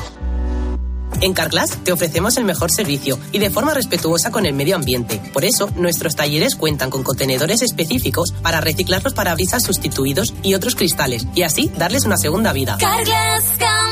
En 1.19 1.33
Carglass 1.33 1.77
te 1.83 1.91
ofrecemos 1.91 2.37
el 2.37 2.45
mejor 2.45 2.71
servicio 2.71 3.19
y 3.33 3.39
de 3.39 3.49
forma 3.49 3.73
respetuosa 3.73 4.31
con 4.31 4.45
el 4.45 4.53
medio 4.53 4.77
ambiente. 4.77 5.21
Por 5.33 5.43
eso, 5.43 5.69
nuestros 5.75 6.15
talleres 6.15 6.55
cuentan 6.55 6.89
con 6.89 7.03
contenedores 7.03 7.63
específicos 7.63 8.31
para 8.41 8.61
reciclar 8.61 9.03
los 9.03 9.13
parabrisas 9.13 9.63
sustituidos 9.63 10.33
y 10.41 10.53
otros 10.53 10.75
cristales 10.75 11.27
y 11.35 11.41
así 11.41 11.69
darles 11.77 12.05
una 12.05 12.15
segunda 12.15 12.53
vida. 12.53 12.77
Carglass 12.79 13.43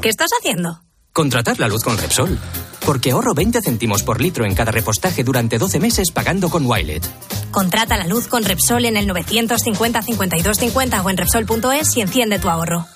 qué 0.00 0.08
estás 0.08 0.30
haciendo? 0.38 0.82
Contratar 1.12 1.58
la 1.58 1.68
luz 1.68 1.82
con 1.82 1.98
Repsol. 1.98 2.38
Porque 2.86 3.10
ahorro 3.10 3.34
20 3.34 3.60
céntimos 3.62 4.02
por 4.02 4.20
litro 4.20 4.44
en 4.44 4.54
cada 4.54 4.72
repostaje 4.72 5.24
durante 5.24 5.58
12 5.58 5.80
meses 5.80 6.10
pagando 6.12 6.48
con 6.50 6.66
Wilet. 6.66 7.06
Contrata 7.50 7.96
la 7.96 8.06
luz 8.06 8.28
con 8.28 8.44
Repsol 8.44 8.84
en 8.84 8.96
el 8.96 9.06
950 9.06 10.02
52 10.02 10.56
50 10.56 11.02
o 11.02 11.10
en 11.10 11.16
Repsol.es 11.16 11.96
y 11.96 12.00
enciende 12.00 12.38
tu 12.38 12.48
ahorro. 12.48 12.86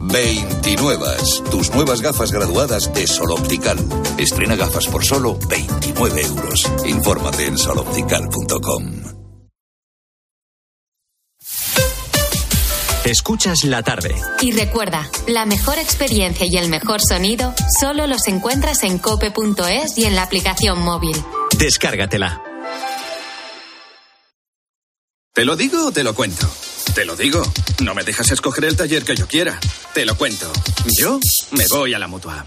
29. 0.00 1.06
Tus 1.50 1.74
nuevas 1.74 2.00
gafas 2.00 2.32
graduadas 2.32 2.92
de 2.94 3.06
Sol 3.06 3.32
Optical. 3.32 3.78
Estrena 4.16 4.56
gafas 4.56 4.86
por 4.86 5.04
solo 5.04 5.38
29 5.48 6.22
euros. 6.22 6.70
Infórmate 6.86 7.46
en 7.46 7.58
soloptical.com. 7.58 9.17
Escuchas 13.04 13.64
la 13.64 13.82
tarde. 13.82 14.14
Y 14.40 14.52
recuerda, 14.52 15.08
la 15.26 15.46
mejor 15.46 15.78
experiencia 15.78 16.46
y 16.46 16.56
el 16.56 16.68
mejor 16.68 17.00
sonido 17.00 17.54
solo 17.80 18.06
los 18.06 18.26
encuentras 18.28 18.82
en 18.82 18.98
cope.es 18.98 19.96
y 19.96 20.04
en 20.04 20.14
la 20.14 20.22
aplicación 20.22 20.82
móvil. 20.82 21.16
Descárgatela. 21.56 22.42
¿Te 25.32 25.44
lo 25.44 25.56
digo 25.56 25.86
o 25.86 25.92
te 25.92 26.02
lo 26.02 26.14
cuento? 26.14 26.50
Te 26.94 27.04
lo 27.04 27.14
digo. 27.14 27.42
No 27.80 27.94
me 27.94 28.02
dejas 28.02 28.30
escoger 28.32 28.64
el 28.64 28.76
taller 28.76 29.04
que 29.04 29.14
yo 29.14 29.28
quiera. 29.28 29.58
Te 29.94 30.04
lo 30.04 30.16
cuento. 30.16 30.50
Yo 30.98 31.20
me 31.52 31.64
voy 31.70 31.94
a 31.94 31.98
la 31.98 32.08
mutua. 32.08 32.44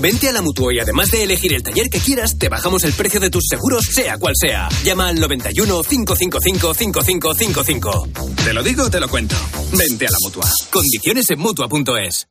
Vente 0.00 0.28
a 0.28 0.32
la 0.32 0.42
mutua 0.42 0.72
y 0.72 0.78
además 0.78 1.10
de 1.10 1.24
elegir 1.24 1.52
el 1.52 1.62
taller 1.62 1.90
que 1.90 1.98
quieras, 1.98 2.38
te 2.38 2.48
bajamos 2.48 2.84
el 2.84 2.92
precio 2.92 3.18
de 3.18 3.30
tus 3.30 3.44
seguros, 3.48 3.84
sea 3.90 4.16
cual 4.16 4.34
sea. 4.40 4.68
Llama 4.84 5.08
al 5.08 5.18
91 5.18 5.82
555 5.82 6.74
5555. 6.74 8.08
Te 8.44 8.52
lo 8.52 8.62
digo 8.62 8.88
te 8.90 9.00
lo 9.00 9.08
cuento. 9.08 9.34
Vente 9.72 10.06
a 10.06 10.10
la 10.10 10.18
mutua. 10.20 10.48
Condiciones 10.70 11.28
en 11.30 11.40
mutua.es. 11.40 12.28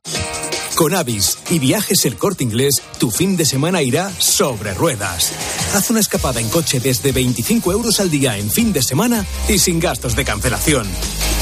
Con 0.74 0.94
Avis 0.94 1.38
y 1.50 1.58
Viajes 1.58 2.04
El 2.06 2.16
Corte 2.16 2.44
Inglés, 2.44 2.76
tu 2.98 3.10
fin 3.10 3.36
de 3.36 3.44
semana 3.44 3.82
irá 3.82 4.12
sobre 4.18 4.72
ruedas. 4.74 5.32
Haz 5.74 5.90
una 5.90 6.00
escapada 6.00 6.40
en 6.40 6.48
coche 6.48 6.80
desde 6.80 7.12
25 7.12 7.72
euros 7.72 8.00
al 8.00 8.10
día 8.10 8.38
en 8.38 8.50
fin 8.50 8.72
de 8.72 8.82
semana 8.82 9.26
y 9.48 9.58
sin 9.58 9.80
gastos 9.80 10.14
de 10.14 10.24
cancelación. 10.24 10.86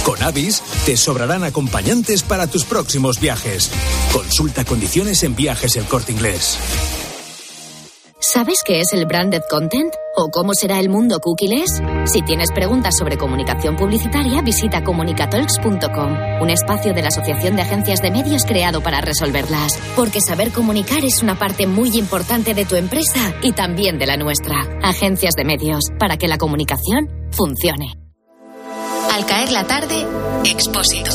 Con 0.07 0.23
Avis 0.23 0.63
te 0.87 0.97
sobrarán 0.97 1.43
acompañantes 1.43 2.23
para 2.23 2.47
tus 2.47 2.65
próximos 2.65 3.19
viajes. 3.19 3.73
Consulta 4.13 4.65
condiciones 4.65 5.25
en 5.25 5.35
Viajes 5.35 5.75
El 5.75 5.85
Corte 5.87 6.13
Inglés. 6.13 6.57
¿Sabes 8.21 8.61
qué 8.65 8.81
es 8.81 8.93
el 8.93 9.07
branded 9.07 9.43
content? 9.51 9.93
¿O 10.15 10.29
cómo 10.31 10.55
será 10.55 10.79
el 10.79 10.91
mundo 10.91 11.19
cookies? 11.19 11.83
Si 12.05 12.23
tienes 12.23 12.53
preguntas 12.53 12.97
sobre 12.97 13.19
comunicación 13.19 13.75
publicitaria, 13.75 14.43
visita 14.43 14.85
comunicatalks.com, 14.85 16.41
un 16.41 16.51
espacio 16.51 16.95
de 16.95 17.03
la 17.03 17.09
Asociación 17.09 17.57
de 17.57 17.63
Agencias 17.63 18.01
de 18.01 18.13
Medios 18.13 18.45
creado 18.45 18.83
para 18.85 19.01
resolverlas. 19.01 19.77
Porque 19.97 20.21
saber 20.21 20.53
comunicar 20.53 21.05
es 21.05 21.21
una 21.21 21.37
parte 21.37 21.67
muy 21.67 21.99
importante 21.99 22.55
de 22.55 22.65
tu 22.65 22.77
empresa 22.77 23.35
y 23.43 23.51
también 23.53 23.99
de 23.99 24.07
la 24.07 24.17
nuestra. 24.17 24.55
Agencias 24.85 25.35
de 25.37 25.45
Medios, 25.45 25.87
para 25.99 26.17
que 26.17 26.29
la 26.29 26.39
comunicación 26.39 27.09
funcione. 27.33 28.06
Al 29.17 29.25
caer 29.25 29.51
la 29.51 29.67
tarde, 29.67 30.07
Expósito. 30.45 31.11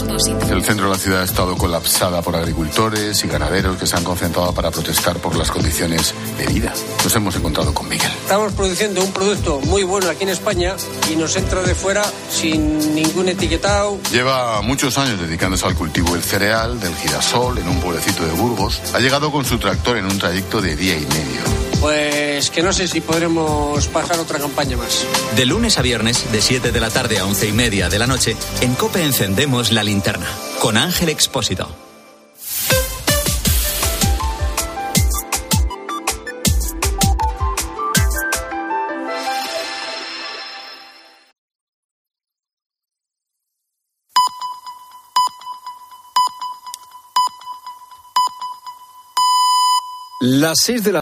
El 0.50 0.64
centro 0.64 0.86
de 0.88 0.92
la 0.92 0.98
ciudad 0.98 1.22
ha 1.22 1.24
estado 1.24 1.56
colapsada 1.56 2.24
por 2.24 2.36
agricultores 2.36 3.24
y 3.24 3.28
ganaderos 3.28 3.78
que 3.78 3.86
se 3.86 3.96
han 3.96 4.04
concentrado 4.04 4.52
para 4.56 4.72
protestar 4.72 5.18
por 5.18 5.36
las 5.36 5.52
condiciones 5.52 6.16
de 6.36 6.48
vida. 6.48 6.74
Nos 7.04 7.16
hemos 7.16 7.36
encontrado 7.36 7.76
con 7.76 7.88
Miguel. 7.88 8.12
Estamos 8.24 8.54
produciendo 8.54 9.04
un 9.04 9.12
producto 9.12 9.60
muy 9.66 9.84
bueno 9.84 10.10
aquí 10.10 10.24
en 10.24 10.30
España 10.30 10.76
y 11.12 11.16
nos 11.16 11.36
entra 11.36 11.62
de 11.62 11.76
fuera 11.76 12.04
sin 12.32 12.96
ningún 12.96 13.30
etiquetado. 13.30 14.00
Lleva 14.12 14.64
muchos 14.64 14.98
años 14.98 15.22
dedicándose 15.22 15.68
al 15.68 15.76
cultivo 15.76 16.14
del 16.14 16.24
cereal, 16.24 16.80
del 16.80 16.96
girasol, 16.96 17.60
en 17.60 17.68
un 17.68 17.80
pueblecito 17.82 18.26
de 18.26 18.32
Burgos. 18.32 18.82
Ha 18.96 19.00
llegado 19.00 19.32
con 19.32 19.46
su 19.46 19.60
tractor 19.60 19.98
en 19.98 20.06
un 20.06 20.18
trayecto 20.18 20.60
de 20.60 20.76
día 20.76 20.96
y 20.96 21.06
medio. 21.06 21.71
Pues 21.82 22.52
que 22.52 22.62
no 22.62 22.72
sé 22.72 22.88
si 22.88 23.02
podremos 23.02 23.88
pasar 23.88 24.20
otra 24.20 24.38
campaña 24.38 24.78
más. 24.78 25.06
De 25.36 25.46
lunes 25.46 25.80
a 25.80 25.82
viernes, 25.82 26.32
de 26.32 26.40
7 26.40 26.72
de 26.72 26.80
la 26.80 26.92
tarde 26.92 27.18
a 27.18 27.26
11 27.26 27.48
y 27.48 27.52
media 27.54 27.90
de 27.90 27.98
la 27.98 28.06
noche, 28.06 28.38
en 28.62 28.76
COPE 28.76 29.04
encendemos 29.04 29.72
la 29.72 29.84
linterna. 29.84 30.28
Con 30.60 30.78
Ángel 30.78 31.10
Expósito. 31.10 31.76
Las 50.24 50.60
6 50.66 50.84
de 50.84 50.90
la 50.90 50.90